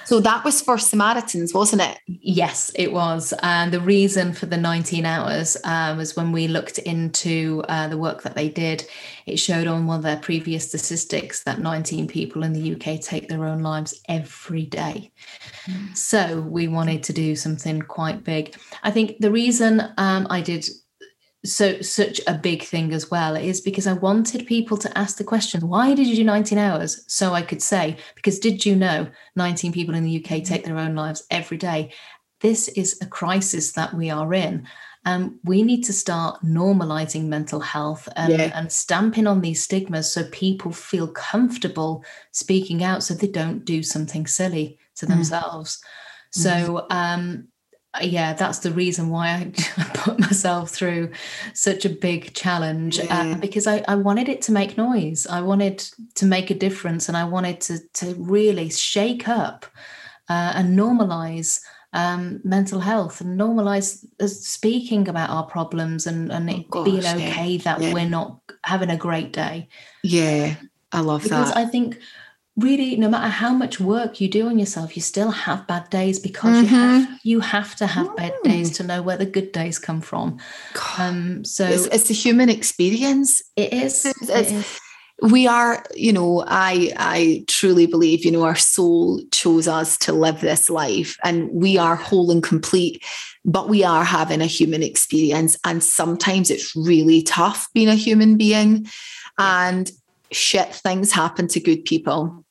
So 0.07 0.21
that 0.21 0.45
was 0.45 0.61
for 0.61 0.77
Samaritans, 0.77 1.53
wasn't 1.53 1.81
it? 1.81 1.99
Yes, 2.07 2.71
it 2.75 2.93
was. 2.93 3.33
And 3.43 3.73
the 3.73 3.81
reason 3.81 4.31
for 4.31 4.45
the 4.45 4.55
19 4.55 5.05
hours 5.05 5.57
uh, 5.65 5.95
was 5.97 6.15
when 6.15 6.31
we 6.31 6.47
looked 6.47 6.77
into 6.77 7.61
uh, 7.67 7.89
the 7.89 7.97
work 7.97 8.23
that 8.23 8.33
they 8.33 8.47
did, 8.47 8.87
it 9.25 9.35
showed 9.35 9.67
on 9.67 9.85
one 9.85 9.97
of 9.97 10.03
their 10.03 10.15
previous 10.15 10.69
statistics 10.69 11.43
that 11.43 11.59
19 11.59 12.07
people 12.07 12.43
in 12.43 12.53
the 12.53 12.73
UK 12.73 13.01
take 13.01 13.27
their 13.27 13.43
own 13.43 13.61
lives 13.61 14.01
every 14.07 14.63
day. 14.63 15.11
Mm. 15.65 15.97
So 15.97 16.39
we 16.39 16.69
wanted 16.69 17.03
to 17.03 17.11
do 17.11 17.35
something 17.35 17.81
quite 17.81 18.23
big. 18.23 18.55
I 18.83 18.91
think 18.91 19.17
the 19.19 19.29
reason 19.29 19.81
um, 19.97 20.25
I 20.29 20.39
did 20.39 20.69
so 21.47 21.81
such 21.81 22.19
a 22.27 22.33
big 22.33 22.63
thing 22.63 22.93
as 22.93 23.09
well 23.09 23.35
is 23.35 23.61
because 23.61 23.87
I 23.87 23.93
wanted 23.93 24.45
people 24.45 24.77
to 24.77 24.97
ask 24.97 25.17
the 25.17 25.23
question, 25.23 25.67
why 25.67 25.93
did 25.93 26.07
you 26.07 26.15
do 26.15 26.23
19 26.23 26.57
hours? 26.57 27.03
So 27.07 27.33
I 27.33 27.41
could 27.41 27.61
say, 27.61 27.97
because 28.15 28.39
did 28.39 28.65
you 28.65 28.75
know 28.75 29.07
19 29.35 29.71
people 29.71 29.95
in 29.95 30.03
the 30.03 30.23
UK 30.23 30.43
take 30.43 30.65
their 30.65 30.77
own 30.77 30.95
lives 30.95 31.25
every 31.31 31.57
day? 31.57 31.91
This 32.41 32.67
is 32.69 32.99
a 33.01 33.05
crisis 33.05 33.71
that 33.73 33.93
we 33.93 34.09
are 34.09 34.33
in. 34.33 34.67
And 35.05 35.39
we 35.45 35.63
need 35.63 35.83
to 35.85 35.93
start 35.93 36.43
normalizing 36.43 37.27
mental 37.27 37.61
health 37.61 38.09
and, 38.17 38.33
yeah. 38.33 38.51
and 38.53 38.69
stamping 38.69 39.25
on 39.25 39.39
these 39.39 39.63
stigmas 39.63 40.11
so 40.11 40.25
people 40.31 40.73
feel 40.73 41.07
comfortable 41.07 42.03
speaking 42.31 42.83
out 42.83 43.03
so 43.03 43.13
they 43.13 43.27
don't 43.27 43.63
do 43.63 43.83
something 43.83 44.27
silly 44.27 44.77
to 44.95 45.05
mm. 45.05 45.09
themselves. 45.09 45.81
Mm. 46.35 46.43
So 46.43 46.87
um, 46.89 47.47
yeah, 48.01 48.33
that's 48.33 48.59
the 48.59 48.71
reason 48.71 49.09
why 49.09 49.29
I 49.29 49.83
put 49.93 50.19
myself 50.19 50.69
through 50.69 51.11
such 51.53 51.85
a 51.85 51.89
big 51.89 52.33
challenge 52.33 52.99
uh, 52.99 53.03
yeah. 53.03 53.31
uh, 53.31 53.35
because 53.35 53.67
I, 53.67 53.83
I 53.87 53.95
wanted 53.95 54.29
it 54.29 54.41
to 54.43 54.51
make 54.51 54.77
noise. 54.77 55.27
I 55.27 55.41
wanted 55.41 55.79
to 56.15 56.25
make 56.25 56.49
a 56.49 56.55
difference 56.55 57.07
and 57.07 57.17
I 57.17 57.25
wanted 57.25 57.61
to, 57.61 57.79
to 57.95 58.15
really 58.17 58.69
shake 58.69 59.27
up 59.27 59.65
uh, 60.29 60.53
and 60.55 60.77
normalize 60.77 61.61
um, 61.93 62.41
mental 62.43 62.79
health 62.79 63.21
and 63.21 63.39
normalize 63.39 64.05
uh, 64.19 64.27
speaking 64.27 65.07
about 65.07 65.29
our 65.29 65.45
problems 65.45 66.05
and, 66.05 66.31
and 66.31 66.49
it 66.49 66.65
oh, 66.71 66.83
gosh, 66.83 66.85
being 66.85 67.05
okay 67.05 67.51
yeah. 67.51 67.63
that 67.63 67.81
yeah. 67.81 67.93
we're 67.93 68.09
not 68.09 68.39
having 68.63 68.89
a 68.89 68.97
great 68.97 69.33
day. 69.33 69.67
Yeah, 70.03 70.55
I 70.91 70.99
love 70.99 71.23
because 71.23 71.53
that. 71.53 71.55
Because 71.55 71.67
I 71.67 71.69
think 71.69 71.99
really 72.57 72.95
no 72.95 73.07
matter 73.07 73.29
how 73.29 73.53
much 73.53 73.79
work 73.79 74.19
you 74.19 74.27
do 74.27 74.47
on 74.47 74.57
yourself 74.57 74.95
you 74.95 75.01
still 75.01 75.29
have 75.29 75.67
bad 75.67 75.89
days 75.91 76.19
because 76.19 76.65
mm-hmm. 76.65 76.73
you 76.73 76.79
have. 76.79 77.19
You 77.23 77.39
have 77.41 77.75
to 77.75 77.87
have 77.87 78.15
bad 78.15 78.33
mm. 78.33 78.43
days 78.49 78.71
to 78.77 78.83
know 78.83 79.01
where 79.01 79.17
the 79.17 79.25
good 79.25 79.51
days 79.51 79.77
come 79.77 80.01
from. 80.01 80.39
Um 80.97 81.45
so 81.45 81.65
it's, 81.65 81.85
it's 81.87 82.09
a 82.09 82.13
human 82.13 82.49
experience. 82.49 83.41
It 83.55 83.73
is, 83.73 84.05
it's, 84.05 84.29
it 84.29 84.51
is. 84.51 84.79
we 85.21 85.47
are 85.47 85.83
you 85.95 86.13
know 86.13 86.43
i 86.47 86.93
i 86.97 87.43
truly 87.47 87.87
believe 87.87 88.23
you 88.23 88.31
know 88.31 88.43
our 88.43 88.55
soul 88.55 89.19
chose 89.31 89.67
us 89.67 89.97
to 89.97 90.13
live 90.13 90.41
this 90.41 90.69
life 90.69 91.17
and 91.23 91.49
we 91.51 91.77
are 91.77 91.95
whole 91.95 92.29
and 92.29 92.43
complete 92.43 93.03
but 93.43 93.67
we 93.67 93.83
are 93.83 94.03
having 94.03 94.41
a 94.41 94.45
human 94.45 94.83
experience 94.83 95.57
and 95.65 95.83
sometimes 95.83 96.51
it's 96.51 96.75
really 96.75 97.23
tough 97.23 97.67
being 97.73 97.89
a 97.89 97.95
human 97.95 98.37
being 98.37 98.87
and 99.39 99.91
shit 100.31 100.73
things 100.73 101.11
happen 101.11 101.47
to 101.47 101.59
good 101.59 101.83
people 101.83 102.45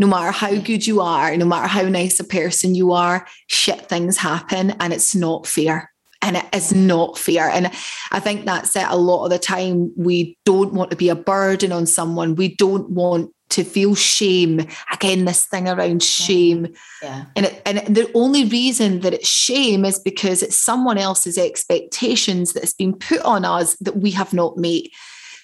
no 0.00 0.06
matter 0.06 0.32
how 0.32 0.56
good 0.56 0.86
you 0.86 1.02
are, 1.02 1.36
no 1.36 1.44
matter 1.44 1.68
how 1.68 1.82
nice 1.82 2.18
a 2.18 2.24
person 2.24 2.74
you 2.74 2.92
are, 2.92 3.26
shit 3.48 3.82
things 3.82 4.16
happen 4.16 4.70
and 4.80 4.94
it's 4.94 5.14
not 5.14 5.46
fair. 5.46 5.92
And 6.22 6.38
it 6.38 6.46
is 6.54 6.74
not 6.74 7.18
fair. 7.18 7.48
And 7.50 7.70
I 8.10 8.18
think 8.18 8.44
that's 8.44 8.74
it. 8.76 8.86
A 8.88 8.96
lot 8.96 9.24
of 9.24 9.30
the 9.30 9.38
time, 9.38 9.92
we 9.96 10.38
don't 10.44 10.72
want 10.72 10.90
to 10.90 10.96
be 10.96 11.10
a 11.10 11.14
burden 11.14 11.70
on 11.70 11.86
someone. 11.86 12.34
We 12.34 12.56
don't 12.56 12.90
want 12.90 13.30
to 13.50 13.64
feel 13.64 13.94
shame. 13.94 14.66
Again, 14.92 15.26
this 15.26 15.44
thing 15.44 15.68
around 15.68 16.02
shame. 16.02 16.74
Yeah. 17.02 17.26
And, 17.36 17.46
it, 17.46 17.62
and 17.66 17.78
the 17.94 18.10
only 18.14 18.44
reason 18.46 19.00
that 19.00 19.14
it's 19.14 19.28
shame 19.28 19.84
is 19.84 19.98
because 19.98 20.42
it's 20.42 20.58
someone 20.58 20.98
else's 20.98 21.36
expectations 21.36 22.52
that's 22.54 22.74
been 22.74 22.94
put 22.94 23.20
on 23.22 23.44
us 23.44 23.76
that 23.80 23.96
we 23.96 24.12
have 24.12 24.32
not 24.32 24.56
met. 24.56 24.84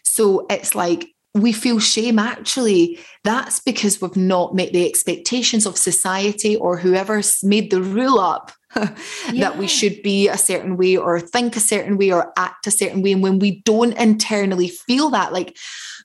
So 0.02 0.46
it's 0.48 0.74
like 0.74 1.08
we 1.36 1.52
feel 1.52 1.78
shame 1.78 2.18
actually 2.18 2.98
that's 3.24 3.60
because 3.60 4.00
we've 4.00 4.16
not 4.16 4.54
met 4.54 4.72
the 4.72 4.86
expectations 4.88 5.66
of 5.66 5.76
society 5.76 6.56
or 6.56 6.76
whoever's 6.78 7.42
made 7.44 7.70
the 7.70 7.82
rule 7.82 8.18
up 8.18 8.52
yeah. 8.74 8.94
that 9.32 9.58
we 9.58 9.66
should 9.66 10.02
be 10.02 10.28
a 10.28 10.38
certain 10.38 10.76
way 10.76 10.96
or 10.96 11.20
think 11.20 11.56
a 11.56 11.60
certain 11.60 11.98
way 11.98 12.10
or 12.10 12.32
act 12.36 12.66
a 12.66 12.70
certain 12.70 13.02
way 13.02 13.12
and 13.12 13.22
when 13.22 13.38
we 13.38 13.60
don't 13.62 13.96
internally 13.98 14.68
feel 14.68 15.10
that 15.10 15.32
like 15.32 15.56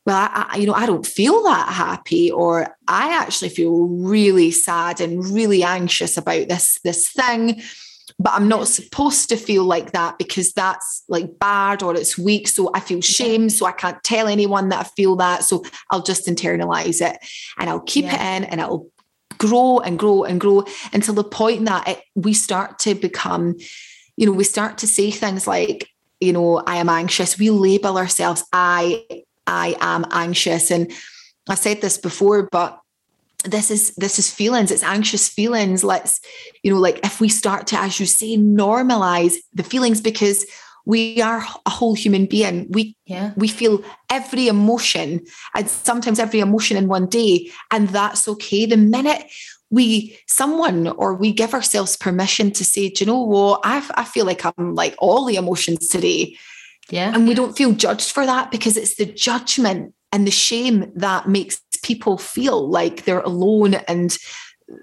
well 0.06 0.18
I, 0.18 0.48
I, 0.52 0.58
you 0.58 0.68
know 0.68 0.74
i 0.74 0.86
don't 0.86 1.06
feel 1.06 1.44
that 1.44 1.70
happy 1.70 2.30
or 2.30 2.76
i 2.88 3.14
actually 3.18 3.50
feel 3.50 3.88
really 3.88 4.52
sad 4.52 5.00
and 5.00 5.24
really 5.26 5.64
anxious 5.64 6.18
about 6.18 6.50
this 6.50 6.80
this 6.84 7.10
thing 7.10 7.62
but 8.22 8.34
I'm 8.34 8.48
not 8.48 8.68
supposed 8.68 9.30
to 9.30 9.36
feel 9.36 9.64
like 9.64 9.94
that 9.94 10.18
because 10.20 10.54
that's 10.54 11.04
like 11.10 11.40
bad 11.40 11.82
or 11.82 11.96
it's 11.96 12.18
weak. 12.18 12.48
So 12.48 12.70
I 12.74 12.80
feel 12.80 13.02
shame. 13.02 13.50
So 13.50 13.66
I 13.66 13.72
can't 13.72 14.02
tell 14.04 14.28
anyone 14.28 14.70
that 14.70 14.80
I 14.80 14.84
feel 14.84 15.16
that. 15.16 15.44
So 15.44 15.64
I'll 15.90 16.04
just 16.04 16.28
internalize 16.28 17.02
it 17.02 17.18
and 17.58 17.70
I'll 17.70 17.82
keep 17.82 18.06
yeah. 18.06 18.16
it 18.16 18.38
in 18.38 18.44
and 18.44 18.62
it'll 18.62 18.92
grow 19.40 19.80
and 19.80 19.98
grow 19.98 20.24
and 20.24 20.40
grow 20.40 20.66
until 20.94 21.16
the 21.16 21.24
point 21.24 21.66
that 21.66 21.88
it, 21.88 22.04
we 22.14 22.34
start 22.34 22.78
to 22.80 22.94
become, 22.94 23.56
you 24.18 24.28
know, 24.28 24.34
we 24.34 24.44
start 24.44 24.78
to 24.80 24.88
say 24.88 25.10
things 25.10 25.48
like, 25.48 25.90
you 26.20 26.32
know, 26.32 26.58
I 26.68 26.76
am 26.76 26.90
anxious. 26.90 27.40
We 27.40 27.50
label 27.50 27.98
ourselves, 27.98 28.44
I, 28.54 29.04
I 29.48 29.76
am 29.82 30.06
anxious. 30.12 30.70
And 30.70 30.92
I 31.50 31.56
said 31.56 31.82
this 31.82 31.98
before, 31.98 32.48
but 32.52 32.81
this 33.44 33.72
is 33.72 33.94
this 33.96 34.20
is 34.20 34.30
feelings 34.30 34.72
it's 34.72 34.84
anxious 34.84 35.28
feelings 35.28 35.84
let's 35.84 36.20
you 36.64 36.74
know 36.74 36.80
like 36.80 37.00
if 37.04 37.20
we 37.20 37.28
start 37.28 37.68
to 37.68 37.78
as 37.80 38.00
you 38.00 38.06
say 38.06 38.38
normalize 38.38 39.36
the 39.54 39.64
feelings 39.64 40.02
because 40.02 40.46
we 40.86 41.22
are 41.22 41.46
a 41.66 41.70
whole 41.70 41.94
human 41.94 42.26
being. 42.26 42.68
We 42.70 42.98
Yeah. 43.06 43.32
we 43.36 43.48
feel 43.48 43.84
every 44.10 44.48
emotion 44.48 45.22
and 45.56 45.70
sometimes 45.70 46.20
every 46.20 46.40
emotion 46.40 46.78
in 46.78 46.88
one 46.88 47.08
day, 47.08 47.52
and 47.70 47.90
that's 47.90 48.28
okay. 48.28 48.66
The 48.66 48.78
minute 48.78 49.26
we 49.70 50.18
someone 50.28 50.88
or 50.88 51.14
we 51.14 51.32
give 51.32 51.54
ourselves 51.54 51.96
permission 51.96 52.52
to 52.52 52.66
say, 52.66 52.90
do 52.90 53.04
you 53.04 53.12
know 53.12 53.22
what? 53.22 53.62
I, 53.64 53.88
I 53.96 54.04
feel 54.04 54.26
like 54.26 54.44
I'm 54.46 54.76
like 54.76 54.96
all 55.00 55.26
the 55.26 55.38
emotions 55.38 55.88
today. 55.88 56.38
Yeah. 56.90 57.14
And 57.16 57.28
we 57.28 57.34
don't 57.34 57.56
feel 57.56 57.72
judged 57.72 58.12
for 58.12 58.26
that 58.26 58.52
because 58.52 58.76
it's 58.76 58.96
the 58.96 59.06
judgment 59.06 59.94
and 60.12 60.28
the 60.28 60.32
shame 60.32 60.92
that 60.96 61.30
makes 61.30 61.62
people 61.92 62.18
feel 62.18 62.60
like 62.80 62.98
they're 63.04 63.28
alone 63.34 63.74
and 63.88 64.18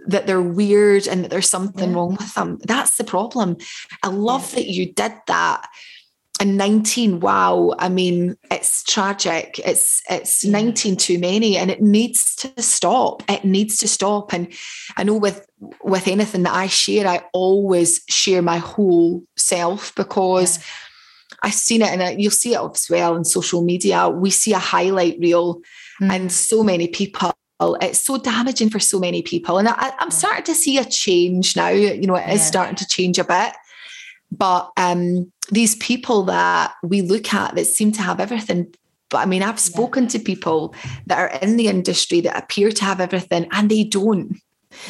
that 0.06 0.26
they're 0.26 0.50
weird 0.60 1.06
and 1.08 1.18
that 1.22 1.30
there's 1.30 1.48
something 1.48 1.90
Yeah. 1.90 1.96
wrong 1.96 2.16
with 2.20 2.34
them. 2.34 2.58
That's 2.72 2.96
the 2.98 3.04
problem. 3.04 3.56
I 4.02 4.08
love 4.08 4.46
that 4.54 4.68
you 4.76 4.84
did 5.02 5.14
that. 5.26 5.60
And 6.40 6.56
19, 6.56 7.18
wow. 7.20 7.74
I 7.78 7.88
mean, 7.88 8.36
it's 8.50 8.84
tragic. 8.84 9.48
It's 9.70 10.02
it's 10.08 10.44
19 10.44 10.96
too 10.96 11.18
many 11.18 11.56
and 11.56 11.68
it 11.70 11.80
needs 11.82 12.36
to 12.36 12.62
stop. 12.62 13.22
It 13.28 13.44
needs 13.44 13.74
to 13.78 13.88
stop. 13.88 14.32
And 14.34 14.44
I 14.98 15.02
know 15.04 15.18
with 15.26 15.38
with 15.82 16.06
anything 16.06 16.44
that 16.44 16.54
I 16.54 16.68
share, 16.68 17.06
I 17.08 17.18
always 17.32 17.90
share 18.08 18.42
my 18.42 18.58
whole 18.58 19.22
self 19.36 19.92
because 19.96 20.60
I've 21.42 21.54
seen 21.54 21.82
it 21.82 21.90
and 21.90 22.20
you'll 22.22 22.30
see 22.42 22.54
it 22.54 22.60
as 22.74 22.86
well 22.90 23.16
in 23.16 23.24
social 23.24 23.62
media. 23.62 24.08
We 24.08 24.30
see 24.30 24.52
a 24.52 24.58
highlight 24.74 25.18
reel 25.20 25.60
Mm. 26.00 26.10
and 26.12 26.32
so 26.32 26.62
many 26.62 26.88
people. 26.88 27.32
It's 27.60 27.98
so 28.04 28.18
damaging 28.18 28.70
for 28.70 28.78
so 28.78 29.00
many 29.00 29.20
people. 29.22 29.58
And 29.58 29.68
I, 29.68 29.92
I'm 29.98 30.12
starting 30.12 30.44
to 30.44 30.54
see 30.54 30.78
a 30.78 30.84
change 30.84 31.56
now. 31.56 31.68
You 31.68 32.06
know, 32.06 32.14
it 32.14 32.28
is 32.28 32.40
Yeah. 32.40 32.46
starting 32.46 32.76
to 32.76 32.86
change 32.86 33.18
a 33.18 33.24
bit. 33.24 33.52
But 34.30 34.70
um, 34.76 35.32
these 35.50 35.74
people 35.76 36.22
that 36.24 36.74
we 36.84 37.02
look 37.02 37.32
at 37.34 37.54
that 37.56 37.64
seem 37.66 37.90
to 37.92 38.02
have 38.02 38.20
everything. 38.20 38.72
But 39.10 39.18
I 39.18 39.26
mean, 39.26 39.42
I've 39.42 39.58
spoken 39.58 40.06
to 40.08 40.18
people 40.18 40.74
that 41.06 41.18
are 41.18 41.38
in 41.40 41.56
the 41.56 41.66
industry 41.68 42.20
that 42.20 42.36
appear 42.36 42.70
to 42.70 42.84
have 42.84 43.00
everything 43.00 43.48
and 43.50 43.68
they 43.70 43.84
don't 43.84 44.36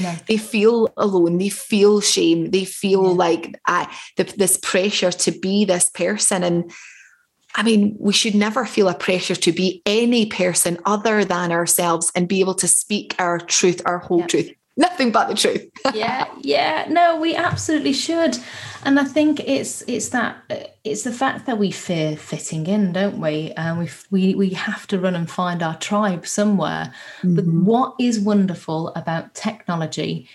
No. 0.00 0.12
they 0.26 0.36
feel 0.36 0.88
alone 0.96 1.38
they 1.38 1.48
feel 1.50 2.00
shame 2.00 2.50
they 2.50 2.64
feel 2.64 3.04
Yeah. 3.04 3.10
like 3.26 3.54
uh, 3.68 3.86
the, 4.16 4.24
this 4.24 4.58
pressure 4.60 5.12
to 5.12 5.30
be 5.30 5.64
this 5.64 5.88
person 5.88 6.42
and 6.42 6.72
i 7.54 7.62
mean 7.62 7.96
we 7.98 8.12
should 8.12 8.34
never 8.34 8.64
feel 8.64 8.88
a 8.88 8.94
pressure 8.94 9.34
to 9.36 9.52
be 9.52 9.82
any 9.86 10.26
person 10.26 10.78
other 10.84 11.24
than 11.24 11.52
ourselves 11.52 12.10
and 12.14 12.28
be 12.28 12.40
able 12.40 12.54
to 12.54 12.68
speak 12.68 13.14
our 13.18 13.38
truth 13.38 13.80
our 13.86 13.98
whole 13.98 14.20
Yeah. 14.20 14.26
truth. 14.26 14.50
Nothing 14.78 15.10
but 15.10 15.26
the 15.28 15.34
truth. 15.34 15.68
Yeah 15.94 16.26
yeah. 16.40 16.86
No 16.88 17.18
we 17.20 17.34
absolutely 17.34 17.92
should. 17.92 18.38
And 18.84 19.00
i 19.00 19.04
think 19.04 19.40
it's 19.40 19.82
it's 19.88 20.10
that 20.10 20.36
uh, 20.50 20.56
it's 20.84 21.02
the 21.02 21.12
fact 21.12 21.46
that 21.46 21.58
we 21.58 21.70
fear 21.72 22.16
fitting 22.16 22.66
in 22.68 22.92
don't 22.92 23.18
we? 23.20 23.52
And 23.56 23.78
we 23.80 23.88
we 24.10 24.34
we 24.36 24.50
have 24.50 24.86
to 24.88 24.98
run 25.00 25.16
and 25.16 25.28
find 25.28 25.62
our 25.62 25.76
tribe 25.78 26.26
somewhere. 26.28 26.92
But 27.24 27.44
what 27.46 27.94
is 27.98 28.20
wonderful 28.20 28.92
about 28.94 29.34
technology 29.34 30.28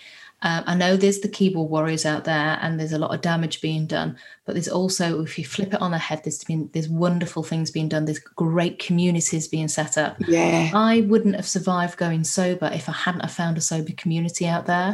um, 0.44 0.62
I 0.66 0.74
know 0.74 0.94
there's 0.94 1.20
the 1.20 1.28
keyboard 1.28 1.70
warriors 1.70 2.04
out 2.04 2.24
there, 2.24 2.58
and 2.60 2.78
there's 2.78 2.92
a 2.92 2.98
lot 2.98 3.14
of 3.14 3.22
damage 3.22 3.62
being 3.62 3.86
done. 3.86 4.18
But 4.44 4.52
there's 4.52 4.68
also, 4.68 5.22
if 5.22 5.38
you 5.38 5.44
flip 5.44 5.72
it 5.72 5.80
on 5.80 5.90
the 5.90 5.98
head, 5.98 6.20
there's 6.22 6.44
been 6.44 6.68
there's 6.74 6.88
wonderful 6.88 7.42
things 7.42 7.70
being 7.70 7.88
done. 7.88 8.04
There's 8.04 8.18
great 8.18 8.78
communities 8.78 9.48
being 9.48 9.68
set 9.68 9.96
up. 9.96 10.16
yeah 10.28 10.70
I 10.74 11.00
wouldn't 11.00 11.36
have 11.36 11.48
survived 11.48 11.96
going 11.96 12.24
sober 12.24 12.70
if 12.74 12.90
I 12.90 12.92
hadn't 12.92 13.22
have 13.22 13.32
found 13.32 13.56
a 13.56 13.62
sober 13.62 13.92
community 13.96 14.46
out 14.46 14.66
there. 14.66 14.92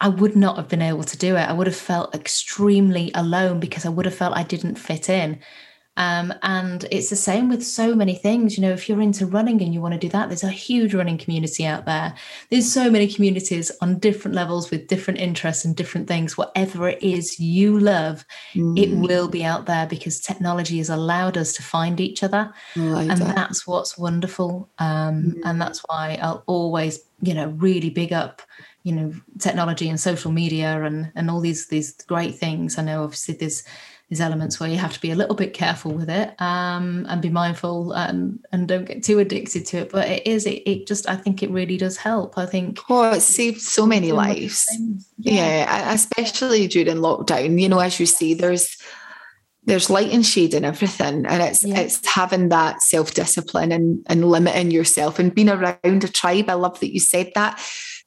I 0.00 0.08
would 0.08 0.36
not 0.36 0.56
have 0.56 0.68
been 0.68 0.82
able 0.82 1.02
to 1.02 1.18
do 1.18 1.34
it. 1.34 1.40
I 1.40 1.52
would 1.52 1.66
have 1.66 1.74
felt 1.74 2.14
extremely 2.14 3.10
alone 3.16 3.58
because 3.58 3.84
I 3.84 3.88
would 3.88 4.06
have 4.06 4.14
felt 4.14 4.36
I 4.36 4.44
didn't 4.44 4.76
fit 4.76 5.08
in. 5.08 5.40
Um, 5.98 6.32
and 6.42 6.86
it's 6.90 7.10
the 7.10 7.16
same 7.16 7.48
with 7.50 7.62
so 7.64 7.94
many 7.94 8.14
things. 8.14 8.56
You 8.56 8.62
know, 8.62 8.72
if 8.72 8.88
you're 8.88 9.02
into 9.02 9.26
running 9.26 9.60
and 9.62 9.74
you 9.74 9.80
want 9.82 9.92
to 9.94 10.00
do 10.00 10.08
that, 10.10 10.28
there's 10.28 10.44
a 10.44 10.50
huge 10.50 10.94
running 10.94 11.18
community 11.18 11.66
out 11.66 11.84
there. 11.84 12.14
There's 12.50 12.72
so 12.72 12.90
many 12.90 13.12
communities 13.12 13.70
on 13.82 13.98
different 13.98 14.34
levels 14.34 14.70
with 14.70 14.86
different 14.88 15.20
interests 15.20 15.64
and 15.64 15.76
different 15.76 16.08
things. 16.08 16.38
Whatever 16.38 16.88
it 16.88 17.02
is 17.02 17.38
you 17.38 17.78
love, 17.78 18.24
it 18.76 18.92
Mm, 18.92 19.02
will 19.02 19.28
be 19.28 19.44
out 19.44 19.66
there 19.66 19.86
because 19.86 20.20
technology 20.20 20.78
has 20.78 20.88
allowed 20.88 21.36
us 21.36 21.52
to 21.54 21.62
find 21.62 22.00
each 22.00 22.22
other 22.22 22.52
like 22.76 23.06
and 23.08 23.20
that. 23.20 23.34
that's 23.34 23.66
what's 23.66 23.98
wonderful 23.98 24.70
um, 24.78 25.34
and 25.44 25.60
that's 25.60 25.80
why 25.86 26.18
i'll 26.22 26.44
always 26.46 27.00
you 27.20 27.34
know 27.34 27.48
really 27.58 27.90
big 27.90 28.12
up 28.12 28.42
you 28.84 28.92
know 28.94 29.12
technology 29.38 29.88
and 29.88 30.00
social 30.00 30.32
media 30.32 30.82
and 30.82 31.10
and 31.14 31.30
all 31.30 31.40
these 31.40 31.68
these 31.68 31.92
great 32.06 32.34
things 32.36 32.78
i 32.78 32.82
know 32.82 33.02
obviously 33.02 33.34
there's 33.34 33.64
there's 34.08 34.20
elements 34.22 34.58
where 34.58 34.70
you 34.70 34.78
have 34.78 34.94
to 34.94 35.00
be 35.00 35.10
a 35.10 35.14
little 35.14 35.34
bit 35.34 35.52
careful 35.52 35.92
with 35.92 36.08
it 36.08 36.34
um, 36.40 37.04
and 37.10 37.20
be 37.20 37.28
mindful 37.28 37.92
and 37.92 38.42
and 38.52 38.66
don't 38.66 38.86
get 38.86 39.02
too 39.02 39.18
addicted 39.18 39.66
to 39.66 39.78
it. 39.78 39.90
But 39.92 40.08
it 40.08 40.26
is 40.26 40.46
it, 40.46 40.62
it 40.64 40.86
just 40.86 41.08
i 41.08 41.14
think 41.14 41.42
it 41.42 41.50
really 41.50 41.76
does 41.76 41.98
help. 41.98 42.38
I 42.38 42.46
think 42.46 42.78
oh 42.88 43.12
it 43.12 43.20
saved 43.20 43.60
so 43.60 43.86
many 43.86 44.12
lives. 44.12 44.66
yeah, 45.18 45.90
e- 45.90 45.94
especially 45.94 46.66
during 46.68 46.96
lockdown. 46.96 47.60
You 47.60 47.68
know 47.68 47.80
as 47.80 48.00
you 48.00 48.06
see 48.06 48.32
there's 48.34 48.76
there's 49.64 49.90
light 49.90 50.10
and 50.10 50.24
shade 50.24 50.54
in 50.54 50.64
everything 50.64 51.26
and 51.26 51.42
it's 51.42 51.62
Yeah. 51.62 51.80
it's 51.80 52.06
having 52.06 52.48
that 52.48 52.80
self-discipline 52.80 53.72
and 53.72 54.02
and 54.06 54.30
limiting 54.30 54.70
yourself 54.70 55.18
and 55.18 55.34
being 55.34 55.50
around 55.50 56.04
a 56.04 56.08
tribe. 56.08 56.48
I 56.48 56.54
love 56.54 56.80
that 56.80 56.94
you 56.94 57.00
said 57.00 57.32
that 57.34 57.60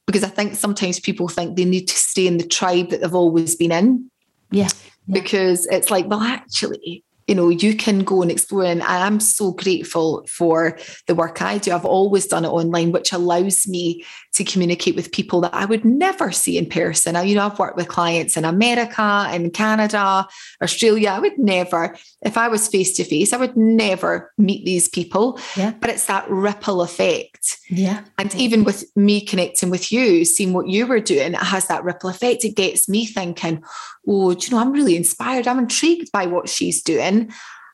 because 0.07 0.23
i 0.23 0.27
think 0.29 0.55
sometimes 0.55 0.99
people 0.99 1.27
think 1.27 1.55
they 1.55 1.63
need 1.65 1.87
to 1.87 1.95
stay 1.95 2.25
in 2.25 2.37
the 2.39 2.47
tribe 2.47 2.89
that 2.89 3.01
they've 3.01 3.13
always 3.13 3.55
been 3.55 3.71
in. 3.71 4.09
Yeah 4.49 4.69
Because 5.09 5.65
it's 5.67 5.91
like 5.91 6.07
well 6.07 6.21
actually 6.21 7.03
you 7.27 7.35
know 7.35 7.49
you 7.49 7.75
can 7.75 7.99
go 8.03 8.21
and 8.21 8.31
explore. 8.31 8.65
And 8.65 8.83
i'm 8.83 9.19
so 9.19 9.51
grateful 9.51 10.25
for 10.27 10.77
the 11.07 11.15
work 11.15 11.41
i 11.41 11.57
do. 11.57 11.71
I've 11.71 11.85
always 11.85 12.27
done 12.27 12.45
it 12.45 12.49
online 12.49 12.91
which 12.91 13.13
allows 13.13 13.67
me 13.67 14.03
to 14.33 14.43
communicate 14.43 14.95
with 14.95 15.11
people 15.11 15.41
that 15.41 15.53
i 15.53 15.65
would 15.65 15.83
never 15.85 16.31
see 16.31 16.57
in 16.57 16.67
person 16.67 17.15
I, 17.15 17.23
you 17.23 17.35
know 17.35 17.45
i've 17.45 17.59
worked 17.59 17.77
with 17.77 17.87
clients 17.87 18.37
in 18.37 18.45
america 18.45 19.29
in 19.33 19.51
canada 19.51 20.27
australia 20.61 21.09
i 21.09 21.19
would 21.19 21.37
never 21.37 21.95
if 22.21 22.37
i 22.37 22.47
was 22.47 22.67
face 22.67 22.95
to 22.97 23.03
face 23.03 23.33
i 23.33 23.37
would 23.37 23.57
never 23.57 24.31
meet 24.37 24.65
these 24.65 24.87
people 24.87 25.39
Yeah. 25.55 25.73
but 25.79 25.89
it's 25.89 26.05
that 26.05 26.29
ripple 26.29 26.81
effect 26.81 27.57
yeah 27.69 28.03
and 28.17 28.33
even 28.35 28.63
with 28.63 28.85
me 28.95 29.21
connecting 29.21 29.69
with 29.69 29.91
you, 29.91 30.25
seeing 30.25 30.53
what 30.53 30.67
you 30.67 30.85
were 30.85 30.99
doing, 30.99 31.33
it 31.33 31.35
has 31.35 31.67
that 31.67 31.83
ripple 31.83 32.09
effect. 32.09 32.45
It 32.45 32.55
gets 32.55 32.87
me 32.89 33.05
thinking, 33.05 33.63
oh, 34.07 34.33
do 34.33 34.45
you 34.45 34.51
know, 34.51 34.61
I'm 34.61 34.71
really 34.71 34.95
inspired. 34.95 35.47
I'm 35.47 35.59
intrigued 35.59 36.11
by 36.11 36.25
what 36.25 36.49
she's 36.49 36.81
doing. 36.81 37.31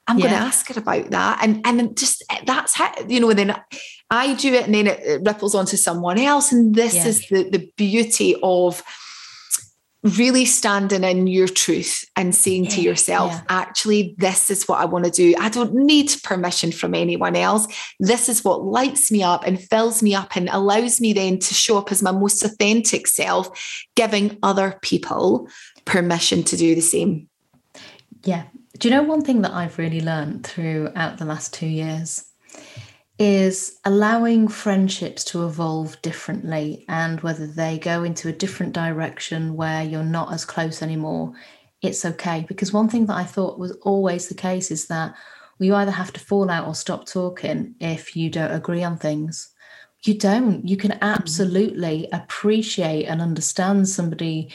I'm 0.08 0.20
going 0.20 0.32
to 0.32 0.38
ask 0.38 0.68
her 0.74 0.80
about 0.80 1.10
that. 1.12 1.40
And 1.44 1.62
and 1.66 1.98
just 1.98 2.24
eh, 2.30 2.42
that's 2.46 2.74
how, 2.76 2.94
you 3.08 3.20
know, 3.20 3.34
then 3.34 3.56
I 4.10 4.34
do 4.36 4.54
it 4.54 4.66
and 4.66 4.74
then 4.74 4.88
it, 4.88 5.00
it 5.00 5.22
ripples 5.26 5.56
onto 5.56 5.78
someone 5.78 6.18
else. 6.20 6.52
And 6.52 6.76
this 6.76 6.96
Yeah. 6.96 7.08
is 7.08 7.28
the, 7.28 7.50
the 7.50 7.72
beauty 7.76 8.36
of 8.42 8.84
really 10.04 10.46
standing 10.46 11.04
in 11.04 11.28
your 11.28 11.48
truth 11.48 12.06
and 12.16 12.34
saying 12.34 12.68
to 12.68 12.82
yourself, 12.82 13.32
yeah. 13.32 13.42
actually, 13.50 14.16
this 14.18 14.50
is 14.50 14.68
what 14.68 14.80
I 14.80 14.86
want 14.86 15.06
to 15.06 15.12
do. 15.12 15.36
I 15.40 15.50
don't 15.50 15.74
need 15.74 16.16
permission 16.24 16.72
from 16.72 16.94
anyone 16.94 17.36
else. 17.36 17.68
This 18.00 18.30
is 18.30 18.44
what 18.44 18.64
lights 18.64 19.12
me 19.12 19.24
up 19.24 19.46
and 19.46 19.62
fills 19.62 20.02
me 20.02 20.16
up 20.16 20.36
and 20.36 20.50
allows 20.50 21.02
me 21.02 21.14
then 21.14 21.40
to 21.40 21.54
show 21.54 21.78
up 21.78 21.92
as 21.92 22.02
my 22.02 22.12
most 22.12 22.46
authentic 22.46 23.08
self, 23.08 23.50
giving 23.96 24.38
other 24.44 24.80
people 24.82 25.50
permission 25.86 26.44
to 26.44 26.56
do 26.56 26.76
the 26.76 26.82
same. 26.82 27.28
Yeah. 28.24 28.44
Do 28.78 28.88
you 28.88 28.96
know 28.96 29.04
one 29.04 29.24
thing 29.24 29.42
that 29.42 29.52
I've 29.52 29.78
really 29.80 30.02
learned 30.02 30.46
throughout 30.46 31.18
the 31.18 31.26
last 31.26 31.54
two 31.54 31.68
years 31.68 32.24
is 33.20 33.80
allowing 33.84 34.48
friendships 34.48 35.24
to 35.24 35.46
evolve 35.46 36.00
differently 36.02 36.86
and 36.88 37.20
whether 37.22 37.48
they 37.48 37.80
go 37.80 38.04
into 38.04 38.30
a 38.30 38.34
different 38.34 38.74
direction 38.74 39.56
where 39.56 39.84
you're 39.84 40.04
not 40.04 40.32
as 40.32 40.46
close 40.46 40.84
anymore, 40.84 41.34
it's 41.82 42.06
okay. 42.06 42.46
Because 42.48 42.72
one 42.72 42.90
thing 42.90 43.08
that 43.08 43.18
I 43.18 43.24
thought 43.24 43.60
was 43.60 43.72
always 43.82 44.28
the 44.28 44.36
case 44.36 44.70
is 44.70 44.88
that 44.88 45.16
you 45.60 45.74
either 45.74 45.92
have 45.92 46.14
to 46.14 46.20
fall 46.20 46.50
out 46.52 46.68
or 46.68 46.76
stop 46.76 47.08
talking 47.08 47.74
if 47.80 48.16
you 48.16 48.30
don't 48.30 48.52
agree 48.52 48.84
on 48.84 48.98
things. 48.98 49.54
You 50.04 50.14
don't. 50.14 50.68
You 50.68 50.78
can 50.78 50.92
mm-hmm. 50.92 51.04
absolutely 51.04 52.08
appreciate 52.14 53.06
and 53.06 53.20
understand 53.20 53.90
somebody 53.90 54.54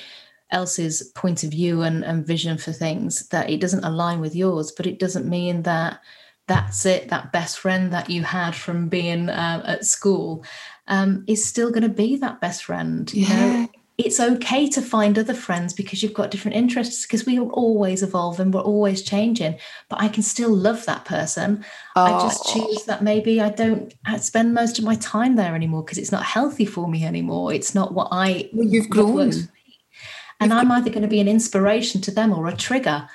else's 0.50 1.02
point 1.14 1.42
of 1.42 1.50
view 1.50 1.82
and, 1.82 2.04
and 2.04 2.26
vision 2.26 2.58
for 2.58 2.72
things 2.72 3.28
that 3.28 3.50
it 3.50 3.60
doesn't 3.60 3.84
align 3.84 4.20
with 4.20 4.36
yours, 4.36 4.70
but 4.70 4.86
it 4.86 5.00
doesn't 5.00 5.28
mean 5.28 5.62
that 5.62 6.00
that's 6.48 6.84
it, 6.86 7.08
that 7.08 7.32
best 7.32 7.58
friend 7.58 7.92
that 7.92 8.10
you 8.10 8.22
had 8.22 8.54
from 8.54 8.88
being 8.88 9.28
uh, 9.28 9.62
at 9.66 9.84
school 9.84 10.44
um, 10.88 11.24
is 11.26 11.44
still 11.44 11.70
going 11.70 11.82
to 11.82 11.88
be 11.88 12.16
that 12.16 12.40
best 12.40 12.64
friend. 12.64 13.12
You 13.12 13.26
Yeah. 13.26 13.36
know, 13.36 13.68
it's 13.98 14.18
okay 14.18 14.68
to 14.70 14.82
find 14.82 15.18
other 15.18 15.34
friends 15.34 15.72
because 15.72 16.02
you've 16.02 16.14
got 16.14 16.30
different 16.30 16.56
interests 16.56 17.06
because 17.06 17.26
we 17.26 17.38
will 17.38 17.50
always 17.50 18.02
evolve 18.02 18.40
and 18.40 18.52
we're 18.52 18.60
always 18.60 19.02
changing. 19.02 19.58
But 19.88 20.00
I 20.00 20.08
can 20.08 20.22
still 20.22 20.52
love 20.54 20.84
that 20.86 21.04
person. 21.04 21.64
I 21.94 22.12
just 22.12 22.44
Oh. 22.44 22.52
choose 22.52 22.84
that 22.84 23.04
maybe 23.04 23.40
I 23.40 23.50
don't 23.50 23.94
uh, 24.06 24.18
spend 24.18 24.54
most 24.54 24.78
of 24.78 24.84
my 24.84 24.96
time 24.96 25.36
there 25.36 25.54
anymore 25.54 25.84
because 25.84 25.98
it's 25.98 26.10
not 26.12 26.24
healthy 26.24 26.64
for 26.64 26.88
me 26.88 27.04
anymore. 27.04 27.52
It's 27.52 27.74
not 27.74 27.94
what 27.94 28.08
I 28.10 28.48
Well, 28.52 28.66
you've 28.66 28.90
grown. 28.90 29.32
And 30.40 30.52
I'm 30.52 30.72
either 30.72 30.90
going 30.90 31.02
to 31.02 31.08
be 31.08 31.20
an 31.20 31.28
inspiration 31.28 32.00
to 32.00 32.10
them 32.10 32.32
or 32.32 32.48
a 32.48 32.56
trigger. 32.56 33.08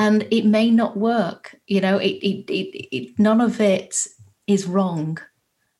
And 0.00 0.26
it 0.30 0.44
may 0.44 0.70
not 0.70 0.96
work 0.96 1.54
you 1.66 1.80
know 1.80 1.98
it, 1.98 2.16
it, 2.22 2.52
it, 2.52 2.96
it 2.96 3.18
none 3.18 3.40
of 3.40 3.60
it 3.60 3.94
is 4.50 4.66
wrong. 4.66 5.18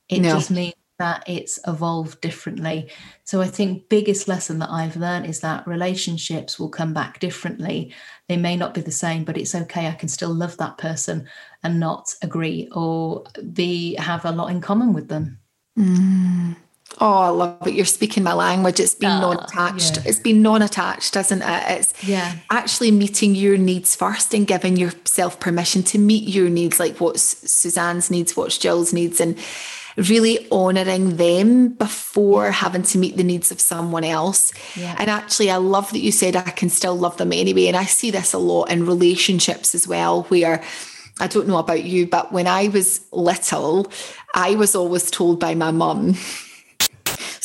It 0.09 0.21
no. 0.21 0.31
just 0.31 0.51
means 0.51 0.75
that 0.99 1.25
it's 1.27 1.59
evolved 1.67 2.21
differently. 2.21 2.91
So 3.25 3.41
i 3.41 3.47
think 3.47 3.89
biggest 3.89 4.29
lesson 4.29 4.59
that 4.59 4.71
i've 4.71 4.97
learned 4.97 5.27
is 5.27 5.41
that 5.41 5.67
relationships 5.67 6.59
will 6.59 6.69
come 6.69 6.93
back 6.93 7.21
differently. 7.21 7.95
They 8.29 8.37
may 8.37 8.57
not 8.57 8.75
be 8.75 8.81
the 8.81 8.91
same 9.05 9.25
but 9.25 9.39
it's 9.39 9.55
okay. 9.55 9.87
I 9.87 9.93
can 9.93 10.09
still 10.09 10.35
love 10.35 10.57
that 10.59 10.79
person 10.79 11.29
and 11.63 11.81
not 11.81 12.15
agree 12.23 12.69
or 12.73 13.25
be 13.53 13.95
have 13.95 14.25
a 14.25 14.33
lot 14.33 14.51
in 14.51 14.61
common 14.61 14.93
with 14.93 15.09
them. 15.09 15.39
Mm. 15.79 16.57
Oh, 16.99 17.13
I 17.13 17.29
love 17.29 17.67
it. 17.67 17.75
You're 17.75 17.87
speaking 17.87 18.23
my 18.23 18.35
language. 18.35 18.79
It's 18.81 18.95
been 18.95 19.11
oh, 19.11 19.21
non-attached. 19.21 19.97
Yeah. 19.97 20.03
It's 20.07 20.19
been 20.19 20.43
non-attached, 20.43 21.15
doesn't 21.15 21.43
it? 21.43 21.79
It's 21.79 22.07
yeah. 22.07 22.37
actually 22.51 22.91
meeting 22.91 23.35
your 23.35 23.57
needs 23.57 23.97
first 23.97 24.35
and 24.35 24.47
giving 24.47 24.77
yourself 24.77 25.41
permission 25.41 25.83
to 25.85 25.99
meet 25.99 26.29
your 26.29 26.51
needs, 26.51 26.79
like 26.79 26.99
what's 26.99 27.23
Suzanne's 27.51 28.11
needs, 28.11 28.37
what's 28.37 28.59
Jill's 28.59 28.93
needs, 28.93 29.21
and 29.21 29.39
really 29.97 30.47
honoring 30.51 31.17
them 31.17 31.69
before 31.69 32.51
having 32.51 32.83
to 32.83 32.99
meet 32.99 33.17
the 33.17 33.25
needs 33.25 33.51
of 33.51 33.61
someone 33.61 34.05
else. 34.05 34.53
Yeah. 34.77 34.95
And 34.99 35.11
actually, 35.11 35.51
I 35.51 35.57
love 35.57 35.91
that 35.93 36.01
you 36.01 36.13
said 36.13 36.37
I 36.37 36.43
can 36.43 36.69
still 36.69 36.97
love 36.97 37.17
them 37.17 37.33
anyway. 37.33 37.67
And 37.67 37.77
I 37.77 37.85
see 37.85 38.11
this 38.11 38.33
a 38.33 38.39
lot 38.39 38.71
in 38.71 38.87
relationships 38.87 39.75
as 39.75 39.89
well, 39.89 40.25
where 40.25 40.63
I 41.19 41.27
don't 41.27 41.49
know 41.49 41.59
about 41.59 41.85
you, 41.85 42.07
but 42.07 42.33
when 42.33 42.47
I 42.47 42.69
was 42.69 43.01
little, 43.13 43.91
I 44.35 44.55
was 44.55 44.75
always 44.75 45.11
told 45.11 45.41
by 45.41 45.55
my 45.55 45.71
mum, 45.71 46.17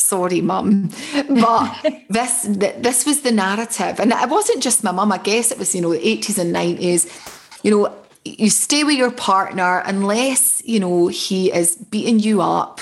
sorry 0.08 0.40
mum 0.40 0.90
but 1.28 1.70
this 2.08 2.46
this 2.86 3.06
was 3.06 3.22
the 3.22 3.32
narrative. 3.32 3.98
And 4.00 4.12
it 4.12 4.28
wasn't 4.28 4.62
just 4.62 4.84
my 4.84 4.92
mum 4.92 5.12
i 5.12 5.18
guess 5.18 5.50
it 5.50 5.58
was 5.58 5.74
you 5.74 5.82
know 5.82 5.90
80s 5.90 6.38
and 6.38 6.54
90s 6.54 7.02
you 7.64 7.70
know 7.70 7.92
you 8.24 8.50
stay 8.50 8.82
with 8.84 8.96
your 8.96 9.10
partner 9.10 9.82
unless 9.86 10.62
you 10.64 10.80
know 10.80 11.08
he 11.08 11.52
is 11.52 11.76
beating 11.76 12.18
you 12.18 12.42
up 12.42 12.80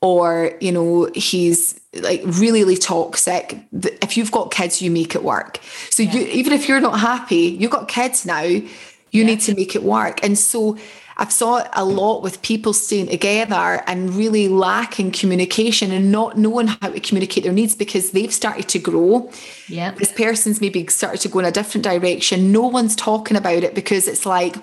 or 0.00 0.52
you 0.60 0.72
know 0.72 1.10
he's 1.14 1.80
like 1.94 2.20
really, 2.24 2.60
really 2.60 2.76
toxic. 2.76 3.58
If 3.72 4.16
you've 4.16 4.30
got 4.30 4.50
kids 4.50 4.82
you 4.82 4.90
make 4.90 5.14
it 5.14 5.22
work. 5.24 5.58
So 5.90 6.02
yeah. 6.02 6.12
you 6.12 6.20
even 6.26 6.52
if 6.52 6.68
you're 6.68 6.80
not 6.80 7.00
happy 7.00 7.56
you've 7.58 7.70
got 7.70 7.88
kids 7.88 8.26
now 8.26 8.42
you 8.42 8.68
yeah. 9.10 9.24
need 9.24 9.40
to 9.42 9.54
make 9.54 9.74
it 9.74 9.82
work. 9.82 10.22
And 10.22 10.38
so 10.38 10.76
I've 11.18 11.32
saw 11.32 11.66
a 11.72 11.84
lot 11.84 12.22
with 12.22 12.42
people 12.42 12.74
staying 12.74 13.08
together 13.08 13.82
and 13.86 14.14
really 14.14 14.48
lacking 14.48 15.12
communication 15.12 15.90
and 15.90 16.12
not 16.12 16.36
knowing 16.36 16.66
how 16.66 16.90
to 16.90 17.00
communicate 17.00 17.44
their 17.44 17.54
needs 17.54 17.74
because 17.74 18.10
they've 18.10 18.32
started 18.32 18.68
to 18.68 18.78
grow. 18.78 19.30
Yeah. 19.66 19.92
This 19.92 20.12
person's 20.12 20.60
maybe 20.60 20.86
started 20.88 21.22
to 21.22 21.28
go 21.28 21.38
in 21.38 21.46
a 21.46 21.50
different 21.50 21.84
direction. 21.84 22.52
No 22.52 22.66
one's 22.66 22.94
talking 22.94 23.36
about 23.36 23.62
it 23.62 23.74
because 23.74 24.08
it's 24.08 24.26
like, 24.26 24.56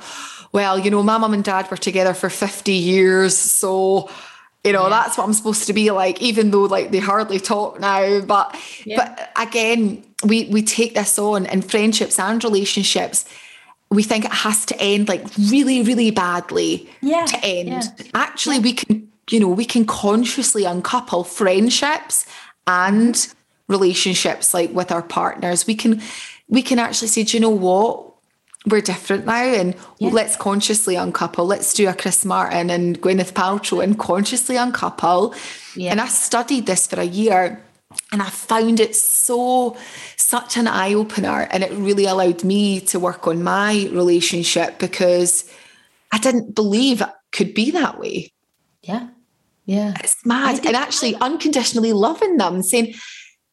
well, 0.52 0.78
you 0.78 0.92
know, 0.92 1.02
my 1.02 1.18
mum 1.18 1.34
and 1.34 1.44
dad 1.44 1.72
were 1.72 1.78
together 1.78 2.14
for 2.14 2.30
50 2.30 2.72
years. 2.72 3.36
So, 3.36 4.12
you 4.64 4.74
know, 4.74 4.84
yeah. 4.84 4.90
that's 4.90 5.18
what 5.18 5.26
I'm 5.26 5.34
supposed 5.34 5.66
to 5.66 5.74
be 5.74 5.90
like, 5.90 6.22
even 6.22 6.52
though 6.52 6.66
like 6.66 6.92
they 6.92 7.00
hardly 7.00 7.40
talk 7.40 7.80
now. 7.80 8.22
But 8.22 8.56
yeah. 8.86 8.98
but 8.98 9.32
again, 9.36 10.04
we 10.24 10.46
we 10.46 10.62
take 10.62 10.94
this 10.94 11.18
on 11.18 11.48
in 11.48 11.64
friendships 11.64 12.20
and 12.20 12.44
relationships 12.44 13.26
we 13.94 14.04
think 14.04 14.26
it 14.26 14.32
has 14.32 14.66
to 14.66 14.82
end 14.82 15.08
like 15.08 15.26
really, 15.38 15.82
really 15.84 16.12
badly 16.12 16.90
yeah, 17.02 17.26
to 17.26 17.40
end. 17.44 17.70
Yeah. 17.70 18.06
Actually, 18.14 18.60
we 18.60 18.74
can, 18.74 19.12
you 19.30 19.40
know, 19.40 19.48
we 19.48 19.66
can 19.66 19.86
consciously 19.86 20.66
uncouple 20.66 21.24
friendships 21.24 22.26
and 22.68 23.28
relationships 23.68 24.54
like 24.54 24.72
with 24.72 24.92
our 24.92 25.02
partners. 25.02 25.68
We 25.68 25.76
can 25.76 26.02
we 26.50 26.62
can 26.62 26.80
actually 26.80 27.08
say, 27.08 27.24
do 27.24 27.38
you 27.38 27.42
know 27.42 27.50
what? 27.50 28.10
We're 28.66 28.82
different 28.82 29.26
now 29.26 29.44
and 29.44 29.76
yeah. 30.00 30.10
let's 30.10 30.38
consciously 30.38 30.96
uncouple. 30.96 31.46
Let's 31.46 31.74
do 31.74 31.90
a 31.90 31.94
Chris 31.94 32.24
Martin 32.24 32.70
and 32.70 33.02
Gwyneth 33.02 33.34
Paltrow 33.34 33.84
and 33.84 34.00
consciously 34.00 34.56
uncouple. 34.56 35.36
Yeah. 35.76 35.92
And 35.92 36.00
I 36.00 36.08
studied 36.08 36.66
this 36.66 36.88
for 36.88 37.02
a 37.02 37.06
year 37.06 37.63
and 38.12 38.22
I 38.22 38.30
found 38.30 38.80
it 38.80 38.96
so, 38.96 39.76
such 40.18 40.58
an 40.58 40.68
eye 40.68 40.94
opener. 40.94 41.48
And 41.52 41.64
it 41.64 41.72
really 41.72 42.06
allowed 42.06 42.44
me 42.44 42.80
to 42.82 43.00
work 43.00 43.28
on 43.28 43.44
my 43.44 43.90
relationship 43.92 44.80
because 44.80 45.50
I 46.12 46.20
didn't 46.20 46.54
believe 46.54 47.02
it 47.02 47.10
could 47.32 47.54
be 47.54 47.72
that 47.72 48.00
way. 48.00 48.32
Yeah. 48.84 49.08
Yeah. 49.66 49.94
It's 50.00 50.26
mad. 50.26 50.66
And 50.66 50.76
actually 50.76 51.16
unconditionally 51.16 51.94
loving 51.94 52.38
them, 52.38 52.62
saying, 52.62 52.94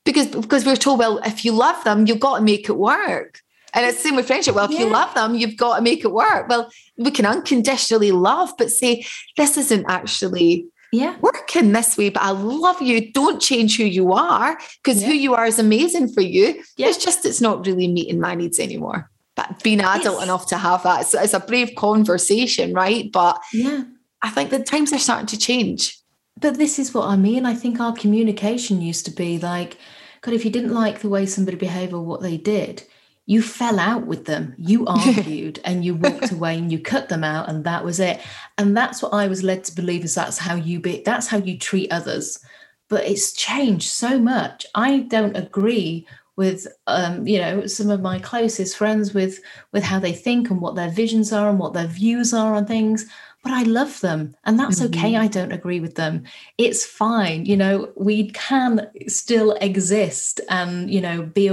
because 0.05 0.27
because 0.29 0.67
we're 0.67 0.77
told, 0.77 0.99
well, 0.99 1.19
if 1.25 1.45
you 1.45 1.53
love 1.53 1.83
them, 1.85 2.07
you've 2.07 2.21
got 2.21 2.39
to 2.39 2.45
make 2.45 2.69
it 2.69 2.77
work. 2.77 3.41
And 3.73 3.87
it's 3.87 3.99
the 3.99 4.09
same 4.09 4.17
with 4.17 4.27
friendship. 4.27 4.57
Well, 4.57 4.65
if 4.65 4.73
yeah. 4.73 4.81
you 4.81 4.87
love 4.91 5.15
them, 5.15 5.37
you've 5.37 5.57
got 5.57 5.77
to 5.77 5.83
make 5.83 6.05
it 6.05 6.13
work. 6.13 6.49
Well, 6.49 6.71
we 6.97 7.11
can 7.13 7.25
unconditionally 7.25 8.11
love, 8.11 8.51
but 8.59 8.71
say, 8.71 9.07
this 9.37 9.57
isn't 9.57 9.87
actually 9.89 10.67
yeah. 10.93 11.17
Working 11.21 11.73
this 11.73 11.97
way 11.97 12.11
but 12.11 12.23
i 12.23 12.31
love 12.31 12.83
you 12.83 13.13
don't 13.13 13.41
change 13.41 13.77
who 13.77 13.85
you 13.85 14.13
are 14.13 14.59
because 14.83 15.01
yeah. 15.01 15.09
who 15.09 15.15
you 15.15 15.35
are 15.35 15.47
is 15.47 15.59
amazing 15.59 16.13
for 16.13 16.21
you. 16.21 16.63
Yeah. 16.77 16.89
it's 16.89 17.03
just 17.03 17.25
it's 17.25 17.41
not 17.41 17.67
really 17.67 17.89
meeting 17.89 18.21
my 18.21 18.35
needs 18.35 18.59
anymore. 18.59 19.11
But 19.37 19.63
being 19.63 19.81
adult 19.81 20.23
enough 20.23 20.47
to 20.49 20.59
have 20.59 20.83
that 20.83 21.03
it's, 21.03 21.15
it's 21.15 21.35
a 21.35 21.41
brave 21.41 21.75
conversation 21.77 22.75
right? 22.75 23.11
But 23.11 23.41
yeah. 23.53 23.85
I 24.23 24.31
think 24.31 24.51
the 24.51 24.63
times 24.63 24.93
are 24.93 24.99
starting 24.99 25.27
to 25.29 25.39
change. 25.39 25.99
But 26.39 26.59
this 26.59 26.79
is 26.79 26.93
what 26.93 27.09
i 27.09 27.17
mean. 27.17 27.47
I 27.47 27.55
think 27.55 27.81
our 27.81 27.93
communication 27.93 28.83
used 28.83 29.05
to 29.07 29.13
be 29.13 29.39
like 29.39 29.79
god 30.23 30.35
if 30.35 30.45
you 30.45 30.51
didn't 30.51 30.75
like 30.75 31.01
the 31.01 31.09
way 31.09 31.27
somebody 31.27 31.57
behaved 31.57 31.93
or 31.93 32.03
what 32.03 32.23
they 32.23 32.37
did 32.37 32.83
you 33.31 33.41
fell 33.41 33.79
out 33.79 34.09
with 34.09 34.25
them, 34.25 34.57
you 34.59 34.85
argued 34.89 35.61
and 35.65 35.85
you 35.85 35.95
walked 35.95 36.33
away 36.33 36.59
and 36.59 36.73
you 36.73 36.81
cut 36.81 37.09
them 37.09 37.23
out, 37.23 37.49
and 37.49 37.63
that 37.63 37.85
was 37.85 38.01
it. 38.01 38.21
And 38.59 38.77
that's 38.77 39.05
what 39.05 39.15
I 39.15 39.29
was 39.29 39.45
led 39.45 39.63
to 39.65 39.75
believe 39.77 40.03
is 40.03 40.17
that's 40.17 40.39
how 40.39 40.57
you 40.57 40.81
be, 40.81 41.03
that's 41.07 41.29
how 41.29 41.39
you 41.39 41.57
treat 41.57 41.93
others. 41.93 42.41
But 42.89 43.07
it's 43.07 43.33
changed 43.33 43.89
so 43.89 44.19
much. 44.19 44.67
I 44.75 45.03
don't 45.03 45.37
agree 45.37 46.09
with 46.35 46.67
um, 46.89 47.25
you 47.25 47.39
know 47.39 47.67
some 47.67 47.89
of 47.89 48.01
my 48.01 48.19
closest 48.19 48.77
friends 48.77 49.15
with 49.15 49.39
with 49.73 49.85
how 49.85 50.01
they 50.01 50.13
think 50.13 50.51
and 50.51 50.61
what 50.61 50.75
their 50.75 50.91
visions 50.91 51.33
are 51.33 51.51
and 51.51 51.59
what 51.59 51.73
their 51.73 51.87
views 51.87 52.35
are 52.35 52.55
on 52.55 52.67
things 52.67 53.07
but 53.43 53.53
I 53.53 53.63
love 53.63 54.01
them 54.01 54.37
and 54.45 54.59
that's 54.59 54.81
mm-hmm. 54.81 54.99
okay. 54.99 55.17
I 55.17 55.27
don't 55.27 55.53
agree 55.53 55.81
with 55.81 55.95
them. 55.95 56.25
It's 56.59 56.85
fine. 56.85 57.47
You 57.47 57.57
know, 57.57 57.93
we 57.97 58.31
can 58.33 58.91
still 59.09 59.53
exist 59.61 60.41
and, 60.49 60.93
you 60.93 61.01
know, 61.01 61.23
be 61.23 61.51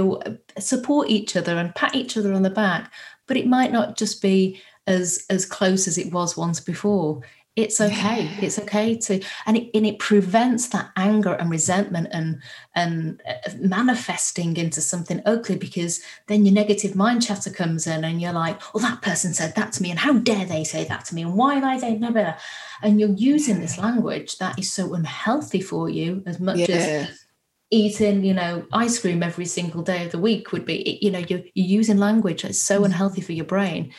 support 0.58 1.08
each 1.08 1.36
other 1.36 1.56
and 1.56 1.74
pat 1.74 1.94
each 1.94 2.16
other 2.16 2.32
on 2.32 2.42
the 2.42 2.50
back, 2.50 2.92
but 3.26 3.36
it 3.36 3.46
might 3.46 3.72
not 3.72 3.96
just 3.96 4.20
be 4.20 4.60
as 4.86 5.24
as 5.28 5.44
close 5.44 5.86
as 5.86 5.98
it 5.98 6.12
was 6.12 6.36
once 6.36 6.60
before 6.60 7.22
it's 7.58 7.80
okay 7.80 8.22
yeah. 8.22 8.38
it's 8.40 8.58
okay 8.58 8.96
to 8.96 9.20
and 9.44 9.56
it, 9.56 9.68
and 9.74 9.84
it 9.84 9.98
prevents 9.98 10.68
that 10.68 10.90
anger 10.96 11.32
and 11.32 11.50
resentment 11.50 12.06
and 12.12 12.40
and 12.76 13.20
uh, 13.28 13.50
manifesting 13.58 14.56
into 14.56 14.80
something 14.80 15.20
ugly 15.26 15.56
because 15.56 16.00
then 16.28 16.46
your 16.46 16.54
negative 16.54 16.94
mind 16.94 17.20
chatter 17.20 17.50
comes 17.50 17.86
in 17.86 18.04
and 18.04 18.20
you're 18.20 18.32
like 18.32 18.60
well 18.72 18.82
that 18.82 19.02
person 19.02 19.34
said 19.34 19.54
that 19.56 19.72
to 19.72 19.82
me 19.82 19.90
and 19.90 19.98
how 19.98 20.12
dare 20.12 20.44
they 20.46 20.62
say 20.62 20.84
that 20.84 21.04
to 21.04 21.16
me 21.16 21.22
and 21.22 21.34
why 21.34 21.54
am 21.54 21.64
I 21.64 21.78
they 21.80 21.96
never 21.96 22.36
and 22.80 23.00
you're 23.00 23.10
using 23.10 23.60
this 23.60 23.76
language 23.76 24.38
that 24.38 24.56
is 24.56 24.70
so 24.70 24.94
unhealthy 24.94 25.60
for 25.60 25.88
you 25.88 26.22
as 26.26 26.38
much 26.38 26.58
yeah. 26.58 27.06
as 27.08 27.24
eating 27.70 28.24
you 28.24 28.34
know 28.34 28.64
ice 28.72 29.00
cream 29.00 29.22
every 29.22 29.46
single 29.46 29.82
day 29.82 30.06
of 30.06 30.12
the 30.12 30.18
week 30.18 30.52
would 30.52 30.64
be 30.64 30.98
you 31.02 31.10
know 31.10 31.24
you're, 31.28 31.42
you're 31.54 31.78
using 31.78 31.98
language 31.98 32.42
that's 32.42 32.62
so 32.62 32.82
mm. 32.82 32.84
unhealthy 32.84 33.20
for 33.20 33.32
your 33.32 33.44
brain 33.44 33.92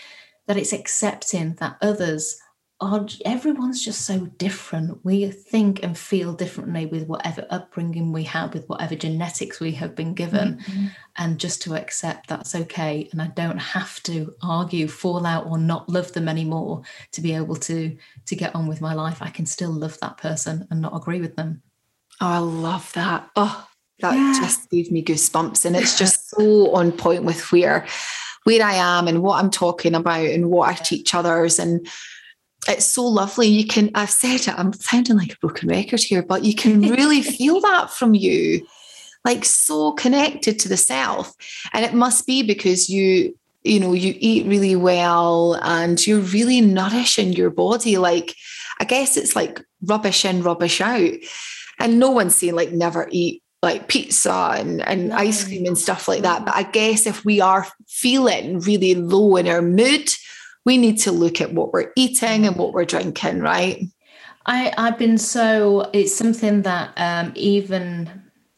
that 0.47 0.57
it's 0.57 0.73
accepting 0.73 1.55
that 1.55 1.77
others 1.81 2.39
are 2.81 3.05
everyone's 3.25 3.83
just 3.83 4.05
so 4.05 4.25
different. 4.37 5.03
We 5.03 5.29
think 5.31 5.83
and 5.83 5.97
feel 5.97 6.33
differently 6.33 6.85
with 6.85 7.07
whatever 7.07 7.45
upbringing 7.49 8.13
we 8.13 8.23
have, 8.23 8.53
with 8.53 8.69
whatever 8.69 8.95
genetics 8.95 9.59
we 9.59 9.73
have 9.73 9.95
been 9.95 10.13
given, 10.13 10.57
mm-hmm. 10.57 10.85
and 11.17 11.39
just 11.39 11.61
to 11.63 11.75
accept 11.75 12.29
that's 12.29 12.55
okay. 12.55 13.09
And 13.11 13.21
I 13.21 13.27
don't 13.27 13.57
have 13.57 14.01
to 14.03 14.33
argue, 14.41 14.87
fall 14.87 15.25
out, 15.25 15.47
or 15.47 15.57
not 15.57 15.89
love 15.89 16.13
them 16.13 16.29
anymore 16.29 16.83
to 17.11 17.21
be 17.21 17.35
able 17.35 17.57
to 17.57 17.97
to 18.25 18.35
get 18.35 18.55
on 18.55 18.67
with 18.67 18.79
my 18.79 18.93
life. 18.93 19.21
I 19.21 19.29
can 19.29 19.45
still 19.45 19.71
love 19.71 19.99
that 19.99 20.17
person 20.17 20.65
and 20.71 20.81
not 20.81 20.95
agree 20.95 21.19
with 21.19 21.35
them. 21.35 21.61
Oh, 22.21 22.27
I 22.27 22.37
love 22.37 22.91
that. 22.93 23.29
Oh, 23.35 23.67
that 23.99 24.13
yeah. 24.13 24.33
just 24.39 24.69
gave 24.69 24.89
me 24.89 25.03
goosebumps, 25.03 25.65
and 25.65 25.75
it's 25.75 25.97
just 25.97 26.29
so 26.35 26.73
on 26.73 26.93
point 26.93 27.25
with 27.25 27.51
where 27.51 27.85
where 28.45 28.63
I 28.63 28.75
am 28.75 29.09
and 29.09 29.21
what 29.21 29.43
I'm 29.43 29.51
talking 29.51 29.95
about 29.95 30.25
and 30.25 30.49
what 30.49 30.69
I 30.69 30.73
teach 30.73 31.13
others 31.13 31.59
and 31.59 31.85
it's 32.69 32.85
so 32.85 33.05
lovely. 33.05 33.47
You 33.47 33.65
can, 33.65 33.91
I've 33.95 34.09
said 34.09 34.35
it, 34.35 34.47
I'm 34.49 34.73
sounding 34.73 35.17
like 35.17 35.33
a 35.33 35.37
broken 35.37 35.69
record 35.69 36.01
here, 36.01 36.23
but 36.23 36.43
you 36.43 36.55
can 36.55 36.81
really 36.81 37.21
feel 37.37 37.59
that 37.61 37.91
from 37.91 38.13
you, 38.13 38.65
like 39.25 39.45
so 39.45 39.91
connected 39.93 40.59
to 40.59 40.69
the 40.69 40.77
self. 40.77 41.33
And 41.73 41.83
it 41.85 41.93
must 41.93 42.25
be 42.25 42.43
because 42.43 42.89
you, 42.89 43.37
you 43.63 43.79
know, 43.79 43.93
you 43.93 44.15
eat 44.17 44.45
really 44.47 44.75
well 44.75 45.59
and 45.61 46.05
you're 46.05 46.19
really 46.19 46.61
nourishing 46.61 47.33
your 47.33 47.49
body. 47.49 47.97
Like, 47.97 48.35
I 48.79 48.85
guess 48.85 49.17
it's 49.17 49.35
like 49.35 49.61
rubbish 49.83 50.23
in, 50.23 50.43
rubbish 50.43 50.79
out. 50.81 51.11
And 51.79 51.99
no 51.99 52.11
one's 52.11 52.35
saying 52.35 52.55
like 52.55 52.71
never 52.71 53.07
eat 53.11 53.43
like 53.61 53.87
pizza 53.87 54.53
and, 54.57 54.81
and 54.81 55.11
ice 55.11 55.43
cream 55.43 55.65
and 55.65 55.77
stuff 55.77 56.07
like 56.07 56.21
that. 56.21 56.41
Mm. 56.41 56.45
But 56.45 56.55
I 56.55 56.63
guess 56.63 57.05
if 57.05 57.25
we 57.25 57.41
are 57.41 57.67
feeling 57.87 58.59
really 58.59 58.95
low 58.95 59.35
in 59.35 59.47
our 59.47 59.61
mood, 59.61 60.09
we 60.69 60.77
need 60.77 60.99
to 60.99 61.11
look 61.11 61.41
at 61.41 61.51
what 61.51 61.73
we're 61.73 61.91
eating 61.95 62.45
and 62.45 62.55
what 62.55 62.73
we're 62.73 62.85
drinking, 62.85 63.39
right? 63.39 63.87
I, 64.45 64.71
I've 64.77 64.99
been 64.99 65.17
so, 65.17 65.89
it's 65.93 66.15
something 66.15 66.61
that 66.61 66.93
um, 66.95 67.31
even 67.33 68.07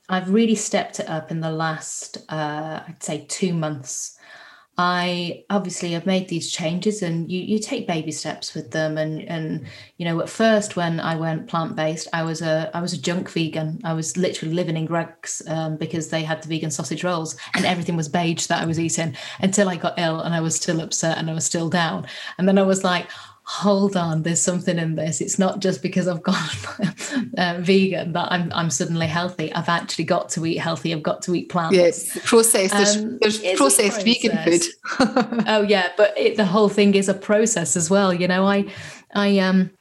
I've 0.10 0.30
really 0.30 0.56
stepped 0.56 1.00
it 1.00 1.08
up 1.08 1.32
in 1.32 1.40
the 1.40 1.50
last, 1.50 2.18
uh, 2.28 2.82
I'd 2.86 3.02
say, 3.02 3.26
two 3.30 3.54
months. 3.54 4.18
I 4.84 5.44
obviously 5.52 5.92
have 5.92 6.08
made 6.08 6.28
these 6.28 6.52
changes 6.52 7.04
and 7.04 7.32
you 7.32 7.40
you 7.40 7.60
take 7.60 7.86
baby 7.86 8.12
steps 8.12 8.56
with 8.56 8.72
them. 8.72 8.98
And 8.98 9.22
and 9.30 9.68
you 9.98 10.06
know 10.06 10.20
at 10.22 10.30
first 10.30 10.76
when 10.76 11.00
I 11.00 11.16
went 11.16 11.48
plant 11.48 11.76
based 11.76 12.08
I 12.14 12.24
was 12.24 12.42
a 12.42 12.72
I 12.74 12.82
was 12.82 12.92
a 12.92 13.00
junk 13.00 13.30
vegan. 13.30 13.80
I 13.84 13.94
was 13.94 14.18
literally 14.18 14.56
living 14.56 14.78
in 14.78 14.88
Greggs 14.88 15.44
um, 15.48 15.78
because 15.78 16.10
they 16.10 16.24
had 16.24 16.42
the 16.42 16.48
vegan 16.48 16.72
sausage 16.72 17.04
rolls 17.04 17.38
and 17.54 17.64
everything 17.64 17.96
was 17.96 18.10
beige 18.10 18.48
that 18.48 18.64
I 18.64 18.66
was 18.66 18.80
eating 18.80 19.16
until 19.40 19.70
I 19.70 19.76
got 19.76 20.00
ill 20.00 20.20
and 20.20 20.34
I 20.34 20.42
was 20.42 20.56
still 20.56 20.82
upset 20.82 21.20
and 21.20 21.30
I 21.30 21.34
was 21.36 21.46
still 21.46 21.70
down. 21.70 22.08
And 22.40 22.48
then 22.48 22.58
I 22.58 22.64
was 22.64 22.84
like 22.84 23.08
hold 23.44 23.98
on, 23.98 24.24
there's 24.24 24.42
something 24.42 24.78
in 24.78 24.96
this. 24.96 25.22
It's 25.22 25.40
not 25.40 25.60
just 25.60 25.82
because 25.82 26.08
I've 26.08 26.24
gone 26.24 26.36
uh, 27.38 27.58
vegan 27.60 28.14
that 28.14 28.32
I'm 28.32 28.52
I'm 28.54 28.70
suddenly 28.70 29.08
healthy. 29.08 29.52
I've 29.54 29.70
actually 29.70 30.06
got 30.06 30.30
to 30.30 30.46
eat 30.46 30.58
healthy. 30.58 30.94
I've 30.94 31.04
got 31.04 31.22
to 31.24 31.36
eat 31.36 31.50
plants. 31.50 31.76
Yes, 31.76 32.18
processed. 32.26 32.74
Um, 32.74 33.18
there's, 33.20 33.42
there's 33.42 33.58
processed 33.58 34.04
vegan 34.04 34.38
food. 34.44 34.62
oh 35.48 35.66
yeah, 35.68 35.92
but 35.98 36.18
it, 36.18 36.38
the 36.38 36.46
whole 36.46 36.70
thing 36.70 36.96
is 36.96 37.10
a 37.10 37.14
process 37.14 37.76
as 37.76 37.90
well. 37.90 38.14
You 38.14 38.28
know, 38.28 38.46
I 38.46 38.66
I 39.14 39.40
um 39.40 39.72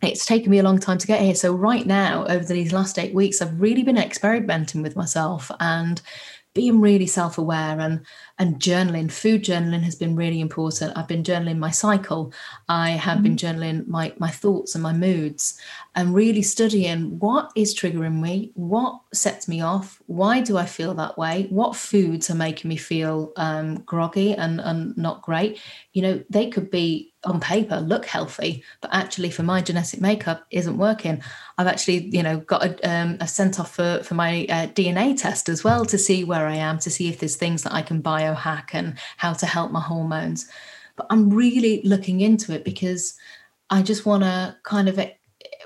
it's 0.00 0.24
taken 0.24 0.50
me 0.50 0.58
a 0.58 0.62
long 0.62 0.78
time 0.78 0.98
to 0.98 1.06
get 1.06 1.20
here. 1.20 1.34
So 1.34 1.52
right 1.52 1.84
now, 1.84 2.24
over 2.26 2.44
these 2.44 2.72
last 2.72 2.98
eight 2.98 3.14
weeks, 3.14 3.42
I've 3.42 3.60
really 3.60 3.82
been 3.82 3.98
experimenting 3.98 4.82
with 4.82 4.94
myself 4.94 5.50
and 5.58 6.00
being 6.54 6.80
really 6.80 7.06
self-aware 7.06 7.80
and 7.80 8.04
and 8.38 8.56
journaling 8.56 9.10
food 9.10 9.42
journaling 9.42 9.82
has 9.82 9.94
been 9.94 10.14
really 10.14 10.40
important. 10.40 10.96
I've 10.96 11.08
been 11.08 11.22
journaling 11.22 11.58
my 11.58 11.70
cycle. 11.70 12.32
I 12.68 12.90
have 12.90 13.18
mm-hmm. 13.18 13.22
been 13.22 13.36
journaling 13.36 13.86
my 13.88 14.12
my 14.18 14.30
thoughts 14.30 14.74
and 14.74 14.82
my 14.82 14.92
moods 14.92 15.58
and 15.98 16.14
really 16.14 16.42
studying 16.42 17.18
what 17.18 17.50
is 17.56 17.74
triggering 17.74 18.20
me 18.20 18.52
what 18.54 19.00
sets 19.12 19.48
me 19.48 19.60
off 19.60 20.00
why 20.06 20.40
do 20.40 20.56
i 20.56 20.64
feel 20.64 20.94
that 20.94 21.18
way 21.18 21.48
what 21.50 21.74
foods 21.74 22.30
are 22.30 22.36
making 22.36 22.68
me 22.68 22.76
feel 22.76 23.32
um, 23.36 23.80
groggy 23.80 24.32
and, 24.34 24.60
and 24.60 24.96
not 24.96 25.22
great. 25.22 25.60
You 25.92 26.02
know 26.02 26.24
they 26.30 26.48
could 26.50 26.70
be 26.70 27.12
on 27.24 27.40
paper 27.40 27.80
look 27.80 28.06
healthy 28.06 28.62
but 28.80 28.94
actually 28.94 29.30
for 29.30 29.42
my 29.42 29.60
genetic 29.60 30.00
makeup 30.00 30.46
isn't 30.52 30.78
working 30.78 31.20
i've 31.58 31.66
actually 31.66 32.08
you 32.08 32.22
know 32.22 32.38
got 32.38 32.64
a, 32.64 32.90
um, 32.90 33.16
a 33.20 33.28
sent 33.28 33.60
off 33.60 33.74
for, 33.74 34.02
for 34.02 34.14
my 34.14 34.46
uh, 34.48 34.66
dna 34.68 35.20
test 35.20 35.48
as 35.48 35.62
well 35.62 35.84
to 35.84 35.98
see 35.98 36.24
where 36.24 36.46
i 36.46 36.54
am 36.54 36.78
to 36.78 36.90
see 36.90 37.08
if 37.08 37.18
there's 37.18 37.36
things 37.36 37.62
that 37.62 37.74
i 37.74 37.82
can 37.82 38.02
biohack 38.02 38.70
and 38.72 38.96
how 39.16 39.32
to 39.32 39.46
help 39.46 39.70
my 39.70 39.80
hormones 39.80 40.48
but 40.96 41.06
i'm 41.10 41.30
really 41.30 41.82
looking 41.82 42.20
into 42.20 42.52
it 42.52 42.64
because 42.64 43.14
i 43.70 43.82
just 43.82 44.06
want 44.06 44.22
to 44.22 44.56
kind 44.62 44.88
of 44.88 44.98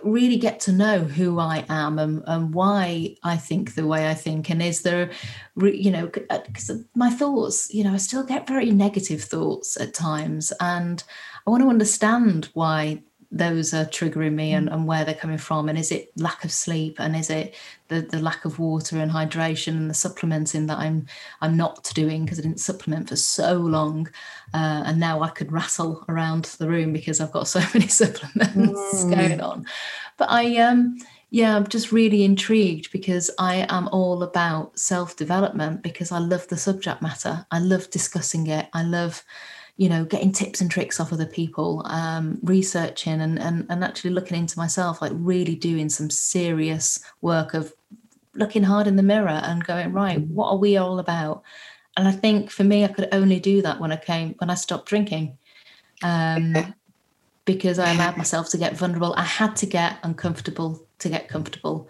really 0.02 0.36
get 0.36 0.60
to 0.60 0.72
know 0.72 1.00
who 1.00 1.38
I 1.38 1.64
am 1.68 1.98
and, 1.98 2.22
and 2.26 2.52
why 2.54 3.16
I 3.22 3.36
think 3.36 3.74
the 3.74 3.86
way 3.86 4.08
I 4.08 4.14
think. 4.14 4.50
And 4.50 4.62
is 4.62 4.82
there, 4.82 5.10
you 5.56 5.90
know, 5.90 6.06
because 6.06 6.70
uh, 6.70 6.78
my 6.94 7.10
thoughts, 7.10 7.72
you 7.72 7.84
know, 7.84 7.92
I 7.92 7.98
still 7.98 8.24
get 8.24 8.46
very 8.46 8.70
negative 8.70 9.22
thoughts 9.22 9.80
at 9.80 9.94
times. 9.94 10.52
And 10.60 11.02
I 11.46 11.50
want 11.50 11.62
to 11.62 11.68
understand 11.68 12.48
why 12.54 13.02
those 13.34 13.72
are 13.72 13.86
triggering 13.86 14.34
me 14.34 14.52
and, 14.52 14.68
and 14.68 14.86
where 14.86 15.06
they're 15.06 15.14
coming 15.14 15.38
from 15.38 15.68
and 15.68 15.78
is 15.78 15.90
it 15.90 16.12
lack 16.16 16.44
of 16.44 16.52
sleep 16.52 17.00
and 17.00 17.16
is 17.16 17.30
it 17.30 17.54
the, 17.88 18.02
the 18.02 18.20
lack 18.20 18.44
of 18.44 18.58
water 18.58 18.98
and 18.98 19.10
hydration 19.10 19.68
and 19.68 19.88
the 19.88 19.94
supplementing 19.94 20.66
that 20.66 20.78
i'm 20.78 21.06
i'm 21.40 21.56
not 21.56 21.90
doing 21.94 22.24
because 22.24 22.38
i 22.38 22.42
didn't 22.42 22.60
supplement 22.60 23.08
for 23.08 23.16
so 23.16 23.54
long 23.54 24.06
uh, 24.52 24.82
and 24.84 25.00
now 25.00 25.22
i 25.22 25.30
could 25.30 25.50
rattle 25.50 26.04
around 26.10 26.44
the 26.44 26.68
room 26.68 26.92
because 26.92 27.20
i've 27.20 27.32
got 27.32 27.48
so 27.48 27.60
many 27.74 27.88
supplements 27.88 29.04
mm. 29.04 29.16
going 29.16 29.40
on. 29.40 29.64
But 30.18 30.30
i 30.30 30.58
um 30.58 30.98
yeah 31.30 31.56
i'm 31.56 31.66
just 31.66 31.90
really 31.90 32.24
intrigued 32.24 32.92
because 32.92 33.30
i 33.38 33.66
am 33.70 33.88
all 33.88 34.22
about 34.22 34.78
self 34.78 35.16
development 35.16 35.82
because 35.82 36.12
i 36.12 36.18
love 36.18 36.46
the 36.48 36.56
subject 36.58 37.00
matter. 37.00 37.46
I 37.50 37.60
love 37.60 37.88
discussing 37.90 38.46
it. 38.48 38.68
I 38.74 38.82
love 38.82 39.24
you 39.82 39.88
know 39.88 40.04
getting 40.04 40.30
tips 40.30 40.60
and 40.60 40.70
tricks 40.70 41.00
off 41.00 41.12
other 41.12 41.26
people 41.26 41.82
um, 41.86 42.38
researching 42.44 43.20
and, 43.20 43.36
and 43.40 43.66
and 43.68 43.82
actually 43.82 44.10
looking 44.10 44.38
into 44.38 44.56
myself 44.56 45.02
like 45.02 45.10
really 45.16 45.56
doing 45.56 45.88
some 45.88 46.08
serious 46.08 47.00
work 47.20 47.52
of 47.52 47.74
looking 48.36 48.62
hard 48.62 48.86
in 48.86 48.94
the 48.94 49.02
mirror 49.02 49.40
and 49.42 49.64
going 49.64 49.92
right 49.92 50.20
mm. 50.20 50.28
what 50.28 50.50
are 50.50 50.56
we 50.56 50.76
all 50.76 51.00
about? 51.00 51.42
And 51.96 52.06
i 52.06 52.12
think 52.12 52.48
for 52.48 52.62
me 52.62 52.84
i 52.84 52.88
could 52.88 53.08
only 53.10 53.40
do 53.40 53.60
that 53.62 53.80
when 53.80 53.90
i 53.90 53.96
came 53.96 54.36
when 54.38 54.50
i 54.50 54.54
stopped 54.54 54.88
drinking 54.88 55.36
um, 56.04 56.54
because 57.44 57.80
i 57.80 57.92
allowed 57.92 58.16
myself 58.16 58.50
to 58.50 58.58
get 58.58 58.76
vulnerable. 58.76 59.14
I 59.16 59.24
had 59.24 59.56
to 59.56 59.66
get 59.66 59.98
uncomfortable 60.04 60.80
to 61.00 61.08
get 61.08 61.28
comfortable 61.28 61.88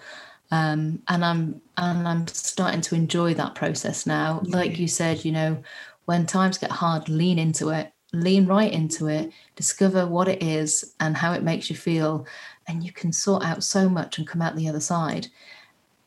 um, 0.51 1.03
and 1.09 1.23
i'm 1.25 1.61
and 1.77 2.09
i'm 2.09 2.27
starting 2.27 2.81
to 2.81 2.95
enjoy 2.95 3.35
that 3.35 3.55
process 3.55 4.07
now. 4.07 4.41
Like 4.45 4.79
you 4.79 4.89
said 4.89 5.27
you 5.27 5.33
know 5.33 5.63
when 6.05 6.27
times 6.27 6.59
get 6.59 6.71
hard, 6.71 7.09
lean 7.09 7.39
into 7.39 7.71
it, 7.71 7.93
lean 8.13 8.47
right 8.47 8.73
into 8.73 9.07
it, 9.09 9.33
discover 9.57 10.07
what 10.07 10.29
it 10.29 10.43
is 10.43 10.95
and 11.01 11.17
how 11.17 11.33
it 11.33 11.43
makes 11.43 11.71
you 11.71 11.77
feel. 11.77 12.27
And 12.67 12.85
you 12.85 12.93
can 12.93 13.13
sort 13.13 13.45
out 13.45 13.65
so 13.65 13.89
much 13.89 14.19
and 14.19 14.27
come 14.27 14.43
out 14.43 14.57
the 14.57 14.69
other 14.69 14.81
side. 14.81 15.29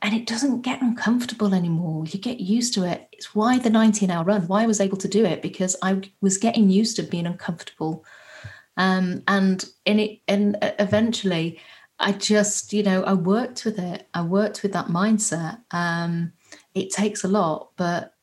And 0.02 0.14
it 0.14 0.28
doesn't 0.28 0.62
get 0.62 0.82
uncomfortable 0.82 1.54
anymore. 1.56 2.06
You 2.06 2.20
get 2.20 2.40
used 2.40 2.74
to 2.76 2.84
it. 2.84 3.08
It's 3.12 3.34
why 3.34 3.58
the 3.58 3.70
19 3.70 4.12
hour 4.12 4.24
run, 4.24 4.48
why 4.48 4.64
I 4.64 4.68
was 4.68 4.82
able 4.82 4.98
to 4.98 5.08
do 5.08 5.26
it, 5.26 5.42
because 5.42 5.76
I 5.82 6.02
was 6.22 6.38
getting 6.38 6.70
used 6.70 6.98
to 6.98 7.04
being 7.04 7.26
uncomfortable. 7.26 8.06
Um, 8.78 9.24
and 9.28 9.66
in 9.86 10.00
it, 10.00 10.20
and 10.28 10.58
eventually, 10.62 11.60
I 11.98 12.12
just, 12.12 12.74
you 12.74 12.84
know, 12.84 13.04
I 13.04 13.14
worked 13.14 13.66
with 13.66 13.80
it. 13.80 14.08
I 14.14 14.22
worked 14.22 14.64
with 14.64 14.74
that 14.74 14.88
mindset. 14.88 15.62
Um, 15.72 16.34
it 16.74 16.92
takes 16.92 17.24
a 17.24 17.30
lot, 17.30 17.72
but 17.78 18.15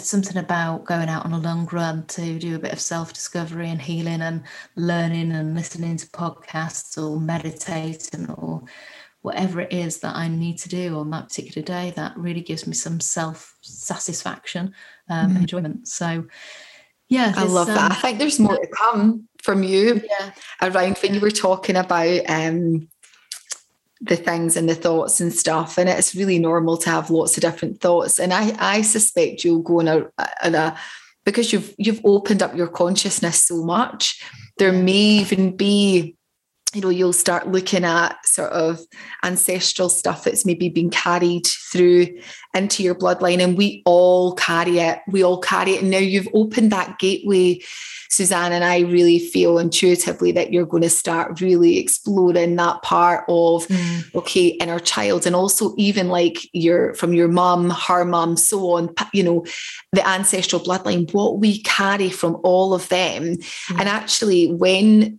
something 0.00 0.36
about 0.36 0.84
going 0.84 1.08
out 1.08 1.24
on 1.24 1.32
a 1.32 1.38
long 1.38 1.66
run 1.72 2.06
to 2.06 2.38
do 2.38 2.56
a 2.56 2.58
bit 2.58 2.72
of 2.72 2.80
self 2.80 3.12
discovery 3.12 3.68
and 3.68 3.80
healing 3.80 4.22
and 4.22 4.42
learning 4.76 5.32
and 5.32 5.54
listening 5.54 5.96
to 5.96 6.06
podcasts 6.08 7.02
or 7.02 7.20
meditating 7.20 8.30
or 8.30 8.62
whatever 9.22 9.60
it 9.60 9.72
is 9.72 9.98
that 10.00 10.16
I 10.16 10.28
need 10.28 10.58
to 10.58 10.68
do 10.68 10.98
on 10.98 11.10
that 11.10 11.28
particular 11.28 11.64
day. 11.64 11.92
That 11.96 12.16
really 12.16 12.40
gives 12.40 12.66
me 12.66 12.74
some 12.74 13.00
self 13.00 13.56
satisfaction, 13.62 14.74
um, 15.08 15.34
mm. 15.34 15.40
enjoyment. 15.40 15.88
So, 15.88 16.26
yeah, 17.08 17.32
I 17.36 17.44
love 17.44 17.68
um, 17.68 17.74
that. 17.74 17.92
I 17.92 17.94
think 17.94 18.18
there's 18.18 18.40
more 18.40 18.56
to 18.56 18.68
come 18.68 19.28
from 19.42 19.62
you 19.62 20.02
yeah. 20.20 20.32
around 20.60 20.98
when 20.98 21.14
you 21.14 21.20
were 21.20 21.30
talking 21.30 21.76
about 21.76 22.20
um, 22.28 22.88
the 24.02 24.16
things 24.16 24.56
and 24.56 24.68
the 24.68 24.74
thoughts 24.74 25.20
and 25.20 25.32
stuff 25.32 25.78
and 25.78 25.88
it's 25.88 26.14
really 26.14 26.38
normal 26.38 26.76
to 26.76 26.90
have 26.90 27.08
lots 27.08 27.36
of 27.36 27.42
different 27.42 27.80
thoughts. 27.80 28.18
And 28.18 28.32
i 28.32 28.54
i 28.58 28.82
suspect 28.82 29.44
you'll 29.44 29.62
go 29.62 29.80
in 29.80 29.88
a, 29.88 30.10
a 30.42 30.76
because 31.24 31.52
you've 31.52 31.74
you've 31.78 32.00
opened 32.04 32.42
up 32.42 32.56
your 32.56 32.68
consciousness 32.68 33.42
so 33.42 33.64
much 33.64 34.22
there 34.58 34.72
may 34.72 34.92
even 34.92 35.56
be 35.56 36.16
you 36.74 36.80
know 36.80 36.88
you'll 36.88 37.12
start 37.12 37.48
looking 37.48 37.84
at 37.84 38.16
sort 38.26 38.50
of 38.52 38.80
ancestral 39.22 39.88
stuff 39.88 40.24
that's 40.24 40.46
maybe 40.46 40.68
been 40.68 40.90
carried 40.90 41.46
through 41.46 42.06
into 42.54 42.82
your 42.82 42.94
bloodline 42.94 43.42
and 43.42 43.56
we 43.56 43.82
all 43.84 44.34
carry 44.34 44.78
it 44.78 45.00
we 45.08 45.22
all 45.22 45.38
carry 45.38 45.72
it 45.72 45.82
and 45.82 45.90
now 45.90 45.98
you've 45.98 46.28
opened 46.34 46.72
that 46.72 46.98
gateway 46.98 47.60
Suzanne 48.12 48.52
and 48.52 48.62
I 48.62 48.80
really 48.80 49.18
feel 49.18 49.58
intuitively 49.58 50.32
that 50.32 50.52
you're 50.52 50.66
going 50.66 50.82
to 50.82 50.90
start 50.90 51.40
really 51.40 51.78
exploring 51.78 52.56
that 52.56 52.82
part 52.82 53.24
of 53.26 53.66
mm. 53.68 54.14
okay 54.14 54.48
inner 54.48 54.78
child 54.78 55.26
and 55.26 55.34
also 55.34 55.74
even 55.78 56.08
like 56.08 56.36
your 56.52 56.92
from 56.92 57.14
your 57.14 57.28
mum, 57.28 57.70
her 57.70 58.04
mum, 58.04 58.36
so 58.36 58.72
on. 58.72 58.94
You 59.14 59.22
know, 59.22 59.46
the 59.92 60.06
ancestral 60.06 60.60
bloodline, 60.60 61.12
what 61.14 61.38
we 61.38 61.62
carry 61.62 62.10
from 62.10 62.38
all 62.44 62.74
of 62.74 62.86
them, 62.90 63.36
mm. 63.36 63.80
and 63.80 63.88
actually 63.88 64.52
when 64.52 65.18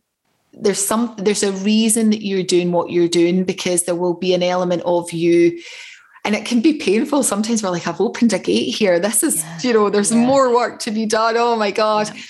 there's 0.53 0.83
some 0.83 1.13
there's 1.17 1.43
a 1.43 1.51
reason 1.51 2.09
that 2.09 2.25
you're 2.25 2.43
doing 2.43 2.71
what 2.71 2.89
you're 2.89 3.07
doing 3.07 3.43
because 3.43 3.83
there 3.83 3.95
will 3.95 4.13
be 4.13 4.33
an 4.33 4.43
element 4.43 4.81
of 4.85 5.11
you 5.11 5.59
and 6.25 6.35
it 6.35 6.45
can 6.45 6.61
be 6.61 6.73
painful 6.75 7.23
sometimes 7.23 7.63
we're 7.63 7.69
like 7.69 7.87
i've 7.87 7.99
opened 7.99 8.31
a 8.33 8.39
gate 8.39 8.73
here 8.75 8.99
this 8.99 9.23
is 9.23 9.41
yeah. 9.41 9.59
you 9.63 9.73
know 9.73 9.89
there's 9.89 10.11
yeah. 10.11 10.25
more 10.25 10.53
work 10.53 10.79
to 10.79 10.91
be 10.91 11.05
done 11.05 11.35
oh 11.37 11.55
my 11.55 11.71
god 11.71 12.09
yeah 12.13 12.21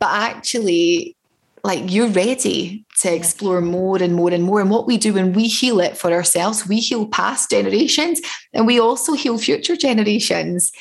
but 0.00 0.08
actually 0.10 1.14
like 1.62 1.92
you're 1.92 2.08
ready 2.08 2.84
to 3.00 3.14
explore 3.14 3.60
more 3.60 4.02
and 4.02 4.14
more 4.14 4.30
and 4.30 4.42
more. 4.42 4.62
And 4.62 4.70
what 4.70 4.86
we 4.86 4.96
do 4.96 5.12
when 5.12 5.34
we 5.34 5.46
heal 5.46 5.78
it 5.78 5.96
for 5.96 6.10
ourselves, 6.10 6.66
we 6.66 6.78
heal 6.78 7.06
past 7.06 7.50
generations 7.50 8.20
and 8.54 8.66
we 8.66 8.80
also 8.80 9.12
heal 9.12 9.36
future 9.36 9.76
generations. 9.76 10.72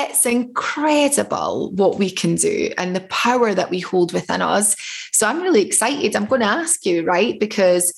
It's 0.00 0.24
incredible 0.26 1.72
what 1.72 1.98
we 1.98 2.08
can 2.08 2.36
do 2.36 2.70
and 2.78 2.94
the 2.94 3.00
power 3.00 3.52
that 3.52 3.68
we 3.68 3.80
hold 3.80 4.12
within 4.12 4.40
us. 4.40 4.76
So 5.10 5.26
I'm 5.26 5.42
really 5.42 5.66
excited. 5.66 6.14
I'm 6.14 6.26
going 6.26 6.40
to 6.40 6.46
ask 6.46 6.86
you, 6.86 7.04
right? 7.04 7.38
Because, 7.40 7.92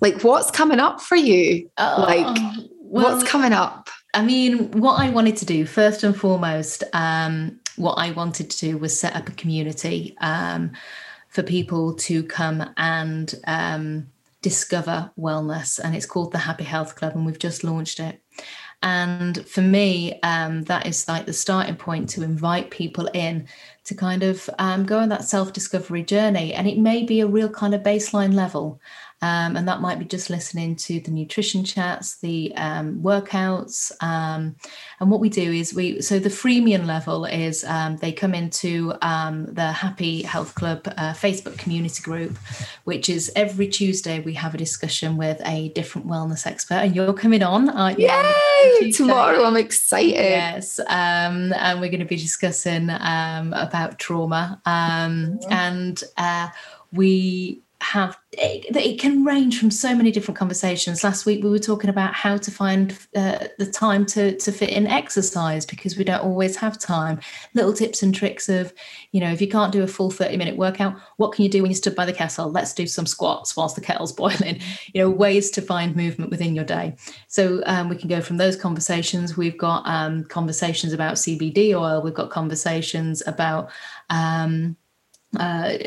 like, 0.00 0.22
what's 0.22 0.50
coming 0.50 0.80
up 0.80 1.00
for 1.00 1.14
you? 1.14 1.70
Oh, 1.78 2.04
like, 2.06 2.36
well, 2.80 3.14
what's 3.14 3.30
coming 3.30 3.52
up? 3.52 3.90
I 4.12 4.24
mean, 4.24 4.72
what 4.72 4.94
I 4.94 5.08
wanted 5.10 5.36
to 5.36 5.46
do 5.46 5.66
first 5.66 6.02
and 6.02 6.16
foremost, 6.16 6.82
um, 6.92 7.60
what 7.76 7.94
I 7.94 8.10
wanted 8.10 8.50
to 8.50 8.58
do 8.58 8.78
was 8.78 8.98
set 8.98 9.14
up 9.14 9.28
a 9.28 9.32
community 9.32 10.16
um, 10.20 10.72
for 11.28 11.44
people 11.44 11.94
to 11.94 12.24
come 12.24 12.68
and 12.76 13.32
um, 13.46 14.08
discover 14.42 15.10
wellness, 15.18 15.78
and 15.78 15.94
it's 15.94 16.06
called 16.06 16.32
the 16.32 16.38
Happy 16.38 16.64
Health 16.64 16.96
Club, 16.96 17.14
and 17.14 17.24
we've 17.24 17.38
just 17.38 17.62
launched 17.62 18.00
it. 18.00 18.20
And 18.86 19.44
for 19.48 19.62
me, 19.62 20.20
um, 20.22 20.62
that 20.62 20.86
is 20.86 21.08
like 21.08 21.26
the 21.26 21.32
starting 21.32 21.74
point 21.74 22.08
to 22.10 22.22
invite 22.22 22.70
people 22.70 23.08
in 23.14 23.48
to 23.82 23.96
kind 23.96 24.22
of 24.22 24.48
um, 24.60 24.86
go 24.86 25.00
on 25.00 25.08
that 25.08 25.24
self 25.24 25.52
discovery 25.52 26.04
journey. 26.04 26.54
And 26.54 26.68
it 26.68 26.78
may 26.78 27.02
be 27.02 27.20
a 27.20 27.26
real 27.26 27.48
kind 27.48 27.74
of 27.74 27.82
baseline 27.82 28.32
level. 28.34 28.80
Um, 29.22 29.56
and 29.56 29.66
that 29.66 29.80
might 29.80 29.98
be 29.98 30.04
just 30.04 30.28
listening 30.28 30.76
to 30.76 31.00
the 31.00 31.10
nutrition 31.10 31.64
chats, 31.64 32.18
the 32.18 32.54
um, 32.56 33.00
workouts. 33.00 33.90
Um, 34.02 34.56
and 35.00 35.10
what 35.10 35.20
we 35.20 35.30
do 35.30 35.52
is 35.52 35.74
we, 35.74 36.02
so 36.02 36.18
the 36.18 36.28
freemium 36.28 36.84
level 36.84 37.24
is 37.24 37.64
um, 37.64 37.96
they 37.96 38.12
come 38.12 38.34
into 38.34 38.92
um, 39.00 39.46
the 39.46 39.72
Happy 39.72 40.22
Health 40.22 40.54
Club 40.54 40.86
uh, 40.98 41.14
Facebook 41.14 41.56
community 41.56 42.02
group, 42.02 42.36
which 42.84 43.08
is 43.08 43.32
every 43.34 43.68
Tuesday 43.68 44.20
we 44.20 44.34
have 44.34 44.54
a 44.54 44.58
discussion 44.58 45.16
with 45.16 45.40
a 45.46 45.70
different 45.70 46.06
wellness 46.06 46.46
expert. 46.46 46.74
And 46.74 46.94
you're 46.94 47.14
coming 47.14 47.42
on, 47.42 47.70
aren't 47.70 47.98
you? 47.98 48.08
Yay! 48.08 48.92
Tomorrow, 48.92 49.44
I'm 49.44 49.56
excited. 49.56 50.12
Yes. 50.12 50.78
Um, 50.78 51.54
and 51.54 51.80
we're 51.80 51.90
going 51.90 52.00
to 52.00 52.04
be 52.04 52.16
discussing 52.16 52.90
about 52.90 53.98
trauma. 53.98 54.60
And 54.66 56.04
uh, 56.18 56.48
we 56.92 57.62
have 57.80 58.16
it, 58.32 58.74
it, 58.74 58.98
can 58.98 59.24
range 59.24 59.58
from 59.58 59.70
so 59.70 59.94
many 59.94 60.10
different 60.10 60.38
conversations. 60.38 61.04
Last 61.04 61.26
week 61.26 61.44
we 61.44 61.50
were 61.50 61.58
talking 61.58 61.90
about 61.90 62.14
how 62.14 62.36
to 62.36 62.50
find 62.50 62.92
uh, 63.14 63.48
the 63.58 63.66
time 63.66 64.06
to 64.06 64.36
to 64.38 64.52
fit 64.52 64.70
in 64.70 64.86
exercise 64.86 65.66
because 65.66 65.96
we 65.96 66.04
don't 66.04 66.22
always 66.22 66.56
have 66.56 66.78
time. 66.78 67.20
Little 67.54 67.74
tips 67.74 68.02
and 68.02 68.14
tricks 68.14 68.48
of 68.48 68.72
you 69.12 69.20
know 69.20 69.30
if 69.30 69.40
you 69.40 69.48
can't 69.48 69.72
do 69.72 69.82
a 69.82 69.86
full 69.86 70.10
30 70.10 70.36
minute 70.36 70.56
workout 70.56 70.96
what 71.16 71.32
can 71.32 71.44
you 71.44 71.50
do 71.50 71.62
when 71.62 71.70
you 71.70 71.74
stood 71.74 71.94
by 71.94 72.06
the 72.06 72.12
kettle? 72.12 72.50
Let's 72.50 72.72
do 72.72 72.86
some 72.86 73.06
squats 73.06 73.56
whilst 73.56 73.74
the 73.74 73.82
kettle's 73.82 74.12
boiling. 74.22 74.60
You 74.94 75.02
know 75.02 75.10
ways 75.10 75.50
to 75.52 75.62
find 75.62 75.94
movement 75.94 76.30
within 76.30 76.54
your 76.54 76.64
day. 76.64 76.96
So 77.28 77.62
um, 77.66 77.88
we 77.88 77.96
can 77.96 78.08
go 78.08 78.22
from 78.22 78.38
those 78.38 78.56
conversations. 78.56 79.36
We've 79.36 79.58
got 79.58 79.86
um, 79.86 80.24
conversations 80.24 80.92
about 80.92 81.16
cbd 81.16 81.74
oil. 81.74 82.02
We've 82.02 82.14
got 82.14 82.30
conversations 82.30 83.22
about 83.26 83.70
um, 84.08 84.76
uh, 85.36 85.78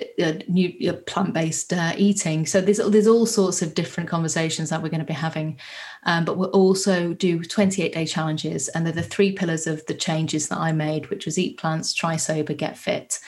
new 0.48 0.90
uh, 0.90 0.94
plant-based 1.06 1.74
uh, 1.74 1.94
eating. 1.98 2.46
So 2.46 2.62
there's 2.62 2.78
there's 2.78 3.08
all 3.08 3.26
sorts 3.26 3.62
of 3.62 3.74
different 3.74 4.10
conversations 4.10 4.70
that 4.70 4.82
we're 4.82 4.90
going 4.90 5.00
to 5.00 5.06
be 5.06 5.14
having, 5.14 5.60
um, 6.04 6.26
but 6.26 6.38
we'll 6.38 6.50
also 6.50 7.14
do 7.14 7.44
28 7.44 7.94
day 7.94 8.06
challenges, 8.06 8.68
and 8.70 8.86
they're 8.86 8.94
the 8.94 9.04
three 9.04 9.32
pillars 9.32 9.68
of 9.68 9.86
the 9.86 9.94
changes 9.94 10.48
that 10.50 10.58
I 10.58 10.72
made, 10.72 11.10
which 11.10 11.26
was 11.26 11.38
eat 11.38 11.60
plants, 11.60 11.94
try 11.94 12.16
sober, 12.16 12.54
get 12.54 12.78
fit. 12.78 13.20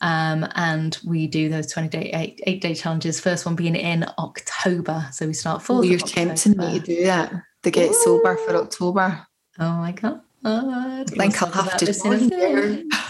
Um, 0.00 0.46
and 0.54 0.98
we 1.06 1.26
do 1.26 1.48
those 1.48 1.72
28 1.72 2.14
eight, 2.14 2.40
eight 2.46 2.60
day 2.60 2.74
challenges. 2.74 3.20
First 3.20 3.46
one 3.46 3.56
being 3.56 3.76
in 3.76 4.04
October, 4.18 5.06
so 5.12 5.26
we 5.26 5.32
start. 5.32 5.64
Oh, 5.68 5.82
you're 5.82 5.98
tempting 5.98 6.56
me 6.56 6.80
to 6.80 6.84
do 6.84 7.04
that. 7.04 7.32
The 7.62 7.70
get 7.70 7.90
Ooh. 7.90 8.04
sober 8.04 8.36
for 8.36 8.56
October. 8.56 9.26
Oh 9.58 9.76
my 9.76 9.92
god! 9.92 10.20
I 10.48 11.04
think 11.04 11.42
I'll 11.42 11.50
have 11.50 11.76
to 11.78 11.86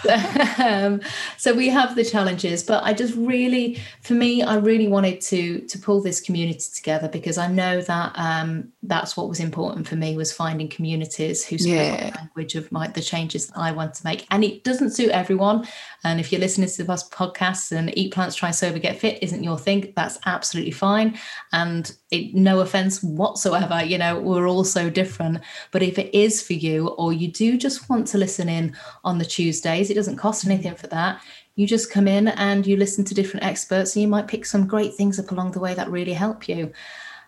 um, 0.58 1.00
so 1.36 1.54
we 1.54 1.68
have 1.68 1.94
the 1.94 2.04
challenges, 2.04 2.62
but 2.62 2.82
I 2.84 2.92
just 2.92 3.14
really, 3.14 3.80
for 4.02 4.14
me, 4.14 4.42
I 4.42 4.56
really 4.56 4.88
wanted 4.88 5.20
to 5.22 5.60
to 5.60 5.78
pull 5.78 6.00
this 6.00 6.20
community 6.20 6.64
together 6.74 7.08
because 7.08 7.38
I 7.38 7.48
know 7.48 7.80
that 7.82 8.12
um, 8.16 8.72
that's 8.82 9.16
what 9.16 9.28
was 9.28 9.40
important 9.40 9.86
for 9.86 9.96
me 9.96 10.16
was 10.16 10.32
finding 10.32 10.68
communities 10.68 11.44
who 11.44 11.58
spoke 11.58 11.72
yeah. 11.72 12.10
the 12.10 12.16
language 12.18 12.54
of 12.54 12.70
my, 12.72 12.88
the 12.88 13.02
changes 13.02 13.48
that 13.48 13.58
I 13.58 13.72
want 13.72 13.94
to 13.94 14.04
make. 14.04 14.26
And 14.30 14.44
it 14.44 14.64
doesn't 14.64 14.90
suit 14.90 15.10
everyone. 15.10 15.66
And 16.04 16.20
if 16.20 16.30
you're 16.30 16.40
listening 16.40 16.68
to 16.68 16.92
us 16.92 17.08
podcasts 17.08 17.72
and 17.72 17.96
eat 17.98 18.12
plants, 18.12 18.36
try 18.36 18.50
sober, 18.50 18.78
get 18.78 18.98
fit 18.98 19.22
isn't 19.22 19.42
your 19.42 19.58
thing, 19.58 19.92
that's 19.96 20.18
absolutely 20.26 20.72
fine. 20.72 21.18
And 21.52 21.94
it, 22.10 22.34
no 22.34 22.60
offense 22.60 23.02
whatsoever, 23.02 23.84
you 23.84 23.98
know, 23.98 24.18
we're 24.18 24.48
all 24.48 24.64
so 24.64 24.88
different. 24.88 25.40
But 25.72 25.82
if 25.82 25.98
it 25.98 26.14
is 26.14 26.42
for 26.42 26.52
you, 26.52 26.88
or 26.88 27.12
you 27.12 27.25
do 27.28 27.56
just 27.56 27.88
want 27.88 28.06
to 28.08 28.18
listen 28.18 28.48
in 28.48 28.76
on 29.04 29.18
the 29.18 29.24
Tuesdays, 29.24 29.90
it 29.90 29.94
doesn't 29.94 30.16
cost 30.16 30.46
anything 30.46 30.74
for 30.74 30.86
that. 30.88 31.20
You 31.54 31.66
just 31.66 31.90
come 31.90 32.06
in 32.06 32.28
and 32.28 32.66
you 32.66 32.76
listen 32.76 33.04
to 33.06 33.14
different 33.14 33.46
experts, 33.46 33.94
and 33.94 34.02
you 34.02 34.08
might 34.08 34.28
pick 34.28 34.44
some 34.44 34.66
great 34.66 34.94
things 34.94 35.18
up 35.18 35.30
along 35.30 35.52
the 35.52 35.60
way 35.60 35.74
that 35.74 35.90
really 35.90 36.12
help 36.12 36.48
you. 36.48 36.72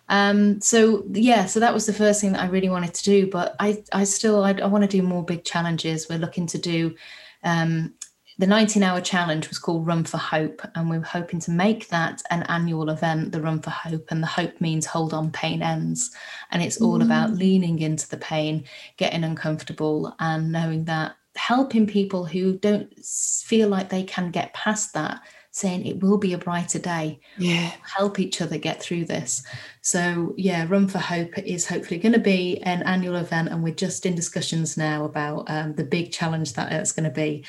Um, 0.07 0.59
so 0.61 1.03
yeah, 1.11 1.45
so 1.45 1.59
that 1.59 1.73
was 1.73 1.85
the 1.85 1.93
first 1.93 2.21
thing 2.21 2.33
that 2.33 2.41
I 2.41 2.47
really 2.47 2.69
wanted 2.69 2.93
to 2.95 3.03
do. 3.03 3.27
But 3.27 3.55
I, 3.59 3.83
I 3.93 4.03
still, 4.03 4.43
I, 4.43 4.53
I 4.53 4.65
want 4.65 4.83
to 4.83 4.97
do 4.97 5.03
more 5.03 5.23
big 5.23 5.43
challenges. 5.43 6.09
We're 6.09 6.19
looking 6.19 6.47
to 6.47 6.57
do 6.57 6.95
um, 7.43 7.93
the 8.39 8.47
19 8.47 8.81
hour 8.83 9.01
challenge 9.01 9.49
was 9.49 9.59
called 9.59 9.85
Run 9.85 10.05
for 10.05 10.17
Hope, 10.17 10.61
and 10.73 10.89
we 10.89 10.97
were 10.97 11.03
hoping 11.03 11.41
to 11.41 11.51
make 11.51 11.89
that 11.89 12.23
an 12.31 12.43
annual 12.43 12.89
event, 12.89 13.33
the 13.33 13.41
Run 13.41 13.61
for 13.61 13.69
Hope. 13.69 14.07
And 14.09 14.23
the 14.23 14.27
hope 14.27 14.61
means 14.61 14.85
hold 14.85 15.13
on, 15.13 15.29
pain 15.29 15.61
ends. 15.61 16.11
And 16.49 16.63
it's 16.63 16.79
all 16.79 16.99
mm. 16.99 17.03
about 17.03 17.33
leaning 17.33 17.79
into 17.79 18.07
the 18.07 18.17
pain, 18.17 18.63
getting 18.95 19.25
uncomfortable, 19.25 20.15
and 20.19 20.53
knowing 20.53 20.85
that 20.85 21.17
helping 21.35 21.85
people 21.85 22.23
who 22.23 22.57
don't 22.57 22.97
feel 23.05 23.67
like 23.67 23.89
they 23.89 24.03
can 24.03 24.31
get 24.31 24.53
past 24.53 24.93
that 24.93 25.21
saying 25.51 25.85
it 25.85 25.99
will 26.01 26.17
be 26.17 26.33
a 26.33 26.37
brighter 26.37 26.79
day 26.79 27.19
yeah 27.37 27.71
help 27.81 28.19
each 28.19 28.39
other 28.41 28.57
get 28.57 28.81
through 28.81 29.03
this 29.03 29.41
so 29.81 30.33
yeah 30.37 30.65
run 30.69 30.87
for 30.87 30.99
hope 30.99 31.35
is 31.39 31.67
hopefully 31.67 31.99
going 31.99 32.13
to 32.13 32.19
be 32.19 32.61
an 32.63 32.83
annual 32.83 33.15
event 33.15 33.49
and 33.49 33.63
we're 33.63 33.73
just 33.73 34.05
in 34.05 34.13
discussions 34.13 34.77
now 34.77 35.05
about 35.05 35.49
um, 35.49 35.73
the 35.75 35.83
big 35.83 36.11
challenge 36.11 36.53
that 36.53 36.71
it's 36.71 36.91
going 36.91 37.03
to 37.03 37.09
be 37.09 37.43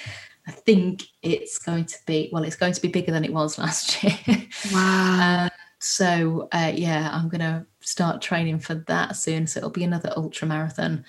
I 0.47 0.53
think 0.53 1.05
it's 1.23 1.59
going 1.59 1.85
to 1.87 1.97
be 2.07 2.29
well, 2.33 2.45
it's 2.45 2.57
going 2.57 2.73
to 2.73 2.81
be 2.81 2.89
bigger 2.89 3.13
than 3.13 3.25
it 3.25 3.33
was 3.33 3.59
last 3.59 4.03
year. 4.03 4.47
Wow. 4.73 5.45
um, 5.45 5.51
so 5.79 6.49
uh, 6.53 6.73
yeah, 6.75 7.11
I'm 7.13 7.29
going 7.29 7.41
to 7.41 7.67
start 7.81 8.23
training 8.23 8.59
for 8.59 8.75
that 8.75 9.17
soon. 9.17 9.47
So 9.47 9.59
it'll 9.59 9.71
be 9.71 9.85
another 9.85 10.13
ultra 10.17 10.47
marathon. 10.47 11.05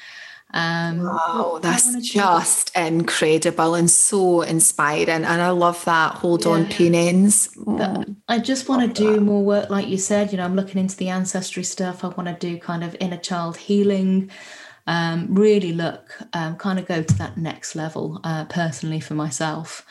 Um, 0.54 1.04
wow, 1.04 1.60
that's 1.62 1.96
just 2.02 2.76
incredible 2.76 3.76
and 3.76 3.90
so 3.90 4.42
inspiring. 4.42 5.10
And 5.10 5.26
I 5.26 5.50
love 5.52 5.84
that. 5.86 6.16
Hold 6.16 6.46
yeah. 6.46 6.52
on, 6.52 6.66
pain 6.66 6.94
ends. 6.94 7.48
Mm, 7.56 8.18
I 8.28 8.40
just 8.40 8.68
want 8.68 8.82
to 8.82 9.02
do 9.02 9.14
that. 9.14 9.22
more 9.22 9.44
work, 9.44 9.70
like 9.70 9.88
you 9.88 9.98
said. 9.98 10.32
You 10.32 10.38
know, 10.38 10.44
I'm 10.44 10.56
looking 10.56 10.80
into 10.80 10.98
the 10.98 11.08
ancestry 11.08 11.64
stuff. 11.64 12.04
I 12.04 12.10
want 12.10 12.28
to 12.28 12.36
do 12.36 12.60
kind 12.60 12.84
of 12.84 12.98
inner 13.00 13.18
child 13.18 13.56
healing 13.56 14.30
um, 14.92 15.34
really 15.34 15.72
look, 15.72 16.20
um, 16.34 16.58
kind 16.58 16.78
of 16.78 16.86
go 16.86 17.02
to 17.02 17.18
that 17.18 17.38
next 17.38 17.76
level 17.76 18.20
uh, 18.26 18.44
personally 18.46 19.00
for 19.00 19.14
myself. 19.14 19.86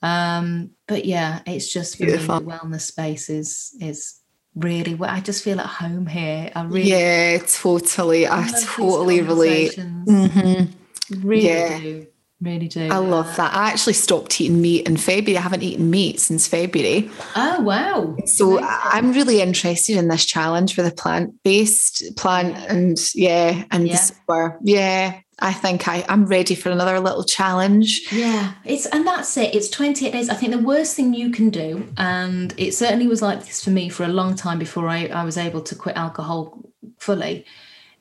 Um, 0.00 0.70
but 0.86 1.04
yeah, 1.04 1.42
it's 1.46 1.70
just 1.70 1.98
for 1.98 2.06
Beautiful. 2.06 2.40
me, 2.40 2.46
the 2.46 2.52
wellness 2.52 2.80
space 2.80 3.28
is 3.28 3.76
is 3.82 4.18
really 4.54 4.94
where 4.94 5.10
I 5.10 5.20
just 5.20 5.44
feel 5.44 5.60
at 5.60 5.66
home 5.66 6.06
here. 6.06 6.50
I 6.54 6.62
really 6.64 6.88
yeah, 6.88 7.36
totally. 7.46 8.26
I, 8.26 8.44
I 8.44 8.52
totally 8.64 9.20
relate. 9.20 9.76
Mm-hmm. 9.76 11.28
Really 11.28 11.46
yeah. 11.46 11.78
do. 11.78 12.06
Really 12.40 12.68
do. 12.68 12.88
I 12.90 12.98
love 12.98 13.34
that. 13.36 13.54
I 13.54 13.70
actually 13.70 13.94
stopped 13.94 14.38
eating 14.40 14.60
meat 14.60 14.86
in 14.86 14.98
February. 14.98 15.38
I 15.38 15.40
haven't 15.40 15.62
eaten 15.62 15.88
meat 15.88 16.20
since 16.20 16.46
February. 16.46 17.10
Oh 17.34 17.62
wow! 17.62 18.14
So 18.26 18.58
Amazing. 18.58 18.68
I'm 18.68 19.12
really 19.12 19.40
interested 19.40 19.96
in 19.96 20.08
this 20.08 20.26
challenge 20.26 20.74
for 20.74 20.82
the 20.82 20.90
plant-based 20.90 22.14
plant, 22.16 22.58
and 22.70 22.98
yeah, 23.14 23.64
and 23.70 23.88
yeah. 23.88 23.96
Super. 23.96 24.58
yeah. 24.62 25.20
I 25.38 25.52
think 25.52 25.86
I, 25.86 26.02
I'm 26.08 26.24
ready 26.24 26.54
for 26.54 26.70
another 26.70 26.98
little 26.98 27.24
challenge. 27.24 28.10
Yeah, 28.10 28.54
it's 28.64 28.86
and 28.86 29.06
that's 29.06 29.36
it. 29.36 29.54
It's 29.54 29.68
28 29.68 30.12
days. 30.12 30.28
I 30.30 30.34
think 30.34 30.52
the 30.52 30.58
worst 30.58 30.94
thing 30.94 31.14
you 31.14 31.30
can 31.30 31.50
do, 31.50 31.88
and 31.96 32.54
it 32.58 32.72
certainly 32.72 33.06
was 33.06 33.22
like 33.22 33.44
this 33.44 33.62
for 33.64 33.70
me 33.70 33.88
for 33.88 34.04
a 34.04 34.08
long 34.08 34.34
time 34.34 34.58
before 34.58 34.88
I, 34.88 35.06
I 35.06 35.24
was 35.24 35.38
able 35.38 35.62
to 35.62 35.74
quit 35.74 35.96
alcohol 35.96 36.58
fully. 36.98 37.46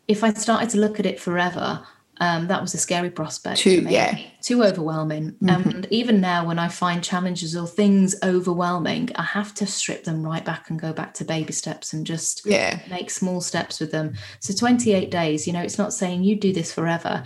If 0.08 0.24
I 0.24 0.34
started 0.34 0.70
to 0.72 0.78
look 0.78 1.00
at 1.00 1.06
it 1.06 1.20
forever, 1.20 1.86
um, 2.22 2.48
that 2.48 2.62
was 2.62 2.74
a 2.74 2.78
scary 2.78 3.10
prospect. 3.10 3.60
Too, 3.60 3.86
yeah. 3.90 4.18
Too 4.42 4.64
overwhelming. 4.64 5.32
Mm-hmm. 5.34 5.70
And 5.70 5.88
even 5.90 6.22
now, 6.22 6.46
when 6.46 6.60
I 6.60 6.70
find 6.70 7.04
challenges 7.04 7.56
or 7.56 7.68
things 7.68 8.16
overwhelming, 8.24 9.10
I 9.16 9.24
have 9.24 9.54
to 9.56 9.68
strip 9.68 10.06
them 10.06 10.24
right 10.24 10.44
back 10.44 10.70
and 10.70 10.80
go 10.80 10.94
back 10.94 11.14
to 11.16 11.26
baby 11.26 11.52
steps 11.52 11.94
and 11.94 12.06
just 12.06 12.46
yeah. 12.46 12.80
make 12.90 13.10
small 13.10 13.42
steps 13.42 13.80
with 13.80 13.92
them. 13.92 14.14
So 14.40 14.54
28 14.54 15.12
days, 15.12 15.46
you 15.46 15.54
know, 15.54 15.62
it's 15.62 15.78
not 15.78 15.94
saying 15.94 16.24
you 16.24 16.36
do 16.38 16.54
this 16.54 16.74
forever. 16.74 17.24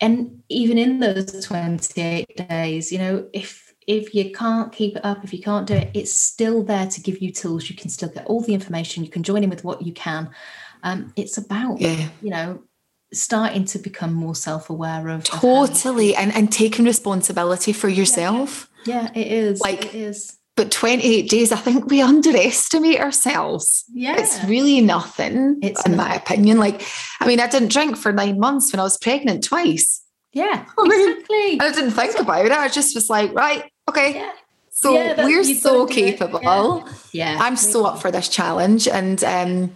And 0.00 0.42
even 0.48 0.78
in 0.78 1.00
those 1.00 1.44
28 1.44 2.48
days, 2.48 2.92
you 2.92 2.98
know, 2.98 3.28
if 3.32 3.68
if 3.86 4.14
you 4.14 4.30
can't 4.32 4.70
keep 4.70 4.96
it 4.96 5.04
up, 5.04 5.24
if 5.24 5.32
you 5.32 5.40
can't 5.40 5.66
do 5.66 5.72
it, 5.72 5.90
it's 5.94 6.12
still 6.12 6.62
there 6.62 6.86
to 6.86 7.00
give 7.00 7.22
you 7.22 7.32
tools. 7.32 7.70
You 7.70 7.76
can 7.76 7.88
still 7.88 8.10
get 8.10 8.26
all 8.26 8.42
the 8.42 8.52
information. 8.52 9.02
You 9.02 9.08
can 9.08 9.22
join 9.22 9.42
in 9.42 9.48
with 9.48 9.64
what 9.64 9.80
you 9.80 9.94
can. 9.94 10.28
Um, 10.82 11.10
it's 11.16 11.38
about, 11.38 11.80
yeah. 11.80 12.10
you 12.20 12.28
know, 12.28 12.62
starting 13.12 13.64
to 13.64 13.78
become 13.78 14.12
more 14.12 14.34
self-aware 14.34 15.08
of 15.08 15.24
totally 15.24 16.14
of 16.14 16.22
and 16.22 16.34
and 16.34 16.52
taking 16.52 16.84
responsibility 16.84 17.72
for 17.72 17.88
yourself 17.88 18.70
yeah, 18.84 19.10
yeah 19.14 19.20
it 19.20 19.32
is 19.32 19.60
like 19.60 19.86
it 19.86 19.94
is 19.94 20.38
but 20.58 20.72
28 20.72 21.30
days, 21.30 21.52
I 21.52 21.56
think 21.56 21.86
we 21.86 22.02
underestimate 22.12 22.98
ourselves. 22.98 23.84
Yeah. 23.94 24.16
It's 24.18 24.42
really 24.42 24.80
nothing, 24.80 25.60
It's 25.62 25.86
in 25.86 25.94
my 25.94 26.16
opinion. 26.16 26.58
Like, 26.58 26.82
I 27.20 27.28
mean, 27.28 27.38
I 27.38 27.46
didn't 27.46 27.70
drink 27.70 27.96
for 27.96 28.12
nine 28.12 28.40
months 28.40 28.72
when 28.72 28.80
I 28.80 28.82
was 28.82 28.98
pregnant 28.98 29.44
twice. 29.44 30.02
Yeah, 30.32 30.66
I 30.78 30.88
mean, 30.88 31.10
exactly. 31.12 31.60
I 31.60 31.72
didn't 31.72 31.92
think 31.92 32.18
about 32.18 32.44
it. 32.44 32.50
I 32.50 32.66
just 32.66 32.96
was 32.96 33.08
like, 33.08 33.32
right, 33.34 33.70
okay. 33.88 34.14
Yeah. 34.14 34.32
So 34.70 34.94
Yeah, 34.94 35.24
we're 35.24 35.44
so 35.44 35.86
capable. 35.86 36.88
Yeah. 37.12 37.38
I'm 37.40 37.54
so 37.54 37.86
up 37.86 38.00
for 38.02 38.10
this 38.10 38.28
challenge. 38.28 38.88
And 38.88 39.22
um, 39.22 39.72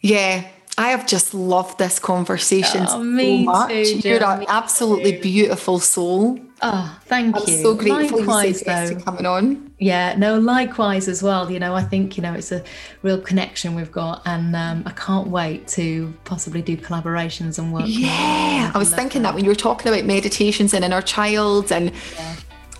yeah, 0.00 0.48
I 0.78 0.90
have 0.90 1.06
just 1.08 1.34
loved 1.34 1.78
this 1.78 1.98
conversation 1.98 2.82
Oh, 2.84 2.86
so 2.86 3.02
much. 3.02 3.68
too, 3.70 4.00
You're 4.08 4.22
an 4.22 4.46
absolutely 4.48 5.12
too. 5.12 5.20
beautiful 5.22 5.80
soul. 5.80 6.38
Oh, 6.62 6.98
thank 7.06 7.34
you. 7.46 7.56
I'm 7.56 7.62
so 7.62 7.74
grateful 7.74 8.18
Likewise, 8.20 8.60
you 8.60 8.64
said 8.66 8.90
yes 8.92 9.04
coming 9.04 9.26
on. 9.26 9.72
Yeah, 9.80 10.14
no, 10.16 10.38
likewise 10.38 11.08
as 11.08 11.20
well. 11.22 11.50
You 11.50 11.58
know, 11.58 11.74
I 11.74 11.82
think, 11.82 12.16
you 12.16 12.22
know, 12.22 12.32
it's 12.32 12.52
a 12.52 12.62
real 13.02 13.20
connection 13.20 13.74
we've 13.74 13.90
got, 13.92 14.22
and 14.24 14.54
um, 14.54 14.82
I 14.86 14.90
can't 14.92 15.28
wait 15.28 15.66
to 15.68 16.12
possibly 16.24 16.62
do 16.62 16.76
collaborations 16.76 17.58
and 17.58 17.72
work. 17.72 17.84
Yeah, 17.86 18.70
I 18.72 18.78
was 18.78 18.92
thinking 18.94 19.22
that 19.22 19.34
when 19.34 19.44
you 19.44 19.50
were 19.50 19.56
talking 19.56 19.92
about 19.92 20.04
meditations 20.04 20.74
and 20.74 20.84
inner 20.84 21.02
child, 21.02 21.72
and 21.72 21.90
Yeah. 22.16 22.34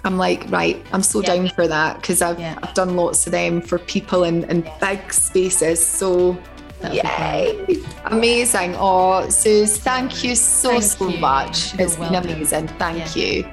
I'm 0.05 0.17
like, 0.19 0.49
right, 0.51 0.81
I'm 0.93 1.03
so 1.03 1.21
Yeah. 1.21 1.35
down 1.35 1.49
for 1.51 1.67
that 1.67 1.97
because 2.01 2.23
I've, 2.23 2.39
Yeah. 2.39 2.59
I've 2.63 2.75
done 2.75 2.95
lots 2.97 3.27
of 3.27 3.33
them 3.33 3.61
for 3.61 3.79
people 3.81 4.23
in, 4.25 4.45
in 4.45 4.69
big 4.81 5.13
spaces. 5.13 5.85
So, 5.85 6.37
Yay, 6.93 7.83
amazing. 8.05 8.75
Oh, 8.79 9.29
Suze, 9.29 9.79
thank 9.79 10.23
you 10.23 10.35
so, 10.35 10.71
Thank 10.71 10.83
so 10.85 11.09
you. 11.09 11.19
much. 11.19 11.75
You're 11.75 11.87
It's 11.89 11.97
been 11.97 12.15
amazing. 12.15 12.69
Thank 12.79 13.17
Yeah. 13.17 13.23
you. 13.25 13.45